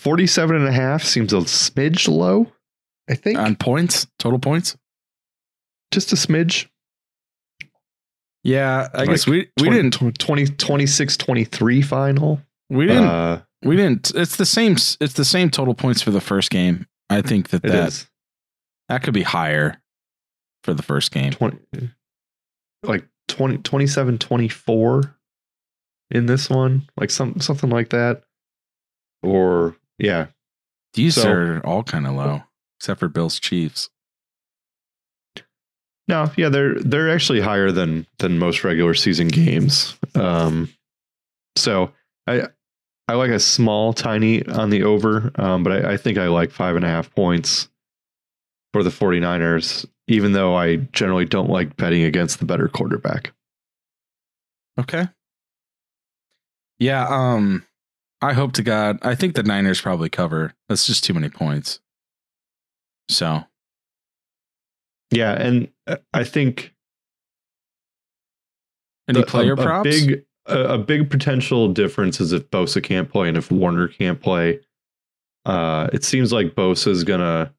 47 0.00 0.56
and 0.56 0.66
a 0.66 0.72
half 0.72 1.04
seems 1.04 1.34
a 1.34 1.36
smidge 1.38 2.08
low, 2.08 2.50
I 3.08 3.14
think. 3.14 3.38
On 3.38 3.54
points, 3.54 4.06
total 4.18 4.38
points. 4.38 4.74
Just 5.92 6.12
a 6.12 6.16
smidge. 6.16 6.69
Yeah, 8.42 8.88
I 8.94 8.98
Like 8.98 9.08
guess 9.10 9.26
we 9.26 9.50
we 9.58 9.64
20 9.68 9.76
didn't 9.90 10.18
20, 10.18 10.46
26 10.56 11.16
23 11.18 11.82
final. 11.82 12.40
we 12.70 12.86
didn't 12.86 13.04
Uh, 13.04 13.42
we 13.62 13.76
didn't. 13.76 14.12
It's 14.14 14.36
the 14.36 14.46
same. 14.46 14.72
It's 15.00 15.12
the 15.14 15.24
same 15.24 15.50
total 15.50 15.74
points 15.74 16.00
for 16.02 16.10
the 16.10 16.20
first 16.20 16.50
game. 16.50 16.86
I 17.10 17.20
think 17.22 17.48
that 17.50 17.62
that 17.62 17.88
is 17.88 18.08
that 18.88 19.02
could 19.02 19.14
be 19.14 19.22
higher 19.24 19.82
for 20.64 20.72
the 20.74 20.82
first 20.82 21.12
game. 21.12 21.32
20, 21.32 21.58
like 22.82 23.06
20, 23.28 23.58
27 23.58 24.18
24 24.18 25.16
in 26.10 26.26
this 26.26 26.48
one, 26.48 26.88
like 26.96 27.10
some 27.10 27.38
something 27.40 27.68
like 27.70 27.90
that. 27.90 28.22
Or 29.22 29.76
yeah, 29.98 30.28
These 30.94 31.16
So- 31.16 31.30
are 31.30 31.66
all 31.66 31.82
kind 31.82 32.06
of 32.06 32.14
low, 32.14 32.42
except 32.78 33.00
for 33.00 33.08
Bills 33.08 33.38
Chiefs. 33.38 33.90
No, 36.10 36.30
yeah, 36.36 36.48
they're 36.48 36.74
they're 36.74 37.08
actually 37.08 37.40
higher 37.40 37.70
than 37.70 38.06
than 38.18 38.38
most 38.38 38.64
regular 38.64 38.94
season 38.94 39.28
games. 39.28 39.96
Um, 40.16 40.68
so 41.56 41.92
I 42.26 42.48
I 43.08 43.14
like 43.14 43.30
a 43.30 43.40
small, 43.40 43.92
tiny 43.92 44.44
on 44.46 44.70
the 44.70 44.82
over, 44.82 45.30
um, 45.36 45.62
but 45.62 45.72
I, 45.72 45.92
I 45.92 45.96
think 45.96 46.18
I 46.18 46.26
like 46.26 46.50
five 46.50 46.76
and 46.76 46.84
a 46.84 46.88
half 46.88 47.14
points 47.14 47.68
for 48.72 48.82
the 48.82 48.90
49ers, 48.90 49.86
even 50.08 50.32
though 50.32 50.54
I 50.54 50.76
generally 50.76 51.24
don't 51.24 51.50
like 51.50 51.76
betting 51.76 52.02
against 52.02 52.38
the 52.40 52.44
better 52.44 52.68
quarterback. 52.68 53.32
Okay. 54.78 55.08
Yeah. 56.78 57.06
Um. 57.08 57.64
I 58.22 58.34
hope 58.34 58.52
to 58.54 58.62
God. 58.62 58.98
I 59.00 59.14
think 59.14 59.34
the 59.34 59.42
Niners 59.42 59.80
probably 59.80 60.10
cover. 60.10 60.52
That's 60.68 60.86
just 60.86 61.04
too 61.04 61.14
many 61.14 61.30
points. 61.30 61.80
So 63.08 63.44
Yeah, 65.10 65.32
and 65.32 65.68
uh, 65.86 65.96
I 66.12 66.24
think 66.24 66.74
any 69.08 69.20
the- 69.20 69.26
player 69.26 69.52
a, 69.52 69.60
a 69.60 69.62
props? 69.62 69.84
big 69.88 70.24
a, 70.46 70.74
a 70.74 70.78
big 70.78 71.10
potential 71.10 71.68
difference 71.68 72.20
is 72.20 72.32
if 72.32 72.48
Bosa 72.50 72.82
can't 72.82 73.10
play 73.10 73.28
and 73.28 73.36
if 73.36 73.50
Warner 73.50 73.88
can't 73.88 74.20
play. 74.20 74.60
Uh, 75.44 75.88
it 75.92 76.04
seems 76.04 76.32
like 76.32 76.54
Bosa 76.54 76.88
is 76.88 77.04
gonna 77.04 77.52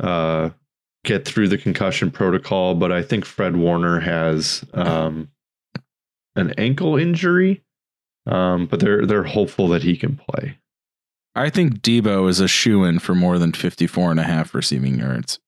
uh, 0.00 0.50
get 1.04 1.24
through 1.24 1.48
the 1.48 1.58
concussion 1.58 2.10
protocol, 2.10 2.74
but 2.74 2.92
I 2.92 3.02
think 3.02 3.24
Fred 3.24 3.56
Warner 3.56 4.00
has 4.00 4.64
um, 4.74 5.28
an 6.36 6.52
ankle 6.58 6.96
injury. 6.96 7.62
Um, 8.24 8.66
but 8.66 8.78
they're 8.78 9.04
they're 9.04 9.24
hopeful 9.24 9.66
that 9.68 9.82
he 9.82 9.96
can 9.96 10.16
play. 10.16 10.56
I 11.34 11.50
think 11.50 11.80
Deebo 11.80 12.28
is 12.28 12.38
a 12.38 12.46
shoe 12.46 12.84
in 12.84 12.98
for 13.00 13.14
more 13.16 13.38
than 13.38 13.52
54 13.52 14.12
and 14.12 14.20
a 14.20 14.22
half 14.22 14.54
receiving 14.54 14.98
yards. 14.98 15.40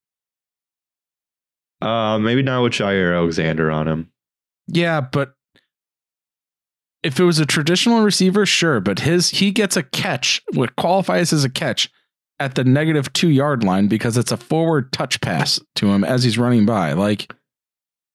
Uh, 1.84 2.18
maybe 2.18 2.42
not 2.42 2.62
with 2.62 2.72
Jaire 2.72 3.14
Alexander 3.14 3.70
on 3.70 3.86
him. 3.86 4.10
Yeah, 4.66 5.02
but 5.02 5.34
if 7.02 7.20
it 7.20 7.24
was 7.24 7.38
a 7.38 7.46
traditional 7.46 8.02
receiver, 8.02 8.46
sure, 8.46 8.80
but 8.80 9.00
his 9.00 9.28
he 9.28 9.50
gets 9.50 9.76
a 9.76 9.82
catch, 9.82 10.40
what 10.54 10.76
qualifies 10.76 11.32
as 11.32 11.44
a 11.44 11.50
catch 11.50 11.90
at 12.40 12.54
the 12.54 12.64
negative 12.64 13.12
two 13.12 13.28
yard 13.28 13.62
line 13.62 13.86
because 13.86 14.16
it's 14.16 14.32
a 14.32 14.36
forward 14.36 14.92
touch 14.92 15.20
pass 15.20 15.60
to 15.76 15.88
him 15.88 16.02
as 16.02 16.24
he's 16.24 16.38
running 16.38 16.64
by. 16.64 16.94
Like 16.94 17.32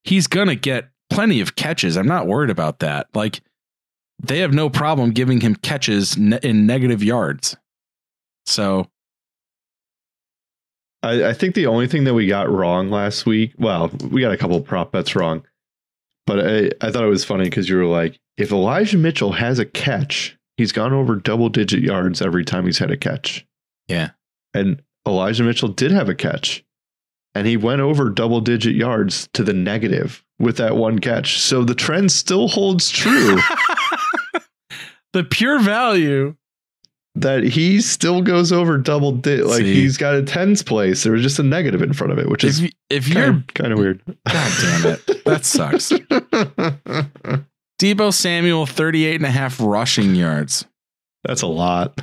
he's 0.03 0.25
gonna 0.25 0.55
get 0.55 0.89
plenty 1.11 1.39
of 1.39 1.55
catches. 1.55 1.95
I'm 1.95 2.07
not 2.07 2.27
worried 2.27 2.49
about 2.49 2.79
that. 2.79 3.07
Like 3.13 3.41
they 4.21 4.39
have 4.39 4.53
no 4.53 4.69
problem 4.69 5.11
giving 5.11 5.41
him 5.41 5.55
catches 5.55 6.17
in 6.17 6.65
negative 6.65 7.03
yards. 7.03 7.55
So 8.45 8.87
I, 11.03 11.29
I 11.29 11.33
think 11.33 11.55
the 11.55 11.67
only 11.67 11.87
thing 11.87 12.03
that 12.03 12.13
we 12.13 12.27
got 12.27 12.49
wrong 12.49 12.89
last 12.89 13.25
week, 13.25 13.53
well, 13.57 13.89
we 14.09 14.21
got 14.21 14.33
a 14.33 14.37
couple 14.37 14.59
prop 14.61 14.91
bets 14.91 15.15
wrong, 15.15 15.43
but 16.25 16.39
I, 16.39 16.69
I 16.81 16.91
thought 16.91 17.03
it 17.03 17.09
was 17.09 17.25
funny 17.25 17.45
because 17.45 17.69
you 17.69 17.77
were 17.77 17.85
like, 17.85 18.19
if 18.37 18.51
Elijah 18.51 18.97
Mitchell 18.97 19.33
has 19.33 19.59
a 19.59 19.65
catch, 19.65 20.37
he's 20.57 20.71
gone 20.71 20.93
over 20.93 21.15
double 21.15 21.49
digit 21.49 21.81
yards 21.81 22.21
every 22.21 22.45
time 22.45 22.65
he's 22.65 22.77
had 22.77 22.91
a 22.91 22.97
catch. 22.97 23.45
Yeah. 23.87 24.11
And 24.53 24.81
Elijah 25.07 25.43
Mitchell 25.43 25.69
did 25.69 25.91
have 25.91 26.09
a 26.09 26.15
catch, 26.15 26.63
and 27.33 27.47
he 27.47 27.57
went 27.57 27.81
over 27.81 28.09
double 28.09 28.41
digit 28.41 28.75
yards 28.75 29.29
to 29.33 29.43
the 29.43 29.53
negative 29.53 30.23
with 30.39 30.57
that 30.57 30.75
one 30.75 30.99
catch. 30.99 31.39
So 31.39 31.63
the 31.63 31.75
trend 31.75 32.11
still 32.11 32.47
holds 32.47 32.89
true. 32.89 33.37
the 35.13 35.23
pure 35.23 35.59
value 35.59 36.35
that 37.15 37.43
he 37.43 37.81
still 37.81 38.21
goes 38.21 38.51
over 38.51 38.77
double 38.77 39.11
di- 39.13 39.41
like 39.41 39.59
See. 39.61 39.73
he's 39.73 39.97
got 39.97 40.15
a 40.15 40.23
tens 40.23 40.61
place. 40.63 41.03
There 41.03 41.11
was 41.13 41.21
just 41.23 41.39
a 41.39 41.43
negative 41.43 41.81
in 41.81 41.93
front 41.93 42.13
of 42.13 42.19
it, 42.19 42.29
which 42.29 42.43
If 42.43 42.49
is 42.49 42.71
if 42.89 43.07
you're 43.07 43.43
kind 43.53 43.73
of 43.73 43.79
weird. 43.79 44.01
God 44.05 44.51
damn 44.61 44.85
it. 44.93 45.25
That 45.25 45.45
sucks. 45.45 45.91
Deebo 47.81 48.13
Samuel 48.13 48.65
38 48.65 49.15
and 49.15 49.25
a 49.25 49.31
half 49.31 49.59
rushing 49.59 50.15
yards. 50.15 50.65
That's 51.23 51.41
a 51.41 51.47
lot. 51.47 52.01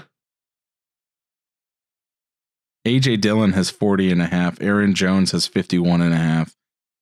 AJ 2.87 3.21
Dillon 3.21 3.53
has 3.53 3.69
40 3.71 4.13
and 4.13 4.23
a 4.23 4.27
half. 4.27 4.61
Aaron 4.61 4.95
Jones 4.95 5.33
has 5.33 5.47
51 5.47 6.03
and 6.03 6.15
a 6.15 6.19
half. 6.19 6.55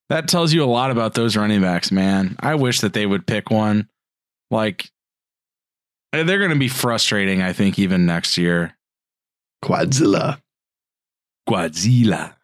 That 0.09 0.29
tells 0.29 0.53
you 0.53 0.63
a 0.65 0.67
lot 0.67 0.91
about 0.91 1.15
those 1.15 1.37
running 1.37 1.61
backs, 1.61 1.91
man. 1.93 2.37
I 2.41 2.55
wish 2.55 2.81
that 2.81 2.93
they 2.95 3.07
would 3.07 3.27
pick 3.27 3.51
one. 3.51 3.89
Like 4.51 4.91
they're 6.23 6.39
going 6.39 6.51
to 6.53 6.59
be 6.59 6.69
frustrating, 6.69 7.43
I 7.43 7.53
think, 7.53 7.79
even 7.79 8.07
next 8.07 8.39
year. 8.39 8.77
Quadzilla. 9.65 10.41
Godzilla. 11.49 12.35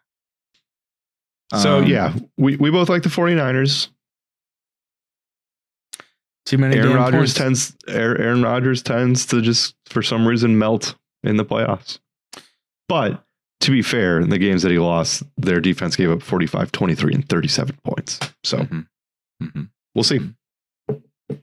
So 1.55 1.77
Um, 1.79 1.85
yeah, 1.87 2.13
we, 2.37 2.55
we 2.57 2.69
both 2.71 2.89
like 2.89 3.03
the 3.03 3.09
49ers. 3.09 3.89
too 6.45 6.57
many 6.57 6.75
Aaron 6.75 6.89
damn 6.89 6.97
Rodgers 6.97 7.33
points. 7.33 7.33
tends 7.33 7.77
Aaron 7.87 8.21
Aaron 8.21 8.41
Rodgers 8.43 8.81
tends 8.81 9.25
to 9.27 9.41
just 9.41 9.75
for 9.89 10.01
some 10.01 10.27
reason 10.27 10.57
melt 10.57 10.95
in 11.23 11.37
the 11.37 11.45
playoffs. 11.45 11.99
But 12.87 13.23
to 13.61 13.71
be 13.71 13.81
fair, 13.81 14.19
in 14.19 14.29
the 14.29 14.39
games 14.39 14.63
that 14.63 14.71
he 14.71 14.79
lost, 14.79 15.23
their 15.37 15.59
defense 15.61 15.95
gave 15.95 16.09
up 16.09 16.21
45, 16.23 16.71
23, 16.71 17.13
and 17.13 17.29
37 17.29 17.77
points. 17.83 18.19
So 18.43 18.57
Mhm. 18.59 18.87
Mhm. 19.43 19.69
we'll 19.93 20.03
see. 20.03 20.19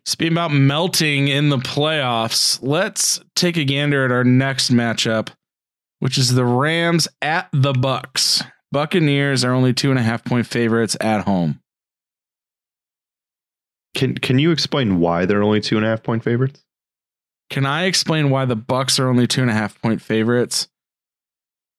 Speaking 0.04 0.32
about 0.32 0.52
melting 0.52 1.28
in 1.28 1.48
the 1.48 1.58
playoffs, 1.58 2.58
let's 2.62 3.20
take 3.36 3.56
a 3.56 3.64
gander 3.64 4.04
at 4.04 4.10
our 4.10 4.24
next 4.24 4.70
matchup, 4.72 5.28
which 6.00 6.18
is 6.18 6.34
the 6.34 6.44
Rams 6.44 7.08
at 7.22 7.48
the 7.52 7.72
Bucks. 7.72 8.42
Buccaneers 8.72 9.44
are 9.44 9.52
only 9.52 9.72
two 9.72 9.90
and 9.90 9.98
a 9.98 10.02
half 10.02 10.24
point 10.24 10.46
favorites 10.46 10.96
at 11.00 11.24
home. 11.24 11.60
Can 13.94 14.14
can 14.16 14.38
you 14.38 14.50
explain 14.50 15.00
why 15.00 15.24
they're 15.24 15.42
only 15.42 15.60
two 15.60 15.76
and 15.76 15.84
a 15.84 15.88
half 15.88 16.02
point 16.02 16.22
favorites? 16.22 16.64
Can 17.50 17.64
I 17.64 17.84
explain 17.84 18.30
why 18.30 18.44
the 18.44 18.56
Bucks 18.56 18.98
are 19.00 19.08
only 19.08 19.26
two 19.26 19.40
and 19.40 19.50
a 19.50 19.54
half 19.54 19.80
point 19.80 20.02
favorites? 20.02 20.68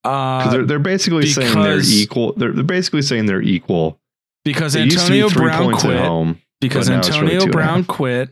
Uh, 0.04 0.50
they're, 0.50 0.66
they're 0.66 0.80
basically 0.80 1.28
saying 1.28 1.54
they're 1.62 1.80
equal. 1.82 2.34
They're, 2.34 2.54
they're 2.54 2.64
basically 2.64 3.02
saying 3.04 3.26
they're 3.26 3.42
equal. 3.42 4.00
because 4.44 4.74
It 4.76 4.86
used 4.86 5.06
to 5.06 5.12
be 5.12 5.22
Antonio 5.22 5.30
Brown 5.30 5.64
points 5.64 5.84
at 5.86 5.88
quit. 5.88 6.38
Because 6.62 6.88
but 6.88 6.94
now 6.94 7.00
it's 7.00 7.10
really 7.10 7.36
Antonio 7.36 7.50
a 7.50 7.52
Brown 7.52 7.84
quit. 7.84 8.30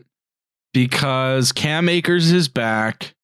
Because 0.74 1.52
Cam 1.52 1.88
Akers 1.88 2.30
is 2.30 2.48
back. 2.48 3.14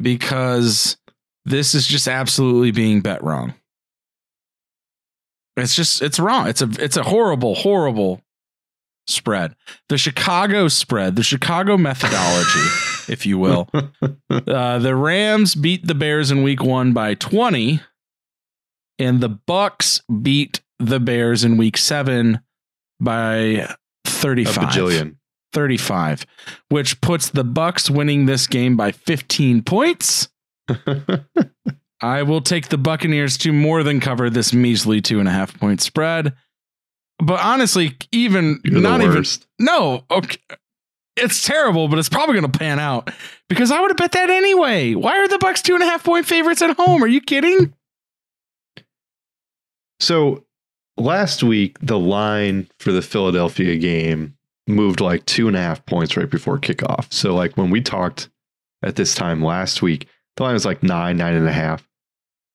Because 0.00 0.96
this 1.44 1.74
is 1.74 1.86
just 1.86 2.08
absolutely 2.08 2.70
being 2.70 3.00
bet 3.00 3.22
wrong. 3.22 3.54
It's 5.56 5.74
just 5.74 6.02
it's 6.02 6.18
wrong. 6.18 6.48
It's 6.48 6.62
a 6.62 6.70
it's 6.78 6.96
a 6.96 7.04
horrible, 7.04 7.54
horrible 7.54 8.20
spread. 9.06 9.54
The 9.88 9.98
Chicago 9.98 10.68
spread, 10.68 11.16
the 11.16 11.22
Chicago 11.22 11.76
methodology, 11.76 12.68
if 13.08 13.24
you 13.24 13.38
will. 13.38 13.68
Uh, 14.30 14.78
the 14.78 14.96
Rams 14.96 15.54
beat 15.54 15.86
the 15.86 15.94
Bears 15.94 16.30
in 16.30 16.42
week 16.42 16.62
one 16.62 16.92
by 16.92 17.14
20, 17.14 17.80
and 18.98 19.20
the 19.20 19.28
Bucks 19.28 20.00
beat 20.22 20.60
the 20.78 20.98
Bears 20.98 21.44
in 21.44 21.56
week 21.56 21.76
seven 21.76 22.40
by 23.00 23.74
A 24.24 24.26
35. 24.26 24.68
bajillion. 24.68 25.16
35, 25.52 26.26
which 26.68 27.00
puts 27.00 27.30
the 27.30 27.44
Bucks 27.44 27.88
winning 27.88 28.26
this 28.26 28.46
game 28.46 28.76
by 28.76 28.90
15 28.90 29.62
points. 29.62 30.28
I 32.00 32.22
will 32.22 32.40
take 32.40 32.68
the 32.68 32.76
Buccaneers 32.76 33.38
to 33.38 33.52
more 33.52 33.82
than 33.82 34.00
cover 34.00 34.28
this 34.28 34.52
measly 34.52 35.00
two 35.00 35.20
and 35.20 35.28
a 35.28 35.32
half 35.32 35.58
point 35.58 35.80
spread. 35.80 36.34
But 37.18 37.40
honestly, 37.40 37.96
even 38.12 38.60
You're 38.64 38.80
not 38.80 39.00
even 39.00 39.24
no, 39.58 40.04
okay. 40.10 40.36
It's 41.16 41.44
terrible, 41.46 41.86
but 41.86 42.00
it's 42.00 42.08
probably 42.08 42.34
going 42.34 42.50
to 42.50 42.58
pan 42.58 42.80
out 42.80 43.08
because 43.48 43.70
I 43.70 43.80
would 43.80 43.90
have 43.90 43.96
bet 43.96 44.12
that 44.12 44.30
anyway. 44.30 44.94
Why 44.94 45.18
are 45.18 45.28
the 45.28 45.38
Bucks 45.38 45.62
two 45.62 45.74
and 45.74 45.82
a 45.82 45.86
half 45.86 46.02
point 46.02 46.26
favorites 46.26 46.60
at 46.60 46.76
home? 46.76 47.04
Are 47.04 47.08
you 47.08 47.20
kidding? 47.20 47.72
So 50.00 50.44
last 50.96 51.42
week, 51.42 51.78
the 51.80 51.98
line 51.98 52.68
for 52.78 52.92
the 52.92 53.02
Philadelphia 53.02 53.76
game 53.76 54.36
moved 54.66 55.00
like 55.00 55.24
two 55.26 55.48
and 55.48 55.56
a 55.56 55.60
half 55.60 55.84
points 55.86 56.16
right 56.16 56.30
before 56.30 56.58
kickoff. 56.58 57.12
So 57.12 57.34
like 57.34 57.56
when 57.56 57.70
we 57.70 57.80
talked 57.80 58.28
at 58.82 58.96
this 58.96 59.14
time 59.14 59.42
last 59.42 59.82
week, 59.82 60.08
the 60.36 60.42
line 60.42 60.54
was 60.54 60.64
like 60.64 60.82
nine, 60.82 61.16
nine 61.16 61.34
and 61.34 61.48
a 61.48 61.52
half. 61.52 61.86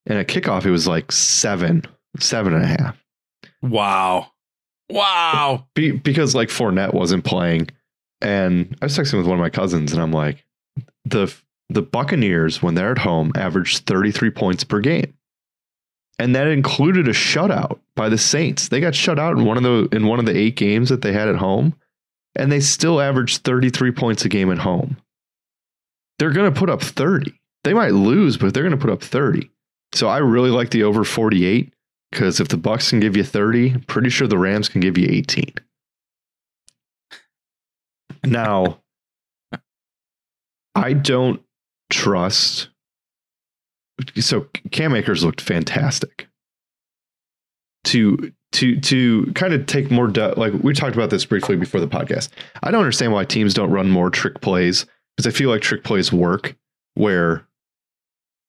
And 0.05 0.17
at 0.17 0.27
kickoff, 0.27 0.65
it 0.65 0.71
was 0.71 0.87
like 0.87 1.11
seven, 1.11 1.83
seven 2.19 2.53
and 2.53 2.63
a 2.63 2.67
half. 2.67 2.97
Wow, 3.61 4.27
wow. 4.89 5.67
Be- 5.75 5.91
because 5.91 6.33
like 6.33 6.49
Fournette 6.49 6.93
wasn't 6.93 7.25
playing. 7.25 7.69
And 8.21 8.75
I 8.81 8.85
was 8.85 8.97
texting 8.97 9.17
with 9.17 9.27
one 9.27 9.37
of 9.37 9.41
my 9.41 9.49
cousins, 9.49 9.93
and 9.93 10.01
I'm 10.01 10.11
like, 10.11 10.45
the 11.05 11.33
the 11.69 11.81
Buccaneers, 11.81 12.61
when 12.61 12.75
they're 12.75 12.91
at 12.91 12.97
home, 12.97 13.31
average 13.35 13.79
33 13.79 14.31
points 14.31 14.63
per 14.63 14.79
game. 14.79 15.13
And 16.19 16.35
that 16.35 16.47
included 16.47 17.07
a 17.07 17.13
shutout 17.13 17.79
by 17.95 18.09
the 18.09 18.17
Saints. 18.17 18.67
They 18.67 18.81
got 18.81 18.93
shut 18.93 19.17
out 19.17 19.37
in 19.37 19.45
one 19.45 19.57
of 19.57 19.63
the 19.63 19.87
in 19.95 20.05
one 20.05 20.19
of 20.19 20.25
the 20.25 20.37
eight 20.37 20.57
games 20.57 20.89
that 20.89 21.01
they 21.01 21.13
had 21.13 21.29
at 21.29 21.37
home, 21.37 21.73
and 22.35 22.51
they 22.51 22.59
still 22.59 22.99
averaged 22.99 23.43
33 23.43 23.91
points 23.91 24.25
a 24.25 24.29
game 24.29 24.51
at 24.51 24.59
home. 24.59 24.97
They're 26.19 26.33
gonna 26.33 26.51
put 26.51 26.69
up 26.69 26.81
30. 26.81 27.33
They 27.63 27.73
might 27.73 27.93
lose, 27.93 28.37
but 28.37 28.53
they're 28.53 28.63
gonna 28.63 28.77
put 28.77 28.89
up 28.89 29.01
30. 29.01 29.49
So 29.93 30.07
I 30.07 30.17
really 30.17 30.51
like 30.51 30.69
the 30.69 30.83
over 30.83 31.03
48 31.03 31.73
because 32.11 32.39
if 32.39 32.49
the 32.49 32.57
Bucks 32.57 32.89
can 32.89 32.99
give 32.99 33.15
you 33.15 33.23
30, 33.23 33.71
I'm 33.71 33.81
pretty 33.81 34.09
sure 34.09 34.27
the 34.27 34.37
Rams 34.37 34.69
can 34.69 34.81
give 34.81 34.97
you 34.97 35.07
18. 35.09 35.53
Now, 38.25 38.81
I 40.75 40.93
don't 40.93 41.41
trust. 41.89 42.68
So 44.15 44.47
Cam 44.71 44.95
Akers 44.95 45.23
looked 45.23 45.41
fantastic. 45.41 46.27
To 47.85 48.31
to 48.51 48.79
to 48.81 49.31
kind 49.35 49.53
of 49.53 49.65
take 49.65 49.89
more 49.89 50.07
du- 50.07 50.33
like 50.35 50.53
we 50.53 50.73
talked 50.73 50.95
about 50.95 51.09
this 51.09 51.23
briefly 51.25 51.55
before 51.55 51.79
the 51.79 51.87
podcast. 51.87 52.29
I 52.61 52.71
don't 52.71 52.81
understand 52.81 53.13
why 53.13 53.23
teams 53.25 53.53
don't 53.53 53.71
run 53.71 53.89
more 53.89 54.09
trick 54.09 54.41
plays 54.41 54.85
because 55.15 55.33
I 55.33 55.35
feel 55.35 55.49
like 55.49 55.61
trick 55.61 55.83
plays 55.83 56.11
work 56.11 56.55
where 56.95 57.45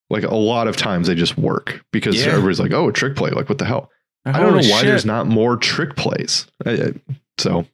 like 0.09 0.25
a 0.25 0.35
lot 0.35 0.67
of 0.67 0.77
times 0.77 1.07
they 1.07 1.15
just 1.15 1.39
work 1.39 1.85
because 1.93 2.17
Yeah. 2.19 2.33
everybody's 2.33 2.59
like, 2.59 2.73
"Oh, 2.73 2.89
a 2.89 2.93
trick 2.93 3.15
play! 3.15 3.31
Like 3.31 3.49
what 3.49 3.59
the 3.59 3.65
hell?" 3.67 3.91
I 4.25 4.33
don't 4.33 4.51
know 4.53 4.57
why 4.57 4.63
shit. 4.81 4.87
there's 4.87 5.07
not 5.07 5.27
more 5.29 5.57
trick 5.57 5.95
plays. 5.97 6.47
I- 6.67 6.71
I- 6.73 6.95
so 7.39 7.67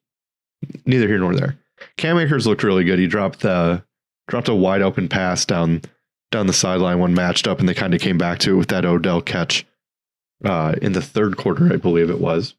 neither 0.84 1.08
here 1.08 1.18
nor 1.18 1.34
there. 1.34 1.56
Cam 1.96 2.18
Akers 2.18 2.46
looked 2.46 2.62
really 2.62 2.84
good. 2.84 2.98
He 2.98 3.06
dropped 3.06 3.40
the 3.40 3.82
dropped 4.28 4.48
a 4.48 4.54
wide 4.54 4.82
open 4.82 5.08
pass 5.08 5.44
down 5.46 5.80
down 6.30 6.46
the 6.46 6.52
sideline 6.52 6.98
when 6.98 7.14
matched 7.14 7.46
up, 7.46 7.60
and 7.60 7.68
they 7.68 7.74
kind 7.74 7.94
of 7.94 8.00
came 8.00 8.18
back 8.18 8.38
to 8.40 8.52
it 8.52 8.56
with 8.56 8.68
that 8.68 8.84
Odell 8.84 9.20
catch 9.20 9.66
uh, 10.44 10.74
in 10.82 10.92
the 10.92 11.02
third 11.02 11.36
quarter, 11.36 11.72
I 11.72 11.76
believe 11.76 12.10
it 12.10 12.20
was. 12.20 12.54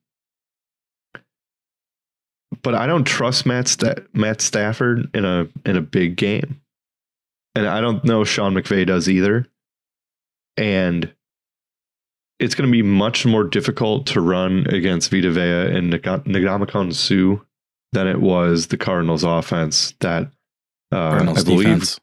But 2.64 2.76
I 2.76 2.88
don't 2.88 3.04
trust 3.04 3.46
Matt 3.46 3.68
Sta- 3.68 4.02
Matt 4.14 4.42
Stafford 4.42 5.10
in 5.14 5.26
a 5.26 5.48
in 5.66 5.76
a 5.76 5.82
big 5.82 6.16
game, 6.16 6.62
and 7.56 7.68
I 7.68 7.82
don't 7.82 8.04
know 8.04 8.24
Sean 8.24 8.54
McVay 8.54 8.86
does 8.86 9.10
either. 9.10 9.46
And 10.56 11.14
it's 12.40 12.56
going 12.56 12.68
to 12.68 12.72
be 12.72 12.82
much 12.82 13.26
more 13.26 13.44
difficult 13.44 14.08
to 14.08 14.22
run 14.22 14.66
against 14.68 15.12
Vita 15.12 15.32
Vea 15.32 15.76
and 15.76 15.94
Ndamukong 15.94 16.94
Suh 16.94 17.44
than 17.92 18.08
it 18.08 18.20
was 18.20 18.68
the 18.68 18.78
Cardinals 18.78 19.24
offense 19.24 19.94
that 20.00 20.32
uh, 20.92 21.10
Cardinals 21.10 21.40
I 21.40 21.44
believe 21.44 21.68
defense. 21.68 22.00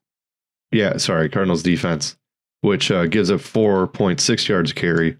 Yeah, 0.74 0.96
sorry, 0.96 1.28
Cardinals 1.28 1.62
defense, 1.62 2.16
which 2.62 2.90
uh, 2.90 3.06
gives 3.06 3.30
up 3.30 3.40
4.6 3.40 4.48
yards 4.48 4.72
carry, 4.72 5.16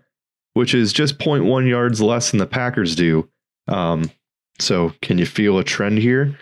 which 0.55 0.75
is 0.75 0.93
just 0.93 1.19
0.1 1.19 1.69
yards 1.69 2.03
less 2.03 2.33
than 2.33 2.39
the 2.39 2.47
Packers 2.47 2.97
do. 2.97 3.31
Um, 3.69 4.11
so 4.59 4.93
can 5.01 5.17
you 5.19 5.27
feel 5.27 5.59
a 5.59 5.65
trend 5.65 5.99
here? 5.99 6.37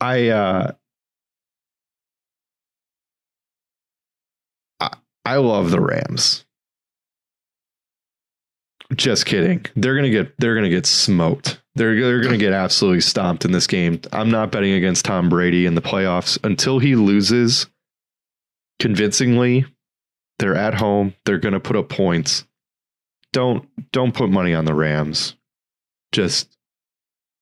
I 0.00 0.28
uh 0.28 0.72
I, 4.78 4.96
I 5.24 5.36
love 5.36 5.72
the 5.72 5.80
Rams. 5.80 6.44
Just 8.94 9.26
kidding. 9.26 9.66
They're 9.74 9.96
gonna 9.96 10.10
get 10.10 10.38
they're 10.38 10.54
gonna 10.54 10.70
get 10.70 10.86
smoked. 10.86 11.60
They're 11.74 12.00
they're 12.00 12.22
gonna 12.22 12.38
get 12.38 12.52
absolutely 12.52 13.00
stomped 13.00 13.44
in 13.44 13.50
this 13.50 13.66
game. 13.66 14.00
I'm 14.12 14.30
not 14.30 14.52
betting 14.52 14.72
against 14.72 15.04
Tom 15.04 15.28
Brady 15.28 15.66
in 15.66 15.74
the 15.74 15.82
playoffs 15.82 16.38
until 16.44 16.78
he 16.78 16.94
loses 16.94 17.66
convincingly. 18.78 19.66
They're 20.38 20.54
at 20.54 20.74
home. 20.74 21.14
They're 21.24 21.38
gonna 21.38 21.60
put 21.60 21.76
up 21.76 21.88
points. 21.88 22.44
Don't 23.32 23.68
don't 23.92 24.14
put 24.14 24.30
money 24.30 24.54
on 24.54 24.64
the 24.64 24.74
Rams. 24.74 25.34
Just 26.12 26.56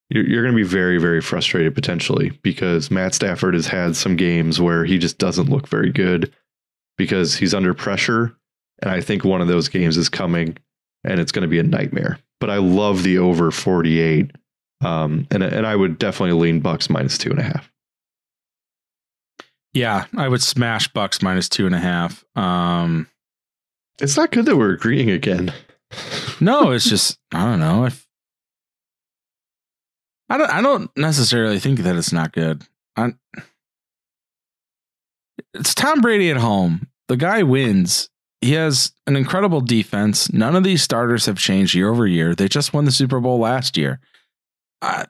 you're, 0.08 0.26
you're 0.26 0.42
going 0.42 0.54
to 0.54 0.62
be 0.62 0.68
very 0.68 0.98
very 0.98 1.20
frustrated 1.20 1.74
potentially 1.74 2.30
because 2.42 2.90
Matt 2.90 3.14
Stafford 3.14 3.54
has 3.54 3.66
had 3.66 3.96
some 3.96 4.16
games 4.16 4.60
where 4.60 4.84
he 4.84 4.98
just 4.98 5.18
doesn't 5.18 5.50
look 5.50 5.68
very 5.68 5.90
good 5.90 6.32
because 6.96 7.36
he's 7.36 7.54
under 7.54 7.74
pressure. 7.74 8.36
And 8.82 8.90
I 8.90 9.00
think 9.00 9.24
one 9.24 9.40
of 9.40 9.48
those 9.48 9.68
games 9.68 9.96
is 9.96 10.08
coming 10.08 10.56
and 11.04 11.20
it's 11.20 11.32
going 11.32 11.42
to 11.42 11.48
be 11.48 11.58
a 11.58 11.64
nightmare. 11.64 12.18
But 12.40 12.50
I 12.50 12.58
love 12.58 13.02
the 13.02 13.18
over 13.18 13.50
48. 13.50 14.30
Um, 14.84 15.26
and, 15.30 15.42
and 15.42 15.66
I 15.66 15.74
would 15.74 15.98
definitely 15.98 16.38
lean 16.38 16.60
Bucks 16.60 16.90
minus 16.90 17.16
two 17.16 17.30
and 17.30 17.38
a 17.38 17.44
half. 17.44 17.70
Yeah, 19.76 20.06
I 20.16 20.26
would 20.26 20.42
smash 20.42 20.88
Bucks 20.88 21.20
minus 21.20 21.50
two 21.50 21.66
and 21.66 21.74
a 21.74 21.78
half. 21.78 22.24
Um, 22.34 23.08
it's 24.00 24.16
not 24.16 24.30
good 24.30 24.46
that 24.46 24.56
we're 24.56 24.72
agreeing 24.72 25.10
again. 25.10 25.52
no, 26.40 26.70
it's 26.72 26.88
just 26.88 27.18
I 27.30 27.44
don't 27.44 27.60
know. 27.60 27.84
If 27.84 28.08
I 30.30 30.38
don't, 30.38 30.50
I 30.50 30.62
don't 30.62 30.90
necessarily 30.96 31.58
think 31.58 31.80
that 31.80 31.94
it's 31.94 32.10
not 32.10 32.32
good. 32.32 32.62
I, 32.96 33.12
it's 35.52 35.74
Tom 35.74 36.00
Brady 36.00 36.30
at 36.30 36.38
home. 36.38 36.88
The 37.08 37.18
guy 37.18 37.42
wins. 37.42 38.08
He 38.40 38.52
has 38.52 38.92
an 39.06 39.14
incredible 39.14 39.60
defense. 39.60 40.32
None 40.32 40.56
of 40.56 40.64
these 40.64 40.82
starters 40.82 41.26
have 41.26 41.36
changed 41.36 41.74
year 41.74 41.90
over 41.90 42.06
year. 42.06 42.34
They 42.34 42.48
just 42.48 42.72
won 42.72 42.86
the 42.86 42.90
Super 42.90 43.20
Bowl 43.20 43.40
last 43.40 43.76
year. 43.76 44.00
I, 44.80 45.04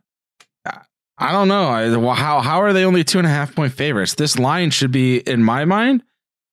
I 1.18 1.32
don't 1.32 1.48
know. 1.48 1.68
I, 1.68 2.14
how 2.14 2.40
how 2.40 2.60
are 2.60 2.72
they 2.72 2.84
only 2.84 3.02
two 3.02 3.18
and 3.18 3.26
a 3.26 3.30
half 3.30 3.54
point 3.54 3.72
favorites? 3.72 4.14
This 4.14 4.38
line 4.38 4.70
should 4.70 4.92
be, 4.92 5.18
in 5.18 5.42
my 5.42 5.64
mind, 5.64 6.02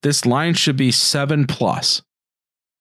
this 0.04 0.26
line 0.26 0.54
should 0.54 0.78
be 0.78 0.92
seven 0.92 1.46
plus. 1.48 2.02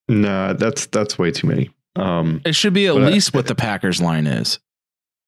Nah, 0.08 0.52
that's 0.52 0.86
that's 0.86 1.18
way 1.18 1.30
too 1.30 1.48
many. 1.48 1.70
Um, 1.96 2.40
it 2.44 2.54
should 2.54 2.72
be 2.72 2.86
at 2.86 2.94
least 2.94 3.34
I, 3.34 3.38
what 3.38 3.46
the 3.46 3.54
Packers 3.54 4.00
line 4.00 4.26
is. 4.26 4.58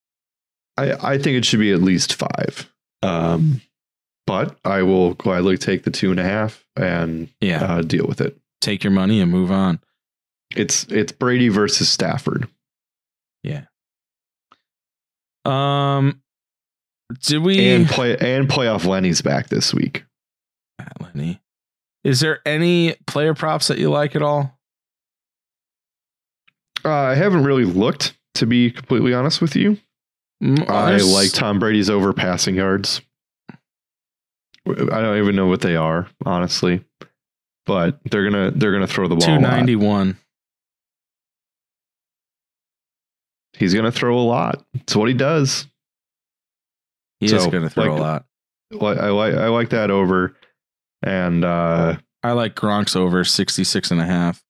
I 0.76 0.92
I 0.92 1.18
think 1.18 1.36
it 1.36 1.44
should 1.44 1.60
be 1.60 1.72
at 1.72 1.82
least 1.82 2.14
five. 2.14 2.70
Um, 3.02 3.60
but 4.26 4.56
I 4.64 4.82
will 4.82 5.14
gladly 5.14 5.58
take 5.58 5.84
the 5.84 5.90
two 5.90 6.10
and 6.10 6.20
a 6.20 6.24
half 6.24 6.64
and 6.76 7.28
yeah, 7.40 7.62
uh, 7.64 7.82
deal 7.82 8.06
with 8.06 8.20
it. 8.20 8.38
Take 8.60 8.84
your 8.84 8.92
money 8.92 9.20
and 9.20 9.30
move 9.30 9.50
on. 9.50 9.80
It's 10.56 10.84
it's 10.84 11.12
Brady 11.12 11.48
versus 11.48 11.88
Stafford. 11.88 12.48
Yeah. 13.42 13.64
Um, 15.44 16.22
did 17.20 17.42
we 17.42 17.68
and 17.68 17.86
play 17.86 18.16
and 18.18 18.48
playoff 18.48 18.86
Lenny's 18.86 19.22
back 19.22 19.48
this 19.48 19.72
week? 19.74 20.04
Lenny, 21.00 21.40
is 22.02 22.20
there 22.20 22.40
any 22.46 22.94
player 23.06 23.34
props 23.34 23.68
that 23.68 23.78
you 23.78 23.90
like 23.90 24.16
at 24.16 24.22
all? 24.22 24.58
Uh, 26.84 26.90
I 26.90 27.14
haven't 27.14 27.44
really 27.44 27.64
looked, 27.64 28.16
to 28.34 28.46
be 28.46 28.70
completely 28.70 29.14
honest 29.14 29.40
with 29.40 29.56
you. 29.56 29.78
Mm, 30.42 30.68
I 30.68 30.96
like 30.98 31.32
Tom 31.32 31.58
Brady's 31.58 31.88
over 31.88 32.12
passing 32.12 32.56
yards. 32.56 33.00
I 34.66 35.00
don't 35.00 35.18
even 35.18 35.36
know 35.36 35.46
what 35.46 35.60
they 35.60 35.76
are, 35.76 36.08
honestly. 36.24 36.84
But 37.66 37.98
they're 38.10 38.28
gonna 38.28 38.50
they're 38.50 38.72
gonna 38.72 38.86
throw 38.86 39.08
the 39.08 39.16
ball. 39.16 39.26
Two 39.26 39.38
ninety 39.38 39.76
one. 39.76 40.18
He's 43.54 43.72
gonna 43.72 43.92
throw 43.92 44.18
a 44.18 44.20
lot. 44.20 44.62
It's 44.74 44.94
what 44.94 45.08
he 45.08 45.14
does. 45.14 45.66
He 47.24 47.28
so, 47.28 47.36
is 47.36 47.46
gonna 47.46 47.70
throw 47.70 47.84
like, 47.84 47.98
a 47.98 48.02
lot. 48.02 48.24
I 48.98 49.08
like 49.08 49.34
I 49.34 49.48
like 49.48 49.70
that 49.70 49.90
over. 49.90 50.36
And 51.02 51.42
uh 51.42 51.96
I 52.22 52.32
like 52.32 52.54
Gronk's 52.54 52.96
over 52.96 53.24
66 53.24 53.90
and 53.90 54.00
a 54.00 54.04
half. 54.04 54.44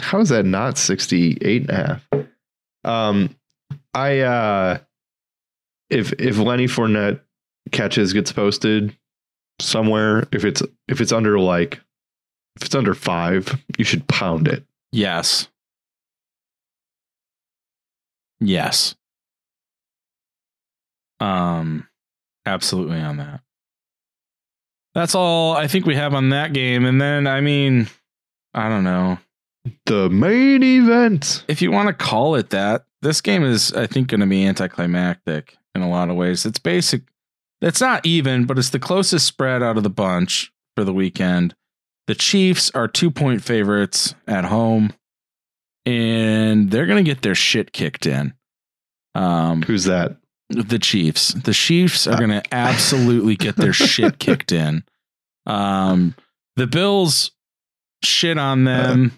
How 0.00 0.20
is 0.20 0.28
that 0.28 0.44
not 0.44 0.78
68 0.78 1.62
and 1.62 1.70
a 1.70 1.74
half? 1.74 2.08
Um 2.84 3.36
I 3.92 4.20
uh 4.20 4.78
if 5.90 6.12
if 6.12 6.38
Lenny 6.38 6.66
Fournette 6.66 7.20
catches 7.72 8.12
gets 8.12 8.30
posted 8.30 8.96
somewhere, 9.60 10.28
if 10.30 10.44
it's 10.44 10.62
if 10.86 11.00
it's 11.00 11.12
under 11.12 11.40
like 11.40 11.80
if 12.54 12.66
it's 12.66 12.74
under 12.76 12.94
five, 12.94 13.60
you 13.78 13.84
should 13.84 14.06
pound 14.06 14.46
it. 14.46 14.64
Yes. 14.92 15.48
Yes. 18.38 18.94
Um 21.20 21.88
absolutely 22.44 23.00
on 23.00 23.16
that. 23.18 23.40
That's 24.94 25.14
all 25.14 25.56
I 25.56 25.66
think 25.66 25.86
we 25.86 25.96
have 25.96 26.14
on 26.14 26.30
that 26.30 26.52
game. 26.52 26.84
And 26.84 27.00
then 27.00 27.26
I 27.26 27.40
mean, 27.40 27.88
I 28.54 28.68
don't 28.68 28.84
know. 28.84 29.18
The 29.86 30.08
main 30.08 30.62
event. 30.62 31.44
If 31.48 31.60
you 31.60 31.72
want 31.72 31.88
to 31.88 31.92
call 31.92 32.36
it 32.36 32.50
that, 32.50 32.86
this 33.02 33.20
game 33.20 33.42
is, 33.42 33.72
I 33.72 33.88
think, 33.88 34.08
going 34.08 34.20
to 34.20 34.26
be 34.26 34.46
anticlimactic 34.46 35.56
in 35.74 35.82
a 35.82 35.88
lot 35.90 36.08
of 36.08 36.14
ways. 36.14 36.46
It's 36.46 36.60
basic 36.60 37.02
it's 37.60 37.80
not 37.80 38.04
even, 38.04 38.44
but 38.44 38.58
it's 38.58 38.70
the 38.70 38.78
closest 38.78 39.26
spread 39.26 39.62
out 39.62 39.76
of 39.76 39.82
the 39.82 39.90
bunch 39.90 40.52
for 40.76 40.84
the 40.84 40.92
weekend. 40.92 41.54
The 42.06 42.14
Chiefs 42.14 42.70
are 42.74 42.86
two 42.86 43.10
point 43.10 43.42
favorites 43.42 44.14
at 44.26 44.44
home, 44.44 44.92
and 45.84 46.70
they're 46.70 46.86
going 46.86 47.02
to 47.04 47.10
get 47.10 47.22
their 47.22 47.34
shit 47.34 47.72
kicked 47.72 48.06
in. 48.06 48.34
Um, 49.14 49.62
Who's 49.62 49.84
that? 49.84 50.16
The 50.48 50.78
Chiefs. 50.78 51.34
The 51.34 51.52
Chiefs 51.52 52.06
are 52.06 52.16
going 52.16 52.30
to 52.30 52.42
absolutely 52.52 53.36
get 53.36 53.56
their 53.56 53.72
shit 53.74 54.18
kicked 54.18 54.52
in. 54.52 54.84
Um, 55.44 56.14
the 56.56 56.66
Bills 56.66 57.32
shit 58.02 58.38
on 58.38 58.64
them. 58.64 59.12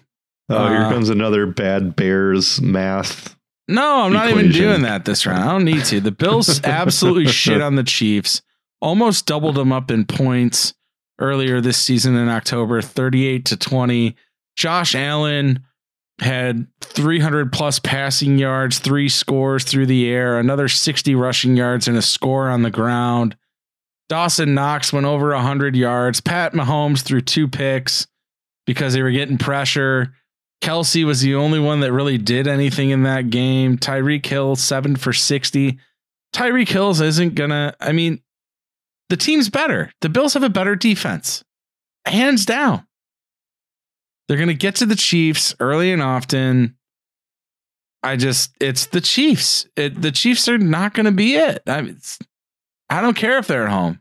Uh, 0.49 0.55
oh, 0.55 0.67
here 0.69 0.81
uh, 0.81 0.89
comes 0.89 1.09
another 1.09 1.45
bad 1.45 1.95
Bears 1.95 2.59
math 2.61 3.35
no, 3.69 4.01
I'm 4.01 4.13
not 4.13 4.29
even 4.29 4.51
doing 4.51 4.81
that 4.81 5.05
this 5.05 5.27
round. 5.27 5.43
I 5.43 5.51
don't 5.51 5.63
need 5.63 5.85
to. 5.85 6.01
The 6.01 6.11
Bills 6.11 6.63
absolutely 6.63 7.27
shit 7.27 7.61
on 7.61 7.75
the 7.75 7.83
Chiefs. 7.83 8.41
Almost 8.81 9.27
doubled 9.27 9.55
them 9.55 9.71
up 9.71 9.91
in 9.91 10.05
points 10.05 10.73
earlier 11.19 11.61
this 11.61 11.77
season 11.77 12.15
in 12.15 12.29
October, 12.29 12.81
38 12.81 13.45
to 13.45 13.57
20. 13.57 14.15
Josh 14.55 14.95
Allen 14.95 15.63
had 16.21 16.67
300 16.81 17.51
plus 17.51 17.79
passing 17.79 18.37
yards, 18.37 18.79
three 18.79 19.09
scores 19.09 19.63
through 19.63 19.85
the 19.85 20.09
air, 20.09 20.37
another 20.37 20.67
60 20.67 21.15
rushing 21.15 21.55
yards, 21.55 21.87
and 21.87 21.97
a 21.97 22.01
score 22.01 22.49
on 22.49 22.63
the 22.63 22.71
ground. 22.71 23.35
Dawson 24.09 24.53
Knox 24.53 24.91
went 24.91 25.05
over 25.05 25.29
100 25.29 25.75
yards. 25.75 26.19
Pat 26.19 26.53
Mahomes 26.53 27.01
threw 27.01 27.21
two 27.21 27.47
picks 27.47 28.07
because 28.65 28.93
they 28.93 29.01
were 29.01 29.11
getting 29.11 29.37
pressure. 29.37 30.13
Kelce 30.61 31.05
was 31.05 31.21
the 31.21 31.35
only 31.35 31.59
one 31.59 31.79
that 31.81 31.93
really 31.93 32.17
did 32.17 32.47
anything 32.47 32.89
in 32.89 33.03
that 33.03 33.29
game. 33.29 33.77
Tyreek 33.77 34.25
Hill, 34.25 34.55
seven 34.55 34.95
for 34.95 35.13
60. 35.13 35.79
Tyreek 36.33 36.69
Hills 36.69 37.01
isn't 37.01 37.35
gonna, 37.35 37.75
I 37.79 37.91
mean, 37.91 38.21
the 39.09 39.17
team's 39.17 39.49
better. 39.49 39.91
The 40.01 40.09
Bills 40.09 40.33
have 40.33 40.43
a 40.43 40.49
better 40.49 40.75
defense, 40.75 41.43
hands 42.05 42.45
down. 42.45 42.85
They're 44.29 44.37
gonna 44.37 44.53
get 44.53 44.75
to 44.75 44.85
the 44.85 44.95
Chiefs 44.95 45.55
early 45.59 45.91
and 45.91 46.03
often. 46.03 46.77
I 48.03 48.15
just, 48.15 48.55
it's 48.61 48.85
the 48.85 49.01
Chiefs. 49.01 49.67
It, 49.75 50.01
the 50.01 50.11
Chiefs 50.11 50.47
are 50.47 50.59
not 50.59 50.93
gonna 50.93 51.11
be 51.11 51.35
it. 51.35 51.63
I, 51.65 51.81
mean, 51.81 51.99
I 52.91 53.01
don't 53.01 53.17
care 53.17 53.39
if 53.39 53.47
they're 53.47 53.65
at 53.65 53.71
home. 53.71 53.99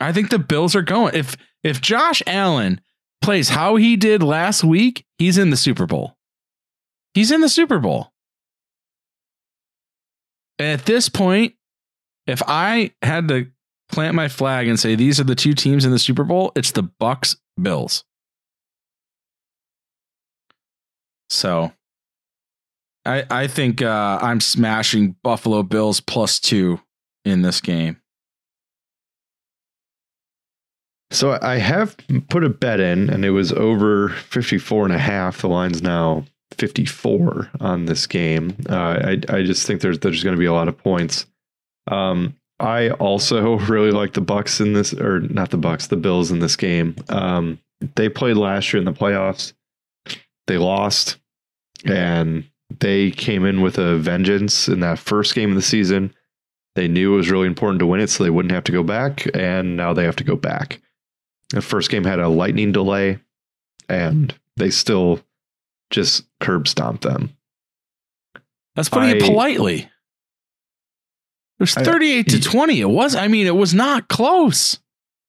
I 0.00 0.12
think 0.12 0.30
the 0.30 0.38
Bills 0.38 0.74
are 0.74 0.82
going. 0.82 1.14
If 1.14 1.36
if 1.62 1.80
Josh 1.80 2.22
Allen 2.26 2.80
plays 3.22 3.50
how 3.50 3.76
he 3.76 3.96
did 3.96 4.22
last 4.22 4.64
week, 4.64 5.06
he's 5.18 5.38
in 5.38 5.50
the 5.50 5.56
Super 5.56 5.86
Bowl. 5.86 6.16
He's 7.14 7.30
in 7.30 7.42
the 7.42 7.48
Super 7.48 7.78
Bowl. 7.78 8.12
And 10.58 10.68
at 10.68 10.86
this 10.86 11.08
point, 11.08 11.54
if 12.26 12.42
I 12.46 12.92
had 13.02 13.28
to 13.28 13.48
plant 13.90 14.14
my 14.14 14.28
flag 14.28 14.68
and 14.68 14.78
say 14.78 14.94
these 14.94 15.20
are 15.20 15.24
the 15.24 15.34
two 15.34 15.52
teams 15.52 15.84
in 15.84 15.90
the 15.90 15.98
Super 15.98 16.24
Bowl, 16.24 16.52
it's 16.56 16.72
the 16.72 16.82
Bucks 16.82 17.36
Bills. 17.60 18.04
So 21.30 21.72
I 23.04 23.24
I 23.30 23.46
think 23.46 23.82
uh, 23.82 24.18
I'm 24.20 24.40
smashing 24.40 25.16
Buffalo 25.22 25.62
Bills 25.62 26.00
plus 26.00 26.38
two 26.40 26.80
in 27.24 27.42
this 27.42 27.60
game. 27.60 28.00
So 31.10 31.38
I 31.40 31.56
have 31.58 31.96
put 32.28 32.42
a 32.42 32.48
bet 32.48 32.80
in 32.80 33.08
and 33.08 33.24
it 33.24 33.30
was 33.30 33.52
over 33.52 34.08
54 34.08 34.86
and 34.86 34.94
a 34.94 34.98
half. 34.98 35.42
The 35.42 35.48
line's 35.48 35.80
now 35.80 36.24
54 36.58 37.50
on 37.60 37.84
this 37.84 38.06
game. 38.08 38.56
Uh, 38.68 38.74
I, 38.74 39.10
I 39.28 39.42
just 39.44 39.64
think 39.64 39.80
there's, 39.80 40.00
there's 40.00 40.24
going 40.24 40.34
to 40.34 40.40
be 40.40 40.46
a 40.46 40.52
lot 40.52 40.66
of 40.66 40.76
points. 40.76 41.26
Um, 41.88 42.34
I 42.58 42.90
also 42.90 43.58
really 43.58 43.92
like 43.92 44.14
the 44.14 44.20
Bucks 44.20 44.60
in 44.60 44.72
this, 44.72 44.92
or 44.92 45.20
not 45.20 45.50
the 45.50 45.56
Bucks, 45.56 45.86
the 45.86 45.96
Bills 45.96 46.32
in 46.32 46.40
this 46.40 46.56
game. 46.56 46.96
Um, 47.08 47.60
they 47.94 48.08
played 48.08 48.36
last 48.36 48.72
year 48.72 48.80
in 48.80 48.84
the 48.84 48.92
playoffs. 48.92 49.52
They 50.46 50.58
lost, 50.58 51.16
and 51.84 52.44
they 52.80 53.10
came 53.10 53.44
in 53.44 53.60
with 53.60 53.78
a 53.78 53.96
vengeance 53.96 54.68
in 54.68 54.80
that 54.80 54.98
first 54.98 55.34
game 55.34 55.50
of 55.50 55.56
the 55.56 55.62
season. 55.62 56.14
They 56.74 56.88
knew 56.88 57.14
it 57.14 57.16
was 57.16 57.30
really 57.30 57.46
important 57.46 57.78
to 57.80 57.86
win 57.86 58.00
it, 58.00 58.10
so 58.10 58.24
they 58.24 58.30
wouldn't 58.30 58.52
have 58.52 58.64
to 58.64 58.72
go 58.72 58.82
back, 58.82 59.26
and 59.34 59.76
now 59.76 59.92
they 59.92 60.04
have 60.04 60.16
to 60.16 60.24
go 60.24 60.36
back. 60.36 60.80
The 61.50 61.62
first 61.62 61.90
game 61.90 62.04
had 62.04 62.18
a 62.18 62.28
lightning 62.28 62.72
delay, 62.72 63.18
and 63.88 64.34
they 64.56 64.70
still 64.70 65.20
just 65.90 66.24
curb 66.40 66.66
stomped 66.66 67.02
them. 67.02 67.36
That's 68.74 68.88
putting 68.88 69.10
I, 69.10 69.12
it 69.12 69.22
politely. 69.22 69.88
It 71.58 71.60
was 71.60 71.74
38 71.74 72.18
I, 72.18 72.22
to 72.22 72.40
20. 72.40 72.80
It 72.80 72.84
was, 72.86 73.14
I 73.14 73.28
mean, 73.28 73.46
it 73.46 73.54
was 73.54 73.72
not 73.72 74.08
close. 74.08 74.80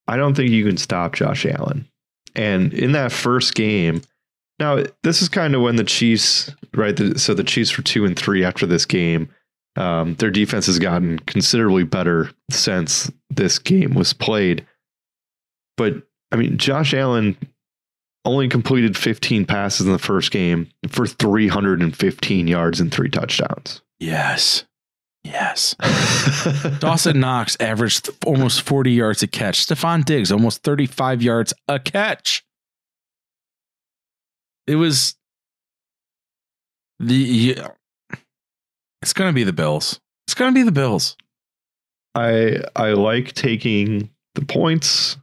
I 0.08 0.18
don't 0.18 0.34
think 0.36 0.50
you 0.50 0.66
can 0.66 0.78
stop 0.78 1.14
Josh 1.14 1.46
Allen. 1.46 1.88
And 2.36 2.74
in 2.74 2.94
that 2.94 3.12
first 3.12 3.54
game, 3.54 4.02
now 4.60 4.84
this 5.04 5.22
is 5.22 5.30
kind 5.30 5.56
of 5.56 5.62
when 5.62 5.76
the 5.76 5.84
Chiefs, 5.84 6.52
right? 6.74 6.96
The, 6.96 7.20
so 7.20 7.34
the 7.34 7.44
Chiefs 7.44 7.78
were 7.78 7.84
two 7.84 8.06
and 8.06 8.18
three 8.18 8.44
after 8.44 8.66
this 8.66 8.86
game. 8.86 9.30
Um, 9.76 10.16
their 10.16 10.32
defense 10.32 10.68
has 10.68 10.80
gotten 10.80 11.20
considerably 11.20 11.84
better 11.84 12.32
since 12.50 13.12
this 13.30 13.60
game 13.60 13.94
was 13.94 14.14
played. 14.14 14.66
But 15.78 16.04
I 16.32 16.38
mean, 16.38 16.58
Josh 16.58 16.94
Allen 16.94 17.38
only 18.24 18.48
completed 18.48 18.98
15 18.98 19.46
passes 19.46 19.86
in 19.86 19.92
the 19.92 20.00
first 20.00 20.32
game 20.32 20.70
for 20.90 21.06
315 21.06 22.48
yards 22.48 22.80
and 22.80 22.92
three 22.92 23.10
touchdowns. 23.10 23.82
Yes. 24.00 24.66
Yes. 25.24 25.76
Dawson 26.80 27.20
Knox 27.20 27.58
averaged 27.60 28.10
almost 28.26 28.62
40 28.62 28.92
yards 28.92 29.24
a 29.24 29.28
catch. 29.28 29.66
Stefon 29.66 30.06
Diggs 30.06 30.32
almost 30.32 30.64
35 30.64 31.22
yards 31.22 31.54
a 31.68 31.80
catch. 31.80 32.45
It 34.68 34.76
was 34.76 35.16
the 37.00 37.16
yeah, 37.16 37.70
it's 39.02 39.14
to 39.14 39.34
be 39.34 39.44
the 39.44 39.54
Bills. 39.54 40.00
It's 40.28 40.34
to 40.34 40.52
be 40.52 40.64
the 40.64 40.72
Bills. 40.72 41.16
I 42.16 42.64
I 42.76 42.94
like 42.94 43.34
taking 43.34 44.10
the 44.34 44.46
points 44.46 45.18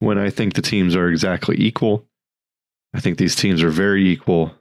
when 0.00 0.18
I 0.18 0.30
think 0.30 0.54
the 0.54 0.62
teams 0.62 0.96
are 0.96 1.08
exactly 1.08 1.56
equal. 1.58 2.06
I 2.94 3.00
think 3.00 3.18
these 3.18 3.36
teams 3.36 3.62
are 3.62 3.70
very 3.70 4.08
equal. 4.08 4.52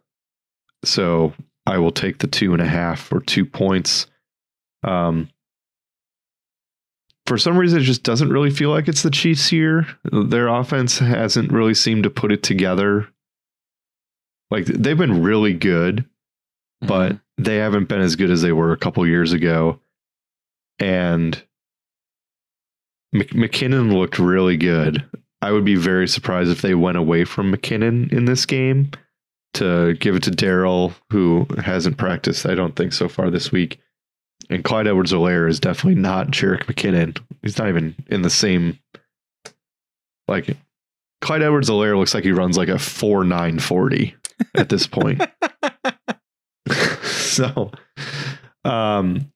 So 0.83 1.33
I 1.65 1.77
will 1.77 1.91
take 1.91 2.19
the 2.19 2.27
two 2.27 2.53
and 2.53 2.61
a 2.61 2.67
half 2.67 3.11
or 3.11 3.21
two 3.21 3.45
points. 3.45 4.07
Um, 4.83 5.29
for 7.25 7.37
some 7.37 7.57
reason, 7.57 7.79
it 7.79 7.83
just 7.83 8.03
doesn't 8.03 8.31
really 8.31 8.49
feel 8.49 8.69
like 8.69 8.87
it's 8.87 9.03
the 9.03 9.11
Chiefs 9.11 9.47
here. 9.47 9.87
Their 10.11 10.47
offense 10.47 10.99
hasn't 10.99 11.51
really 11.51 11.73
seemed 11.73 12.03
to 12.03 12.09
put 12.09 12.31
it 12.31 12.43
together. 12.43 13.07
Like 14.51 14.65
they've 14.65 14.97
been 14.97 15.21
really 15.23 15.53
good, 15.53 16.05
but 16.81 17.13
Mhm. 17.13 17.21
they 17.37 17.57
haven't 17.57 17.87
been 17.89 18.01
as 18.01 18.15
good 18.15 18.31
as 18.31 18.41
they 18.41 18.51
were 18.51 18.71
a 18.71 18.77
couple 18.77 19.05
years 19.07 19.31
ago. 19.33 19.79
And 20.79 21.41
Mc- 23.13 23.31
McKinnon 23.31 23.93
looked 23.93 24.19
really 24.19 24.57
good. 24.57 25.03
I 25.41 25.51
would 25.51 25.65
be 25.65 25.75
very 25.75 26.07
surprised 26.07 26.51
if 26.51 26.61
they 26.61 26.75
went 26.75 26.97
away 26.97 27.23
from 27.25 27.51
McKinnon 27.51 28.11
in 28.11 28.25
this 28.25 28.45
game 28.45 28.91
to 29.55 29.93
give 29.95 30.15
it 30.15 30.23
to 30.23 30.31
Darrel, 30.31 30.93
who 31.11 31.47
hasn't 31.63 31.97
practiced, 31.97 32.45
I 32.45 32.55
don't 32.55 32.75
think, 32.75 32.93
so 32.93 33.07
far 33.09 33.29
this 33.29 33.51
week. 33.51 33.79
And 34.49 34.63
Clyde 34.63 34.87
Edwards-Helaire 34.87 35.49
is 35.49 35.59
definitely 35.59 35.99
not 36.01 36.31
Jerick 36.31 36.65
McKinnon. 36.65 37.17
He's 37.41 37.57
not 37.57 37.67
even 37.69 37.95
in 38.07 38.21
the 38.21 38.29
same. 38.29 38.79
Like, 40.27 40.55
Clyde 41.21 41.41
Edwards-Helaire 41.43 41.97
looks 41.97 42.13
like 42.13 42.23
he 42.23 42.31
runs 42.31 42.57
like 42.57 42.69
a 42.69 42.79
4 42.79 43.23
9 43.23 43.59
40 43.59 44.15
at 44.55 44.69
this 44.69 44.87
point. 44.87 45.21
so, 47.03 47.71
um, 48.63 49.31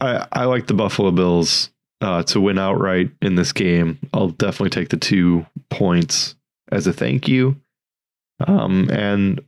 I, 0.00 0.26
I 0.32 0.44
like 0.44 0.66
the 0.66 0.74
Buffalo 0.74 1.10
Bills 1.10 1.70
uh, 2.00 2.22
to 2.24 2.40
win 2.40 2.58
outright 2.58 3.10
in 3.22 3.34
this 3.34 3.52
game. 3.52 3.98
I'll 4.12 4.28
definitely 4.28 4.70
take 4.70 4.90
the 4.90 4.96
two 4.96 5.46
points 5.70 6.36
as 6.70 6.86
a 6.86 6.92
thank 6.92 7.28
you. 7.28 7.56
Um, 8.46 8.90
and 8.90 9.40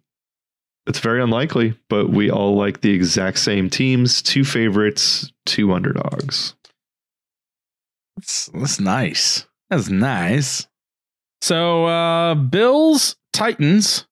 it's 0.87 1.01
very 1.01 1.23
unlikely, 1.23 1.79
but 1.91 2.09
we 2.09 2.31
all 2.31 2.57
like 2.57 2.81
the 2.81 2.93
exact 2.93 3.39
same 3.39 3.69
teams 3.69 4.23
two 4.23 4.45
favorites, 4.45 5.31
two 5.45 5.73
underdogs. 5.73 6.55
That's, 8.17 8.47
that's 8.47 8.81
nice. 8.81 9.47
That's 9.69 9.91
nice. 9.91 10.67
So 11.43 11.85
uh 11.85 12.35
Bills, 12.35 13.17
Titans, 13.33 14.08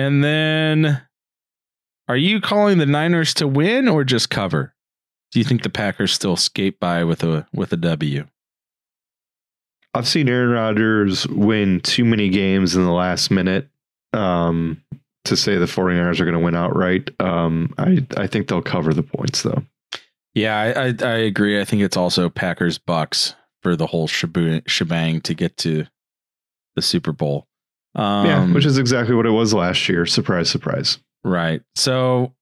and 0.00 0.24
then 0.24 1.02
are 2.08 2.16
you 2.16 2.40
calling 2.40 2.78
the 2.78 2.86
Niners 2.86 3.34
to 3.34 3.46
win 3.46 3.86
or 3.86 4.02
just 4.02 4.30
cover? 4.30 4.74
Do 5.30 5.38
you 5.38 5.44
think 5.44 5.62
the 5.62 5.70
Packers 5.70 6.12
still 6.12 6.36
skate 6.36 6.80
by 6.80 7.04
with 7.04 7.22
a 7.22 7.46
with 7.52 7.72
a 7.72 7.76
W? 7.76 8.26
I've 9.94 10.08
seen 10.08 10.28
Aaron 10.28 10.50
Rodgers 10.50 11.26
win 11.28 11.80
too 11.80 12.04
many 12.04 12.28
games 12.28 12.76
in 12.76 12.84
the 12.84 12.92
last 12.92 13.30
minute 13.30 13.68
um, 14.12 14.82
to 15.24 15.36
say 15.36 15.56
the 15.56 15.66
49ers 15.66 16.20
are 16.20 16.24
going 16.24 16.38
to 16.38 16.44
win 16.44 16.54
outright. 16.54 17.10
Um, 17.20 17.74
I, 17.76 18.06
I 18.16 18.26
think 18.28 18.46
they'll 18.46 18.62
cover 18.62 18.94
the 18.94 19.02
points, 19.02 19.42
though. 19.42 19.64
Yeah, 20.34 20.56
I, 20.56 20.86
I 20.86 20.94
I 21.02 21.16
agree. 21.18 21.60
I 21.60 21.64
think 21.64 21.82
it's 21.82 21.96
also 21.96 22.28
Packers 22.28 22.78
Bucks 22.78 23.34
for 23.62 23.76
the 23.76 23.86
whole 23.86 24.06
shebang, 24.06 24.62
shebang 24.66 25.20
to 25.22 25.34
get 25.34 25.56
to 25.58 25.86
the 26.76 26.82
Super 26.82 27.12
Bowl. 27.12 27.46
Um, 27.94 28.26
yeah, 28.26 28.52
which 28.52 28.64
is 28.64 28.78
exactly 28.78 29.14
what 29.14 29.26
it 29.26 29.30
was 29.30 29.52
last 29.52 29.88
year. 29.88 30.06
Surprise, 30.06 30.48
surprise. 30.48 30.98
right. 31.24 31.60
So 31.74 32.32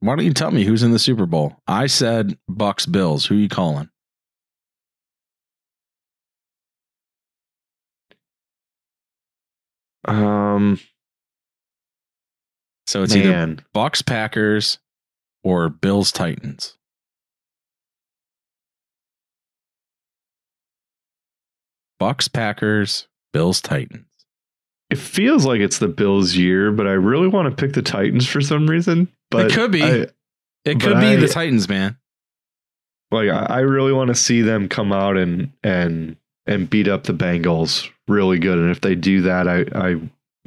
why 0.00 0.16
don't 0.16 0.24
you 0.26 0.34
tell 0.34 0.50
me 0.50 0.64
who's 0.64 0.82
in 0.82 0.90
the 0.92 0.98
Super 0.98 1.24
Bowl? 1.26 1.56
I 1.66 1.86
said 1.86 2.36
Bucks 2.48 2.84
Bills. 2.84 3.24
Who 3.26 3.36
are 3.36 3.38
you 3.38 3.48
calling? 3.48 3.88
Um, 10.06 10.78
So 12.86 13.02
it's 13.02 13.14
either 13.16 13.30
man, 13.30 13.60
Bucks 13.72 14.02
Packers 14.02 14.78
or 15.42 15.68
Bills 15.68 16.12
Titans. 16.12 16.76
Bucks 21.98 22.28
Packers, 22.28 23.08
Bills 23.32 23.60
Titans. 23.60 24.06
It 24.94 24.98
feels 24.98 25.44
like 25.44 25.60
it's 25.60 25.78
the 25.78 25.88
Bills' 25.88 26.36
year, 26.36 26.72
but 26.72 26.86
I 26.86 26.92
really 26.92 27.28
want 27.28 27.48
to 27.50 27.54
pick 27.54 27.74
the 27.74 27.82
Titans 27.82 28.26
for 28.26 28.40
some 28.40 28.68
reason. 28.68 29.08
But 29.30 29.46
it 29.50 29.52
could 29.54 29.70
be. 29.72 29.82
I, 29.82 30.06
It 30.64 30.80
could 30.80 30.98
be 31.00 31.06
I- 31.06 31.16
the 31.16 31.28
Titans, 31.28 31.68
man. 31.68 31.96
like 33.10 33.28
I 33.28 33.44
I 33.46 33.58
really 33.60 33.92
want 33.92 34.08
to 34.08 34.14
see 34.14 34.40
them 34.42 34.68
come 34.68 34.92
out 34.92 35.16
and 35.16 35.50
and 35.62 36.16
and 36.46 36.68
beat 36.70 36.88
up 36.88 37.04
the 37.04 37.12
Bengals 37.14 37.88
really 38.08 38.38
good. 38.38 38.58
And 38.58 38.70
if 38.70 38.80
they 38.80 38.94
do 38.94 39.20
that, 39.22 39.46
I 39.48 39.64
I 39.74 39.88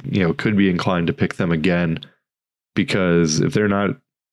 you 0.04 0.22
know 0.22 0.32
could 0.32 0.56
be 0.56 0.70
inclined 0.70 1.06
to 1.08 1.12
pick 1.12 1.34
them 1.34 1.52
again 1.52 2.00
because 2.74 3.40
if 3.40 3.52
they're 3.52 3.68
not, 3.68 3.90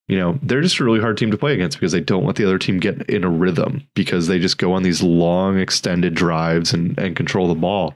you 0.07 0.17
know, 0.17 0.37
they're 0.43 0.61
just 0.61 0.79
a 0.79 0.83
really 0.83 0.99
hard 0.99 1.17
team 1.17 1.31
to 1.31 1.37
play 1.37 1.53
against 1.53 1.77
because 1.77 1.91
they 1.91 1.99
don't 2.01 2.25
let 2.25 2.35
the 2.35 2.45
other 2.45 2.59
team 2.59 2.79
get 2.79 3.09
in 3.09 3.23
a 3.23 3.29
rhythm 3.29 3.87
because 3.95 4.27
they 4.27 4.37
just 4.39 4.57
go 4.57 4.73
on 4.73 4.83
these 4.83 5.01
long 5.01 5.57
extended 5.59 6.13
drives 6.13 6.73
and 6.73 6.97
and 6.99 7.15
control 7.15 7.47
the 7.47 7.55
ball. 7.55 7.95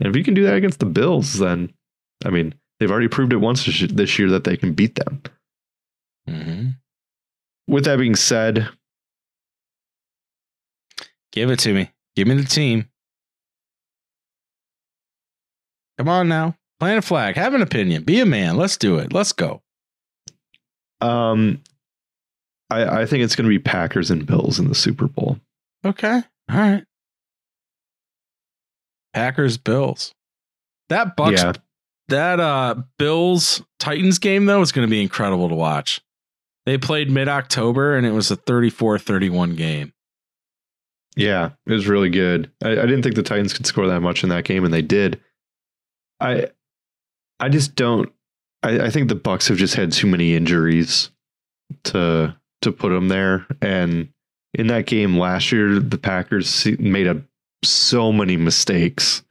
And 0.00 0.08
if 0.08 0.16
you 0.16 0.24
can 0.24 0.34
do 0.34 0.44
that 0.44 0.56
against 0.56 0.78
the 0.78 0.86
Bills, 0.86 1.38
then 1.38 1.72
I 2.24 2.30
mean 2.30 2.54
they've 2.78 2.90
already 2.90 3.08
proved 3.08 3.32
it 3.32 3.36
once 3.36 3.64
this 3.64 4.18
year 4.18 4.30
that 4.30 4.44
they 4.44 4.56
can 4.56 4.72
beat 4.72 4.94
them. 4.96 5.22
hmm 6.28 6.68
With 7.68 7.84
that 7.84 7.98
being 7.98 8.16
said, 8.16 8.68
Give 11.36 11.50
it 11.50 11.58
to 11.60 11.74
me. 11.74 11.90
Give 12.16 12.26
me 12.26 12.34
the 12.34 12.44
team. 12.44 12.88
Come 15.98 16.08
on 16.08 16.28
now. 16.28 16.56
Plant 16.80 16.98
a 16.98 17.02
flag. 17.02 17.36
Have 17.36 17.52
an 17.52 17.60
opinion. 17.60 18.04
Be 18.04 18.20
a 18.20 18.26
man. 18.26 18.56
Let's 18.56 18.78
do 18.78 18.96
it. 18.96 19.12
Let's 19.12 19.32
go. 19.32 19.60
Um, 21.02 21.62
I, 22.70 23.02
I 23.02 23.06
think 23.06 23.22
it's 23.22 23.36
going 23.36 23.44
to 23.44 23.54
be 23.54 23.58
Packers 23.58 24.10
and 24.10 24.24
Bills 24.26 24.58
in 24.58 24.68
the 24.68 24.74
Super 24.74 25.08
Bowl. 25.08 25.38
Okay. 25.84 26.22
All 26.50 26.56
right. 26.56 26.85
Packers, 29.16 29.56
Bills. 29.56 30.14
That 30.90 31.16
Bucks 31.16 31.42
Yeah, 31.42 31.52
that 32.08 32.38
uh 32.38 32.74
Bills 32.98 33.62
Titans 33.78 34.18
game 34.18 34.44
though 34.44 34.60
is 34.60 34.72
going 34.72 34.86
to 34.86 34.90
be 34.90 35.00
incredible 35.00 35.48
to 35.48 35.54
watch. 35.54 36.02
They 36.66 36.76
played 36.76 37.10
mid-October 37.10 37.96
and 37.96 38.06
it 38.06 38.10
was 38.10 38.30
a 38.30 38.36
34-31 38.36 39.56
game. 39.56 39.92
yeah, 41.16 41.50
it 41.66 41.72
was 41.72 41.86
really 41.86 42.10
good. 42.10 42.50
I, 42.62 42.72
I 42.72 42.74
didn't 42.86 43.02
think 43.02 43.14
the 43.14 43.22
Titans 43.22 43.54
could 43.54 43.64
score 43.66 43.86
that 43.86 44.00
much 44.00 44.22
in 44.22 44.28
that 44.28 44.44
game, 44.44 44.64
and 44.64 44.74
they 44.74 44.82
did. 44.82 45.18
I, 46.20 46.48
I 47.40 47.48
just 47.48 47.74
don't. 47.74 48.12
I, 48.62 48.80
I 48.80 48.90
think 48.90 49.08
the 49.08 49.14
Bucks 49.14 49.48
have 49.48 49.56
just 49.56 49.74
had 49.74 49.92
too 49.92 50.06
many 50.06 50.34
injuries 50.34 51.10
to 51.84 52.36
to 52.62 52.72
put 52.72 52.90
them 52.90 53.08
there. 53.08 53.46
And 53.62 54.08
in 54.52 54.66
that 54.66 54.86
game 54.86 55.16
last 55.16 55.52
year, 55.52 55.78
the 55.78 55.98
Packers 55.98 56.66
made 56.78 57.06
a 57.06 57.22
so 57.64 58.12
many 58.12 58.36
mistakes. 58.36 59.22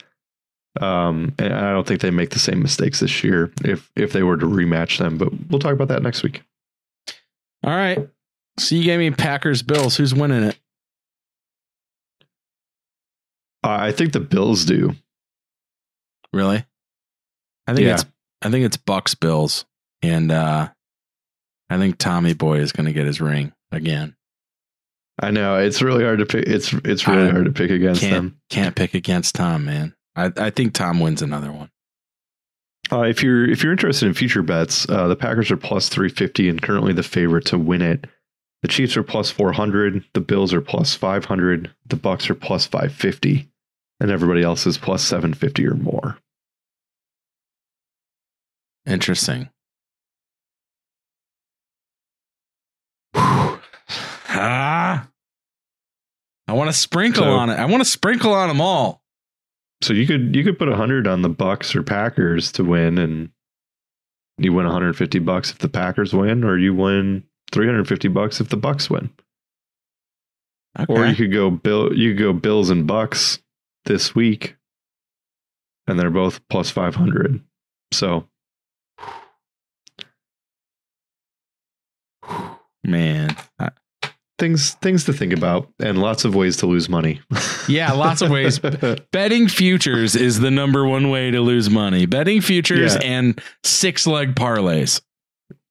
Um, 0.82 1.34
and 1.39 1.53
I 1.53 1.71
don't 1.71 1.88
think 1.88 2.01
they 2.01 2.11
make 2.11 2.32
the 2.32 2.39
same 2.39 2.61
mistakes 2.61 2.99
this 2.99 3.23
year 3.23 3.51
if 3.63 3.89
if 3.95 4.11
they 4.11 4.23
were 4.23 4.36
to 4.38 4.45
rematch 4.45 4.97
them. 4.97 5.17
But 5.17 5.30
we'll 5.49 5.59
talk 5.59 5.73
about 5.73 5.88
that 5.88 6.03
next 6.03 6.21
week. 6.21 6.43
All 7.63 7.73
right. 7.76 8.09
So 8.59 8.76
you 8.76 8.84
gave 8.84 8.99
me 8.99 9.11
Packers 9.11 9.61
Bills. 9.61 9.95
Who's 9.97 10.13
winning 10.13 10.43
it? 10.43 10.57
Uh, 13.63 13.78
I 13.80 13.91
think 13.91 14.13
the 14.13 14.19
Bills 14.19 14.65
do. 14.65 14.93
Really? 16.34 16.65
I 17.67 17.73
think 17.73 17.86
Yeah. 17.88 17.93
it's 17.95 18.05
I 18.41 18.51
think 18.51 18.65
it's 18.65 18.78
Bucks 18.78 19.15
Bills 19.15 19.65
and 20.01 20.32
uh 20.32 20.69
I 21.69 21.78
think 21.78 21.97
Tommy 21.97 22.34
Boy 22.34 22.59
is 22.59 22.71
going 22.71 22.86
to 22.86 22.93
get 22.93 23.07
his 23.07 23.19
ring 23.19 23.51
again. 23.71 24.15
I 25.20 25.32
know 25.32 25.57
it's 25.57 25.82
really 25.82 26.03
hard 26.03 26.20
to 26.20 26.26
pick. 26.26 26.47
It's 26.47 26.74
it's 26.84 27.07
really 27.07 27.28
I 27.28 27.32
hard 27.32 27.45
to 27.45 27.51
pick 27.51 27.72
against 27.72 28.01
Can't 28.01 28.13
them. 28.13 28.39
can't 28.49 28.76
pick 28.76 28.93
against 28.93 29.36
Tom, 29.36 29.66
man. 29.66 29.95
I, 30.16 30.32
I 30.38 30.49
think 30.49 30.74
Tom 30.74 30.99
wins 30.99 31.22
another 31.22 31.51
one. 31.51 31.70
Uh, 32.91 33.01
if 33.01 33.24
you're 33.24 33.49
if 33.49 33.63
you're 33.63 33.72
interested 33.72 34.07
in 34.07 34.13
future 34.13 34.43
bets, 34.43 34.88
uh, 34.89 35.07
the 35.07 35.16
Packers 35.16 35.49
are 35.51 35.57
plus 35.57 35.89
three 35.89 36.09
fifty 36.09 36.49
and 36.49 36.61
currently 36.61 36.93
the 36.93 37.01
favorite 37.03 37.45
to 37.45 37.57
win 37.57 37.82
it. 37.82 38.05
The 38.61 38.68
Chiefs 38.68 38.97
are 38.97 39.03
plus 39.03 39.32
four 39.32 39.53
hundred. 39.53 40.03
The 40.13 40.22
Bills 40.22 40.53
are 40.53 40.61
plus 40.61 40.95
five 40.95 41.26
hundred. 41.26 41.72
The 41.88 41.95
Bucks 41.95 42.30
are 42.30 42.36
plus 42.36 42.66
five 42.66 42.93
fifty, 42.93 43.49
and 43.99 44.11
everybody 44.11 44.43
else 44.43 44.68
is 44.68 44.78
plus 44.78 45.03
seven 45.03 45.34
fifty 45.34 45.66
or 45.66 45.76
more. 45.76 46.18
Interesting. 48.86 49.49
I 56.47 56.53
want 56.53 56.69
to 56.69 56.73
sprinkle 56.73 57.23
So- 57.23 57.31
on 57.31 57.49
it. 57.49 57.55
I 57.59 57.65
want 57.65 57.81
to 57.83 57.89
sprinkle 57.89 58.33
on 58.33 58.47
them 58.47 58.61
all. 58.61 59.01
So 59.81 59.93
you 59.93 60.07
could 60.07 60.35
you 60.35 60.43
could 60.43 60.57
put 60.57 60.69
hundred 60.69 61.05
on 61.07 61.21
the 61.21 61.29
Bucks 61.29 61.75
or 61.75 61.83
Packers 61.83 62.51
to 62.53 62.63
win, 62.63 62.97
and 62.97 63.29
you 64.37 64.53
win 64.53 64.65
one 64.65 64.73
hundred 64.73 64.95
fifty 64.95 65.19
bucks 65.19 65.51
if 65.51 65.59
the 65.59 65.69
Packers 65.69 66.13
win, 66.13 66.43
or 66.43 66.57
you 66.57 66.73
win 66.73 67.23
three 67.51 67.65
hundred 67.65 67.87
fifty 67.87 68.07
bucks 68.07 68.39
if 68.39 68.49
the 68.49 68.57
Bucks 68.57 68.89
win. 68.89 69.09
Okay. 70.79 70.93
Or 70.93 71.05
you 71.05 71.15
could 71.15 71.31
go 71.33 71.49
Bill. 71.49 71.93
You 71.93 72.13
could 72.13 72.19
go 72.19 72.33
Bills 72.33 72.69
and 72.69 72.87
Bucks 72.87 73.39
this 73.85 74.15
week, 74.15 74.55
and 75.87 75.99
they're 75.99 76.09
both 76.09 76.39
plus 76.49 76.69
five 76.69 76.95
hundred. 76.95 77.41
So 77.93 78.27
man, 82.83 83.35
I- 83.59 83.71
things 84.38 84.73
things 84.75 85.03
to 85.05 85.13
think 85.13 85.33
about, 85.33 85.69
and 85.79 85.97
lots 85.99 86.25
of 86.25 86.36
ways 86.36 86.57
to 86.57 86.65
lose 86.65 86.89
money. 86.89 87.21
Yeah, 87.67 87.93
lots 87.93 88.21
of 88.21 88.29
ways. 88.29 88.59
betting 89.11 89.47
futures 89.47 90.15
is 90.15 90.39
the 90.39 90.51
number 90.51 90.86
one 90.86 91.09
way 91.09 91.31
to 91.31 91.41
lose 91.41 91.67
money. 91.67 92.05
Betting 92.05 92.39
futures 92.41 92.93
Yeah. 92.93 93.01
and 93.03 93.41
six 93.63 94.05
leg 94.05 94.36
parlays. 94.36 95.01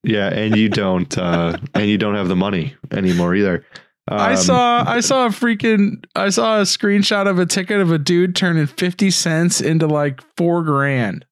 yeah, 0.03 0.29
and 0.29 0.57
you 0.57 0.69
don't 0.69 1.17
uh, 1.17 1.57
and 1.75 1.87
you 1.87 1.97
don't 1.97 2.17
have 2.17 2.27
the 2.27 2.35
money 2.35 2.75
anymore 2.91 3.37
either. 3.37 3.65
I 4.09 4.33
Um, 4.33 4.37
saw 4.39 4.85
I 4.87 4.99
saw 5.01 5.27
a 5.27 5.29
freaking 5.29 6.05
I 6.17 6.31
saw 6.31 6.59
a 6.59 6.63
screenshot 6.63 7.29
of 7.29 7.39
a 7.39 7.47
ticket 7.47 7.81
of 7.81 7.93
a 7.93 7.99
dude 7.99 8.35
turning 8.35 8.67
50 8.67 9.11
cents 9.13 9.61
into 9.61 9.87
like 9.87 10.21
4 10.37 10.65
grand 10.65 11.25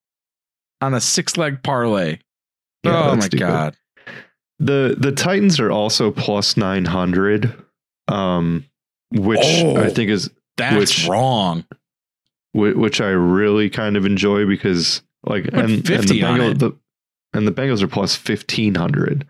on 0.81 0.95
a 0.95 1.01
six 1.01 1.37
leg 1.37 1.65
parlay. 1.65 2.19
Yeah, 2.85 3.11
oh 3.11 3.17
my 3.17 3.21
stupid. 3.27 3.41
god. 3.41 3.77
The 4.59 4.95
the 4.99 5.13
Titans 5.13 5.59
are 5.61 5.71
also 5.71 6.11
plus 6.11 6.57
nine 6.57 6.85
hundred, 6.85 7.53
um, 8.09 8.65
which 9.11 9.41
Oh. 9.43 9.77
I 9.77 9.89
think 9.91 10.11
is 10.11 10.31
That's 10.57 10.77
Which- 10.77 11.09
wrong. 11.09 11.65
whi- 12.53 12.75
which 12.75 13.01
I 13.01 13.09
really 13.09 13.71
kind 13.71 13.97
of 13.97 14.05
enjoy 14.05 14.47
because 14.47 15.03
like 15.25 15.47
and, 15.53 15.89
and 15.91 16.09
the 16.09 16.23
on 16.25 16.39
Bengal, 16.39 16.51
it. 16.51 16.59
the 16.59 16.73
and 17.33 17.47
the 17.47 17.53
Bengals 17.53 17.83
are 17.83 17.89
plus 17.89 18.15
fifteen 18.15 18.75
hundred. 18.75 19.27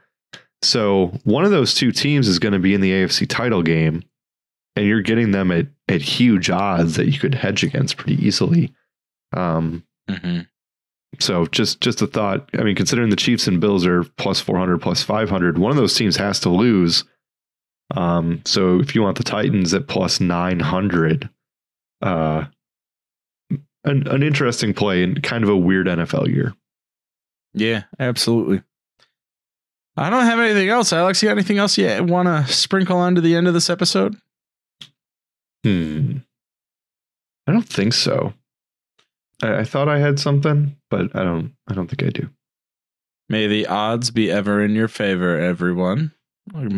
So 0.63 1.19
one 1.25 1.45
of 1.45 1.51
those 1.53 1.75
two 1.75 1.93
teams 1.93 2.27
is 2.29 2.39
going 2.39 2.53
to 2.55 2.59
be 2.59 2.75
in 2.75 2.81
the 2.81 2.91
AFC 2.91 3.29
title 3.29 3.63
game, 3.63 4.03
and 4.77 4.87
you're 4.87 5.01
getting 5.03 5.31
them 5.31 5.51
at 5.53 5.67
at 5.89 6.03
huge 6.03 6.51
odds 6.51 6.97
that 6.97 7.07
you 7.09 7.19
could 7.19 7.35
hedge 7.35 7.63
against 7.63 7.97
pretty 7.97 8.25
easily. 8.25 8.73
Um, 9.37 9.85
Mhm. 10.11 10.47
So 11.21 11.47
just 11.47 11.81
just 11.81 12.03
a 12.03 12.07
thought. 12.07 12.49
I 12.55 12.63
mean, 12.63 12.77
considering 12.77 13.11
the 13.11 13.17
Chiefs 13.17 13.47
and 13.47 13.61
Bills 13.61 13.87
are 13.87 14.05
plus 14.05 14.41
four 14.41 14.59
hundred, 14.59 14.81
plus 14.81 15.03
five 15.03 15.29
hundred, 15.31 15.59
one 15.59 15.71
of 15.71 15.77
those 15.77 15.95
teams 15.95 16.17
has 16.17 16.41
to 16.41 16.49
lose. 16.49 17.05
Um, 17.95 18.41
so 18.45 18.81
if 18.81 18.95
you 18.95 19.03
want 19.03 19.19
the 19.19 19.25
Titans 19.25 19.75
at 19.75 19.89
plus 19.89 20.21
nine 20.21 20.61
hundred, 20.61 21.29
uh, 22.01 22.45
an 23.85 24.09
an 24.09 24.23
interesting 24.23 24.73
play 24.73 25.03
and 25.03 25.23
kind 25.23 25.45
of 25.45 25.51
a 25.51 25.57
weird 25.57 25.87
NFL 25.87 26.29
year. 26.29 26.55
Yeah, 27.55 27.83
absolutely. 27.99 28.63
I 29.97 30.09
don't 30.09 30.25
have 30.25 30.41
anything 30.41 30.71
else. 30.71 30.93
Alex, 30.93 31.23
you 31.23 31.29
got 31.29 31.33
anything 31.33 31.59
else 31.59 31.77
you 31.77 32.05
want 32.05 32.27
to 32.27 32.51
sprinkle 32.51 32.97
onto 32.97 33.21
the 33.21 33.35
end 33.35 33.47
of 33.47 33.53
this 33.53 33.69
episode? 33.69 34.17
Hmm. 35.65 36.19
I 37.47 37.53
don't 37.53 37.69
think 37.69 37.93
so. 37.93 38.33
I, 39.43 39.59
I 39.59 39.65
thought 39.65 39.89
I 39.89 39.99
had 39.99 40.19
something, 40.19 40.77
but 40.91 41.15
I 41.15 41.23
don't. 41.25 41.53
I 41.69 41.75
don't 41.75 41.89
think 41.89 42.03
I 42.03 42.11
do. 42.11 42.31
May 43.29 43.47
the 43.47 43.67
odds 43.67 44.11
be 44.11 44.31
ever 44.31 44.63
in 44.63 44.75
your 44.75 44.89
favor, 44.89 45.39
everyone. 45.39 46.13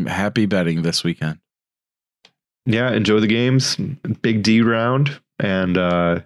Happy 0.06 0.46
betting 0.46 0.82
this 0.82 1.02
weekend. 1.04 1.38
yeah, 2.66 2.92
enjoy 2.92 3.20
the 3.20 3.26
games. 3.26 3.76
Big 4.22 4.42
D 4.42 4.60
round, 4.62 5.20
and 5.38 5.76
uh, 5.78 6.20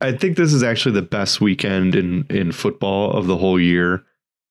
I 0.00 0.12
think 0.12 0.36
this 0.36 0.52
is 0.52 0.62
actually 0.62 0.94
the 0.94 1.02
best 1.02 1.40
weekend 1.40 1.94
in 1.94 2.26
in 2.30 2.52
football 2.52 3.12
of 3.12 3.26
the 3.26 3.36
whole 3.36 3.60
year. 3.60 4.04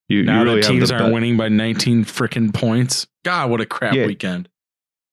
You, 0.09 0.23
Now 0.23 0.39
you 0.39 0.43
really 0.45 0.61
have 0.61 0.69
teams 0.69 0.89
the 0.89 0.95
aren't 0.95 1.07
be- 1.07 1.13
winning 1.13 1.35
by 1.37 1.49
19 1.49 2.05
freaking 2.05 2.53
points. 2.53 3.07
God, 3.23 3.49
what 3.49 3.59
a 3.59 3.65
crap 3.65 3.95
Yeah. 3.95 4.05
weekend. 4.05 4.49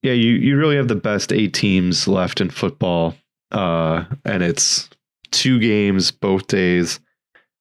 Yeah, 0.02 0.12
you 0.12 0.32
you 0.32 0.58
really 0.58 0.76
have 0.76 0.88
the 0.88 0.94
best 0.96 1.32
eight 1.32 1.54
teams 1.54 2.06
left 2.08 2.40
in 2.42 2.50
football, 2.50 3.14
uh, 3.52 4.04
and 4.24 4.42
it's 4.42 4.90
two 5.32 5.58
games 5.58 6.10
both 6.10 6.46
days. 6.46 7.00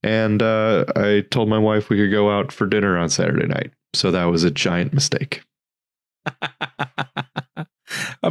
And 0.04 0.42
uh, 0.42 0.86
I 0.96 1.26
told 1.30 1.50
my 1.50 1.60
wife 1.60 1.90
we 1.90 1.98
could 1.98 2.12
go 2.12 2.32
out 2.32 2.52
for 2.52 2.66
dinner 2.66 2.98
on 2.98 3.10
Saturday 3.10 3.48
night, 3.48 3.72
so 3.94 4.12
that 4.12 4.26
was 4.26 4.44
a 4.44 4.52
giant 4.52 4.94
mistake. 4.94 5.44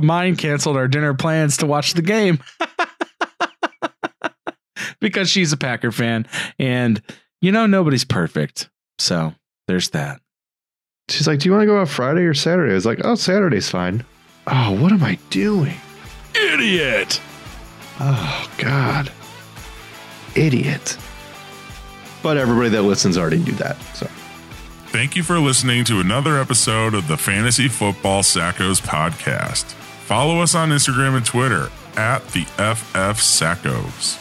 Mine 0.00 0.36
canceled 0.36 0.76
our 0.76 0.88
dinner 0.88 1.14
plans 1.14 1.56
to 1.58 1.66
watch 1.66 1.94
the 1.94 2.02
game 2.02 2.38
because 5.00 5.28
she's 5.28 5.52
a 5.52 5.56
Packer 5.56 5.92
fan. 5.92 6.26
And, 6.58 7.02
you 7.40 7.52
know, 7.52 7.66
nobody's 7.66 8.04
perfect. 8.04 8.68
So 8.98 9.34
there's 9.68 9.90
that. 9.90 10.20
She's 11.08 11.26
like, 11.26 11.40
"Do 11.40 11.48
you 11.48 11.52
want 11.52 11.62
to 11.62 11.66
go 11.66 11.80
out 11.80 11.88
Friday 11.88 12.22
or 12.22 12.34
Saturday?" 12.34 12.70
I 12.70 12.76
was 12.76 12.86
like, 12.86 13.00
"Oh, 13.04 13.16
Saturday's 13.16 13.68
fine." 13.68 14.04
Oh, 14.46 14.80
what 14.80 14.92
am 14.92 15.02
I 15.02 15.18
doing? 15.30 15.74
Idiot. 16.34 17.20
Oh 17.98 18.48
God, 18.58 19.10
idiot! 20.34 20.96
But 22.22 22.36
everybody 22.36 22.68
that 22.70 22.82
listens 22.82 23.16
already 23.16 23.38
knew 23.38 23.52
that. 23.52 23.80
So 23.94 24.06
Thank 24.90 25.14
you 25.14 25.22
for 25.22 25.38
listening 25.38 25.84
to 25.84 26.00
another 26.00 26.36
episode 26.38 26.94
of 26.94 27.06
the 27.06 27.16
Fantasy 27.16 27.68
Football 27.68 28.22
Sackos 28.22 28.82
podcast. 28.82 29.66
Follow 30.04 30.40
us 30.40 30.56
on 30.56 30.70
Instagram 30.70 31.16
and 31.16 31.24
Twitter 31.24 31.70
at 31.96 32.26
the 32.28 32.42
FF 32.42 33.20
Sackos. 33.20 34.20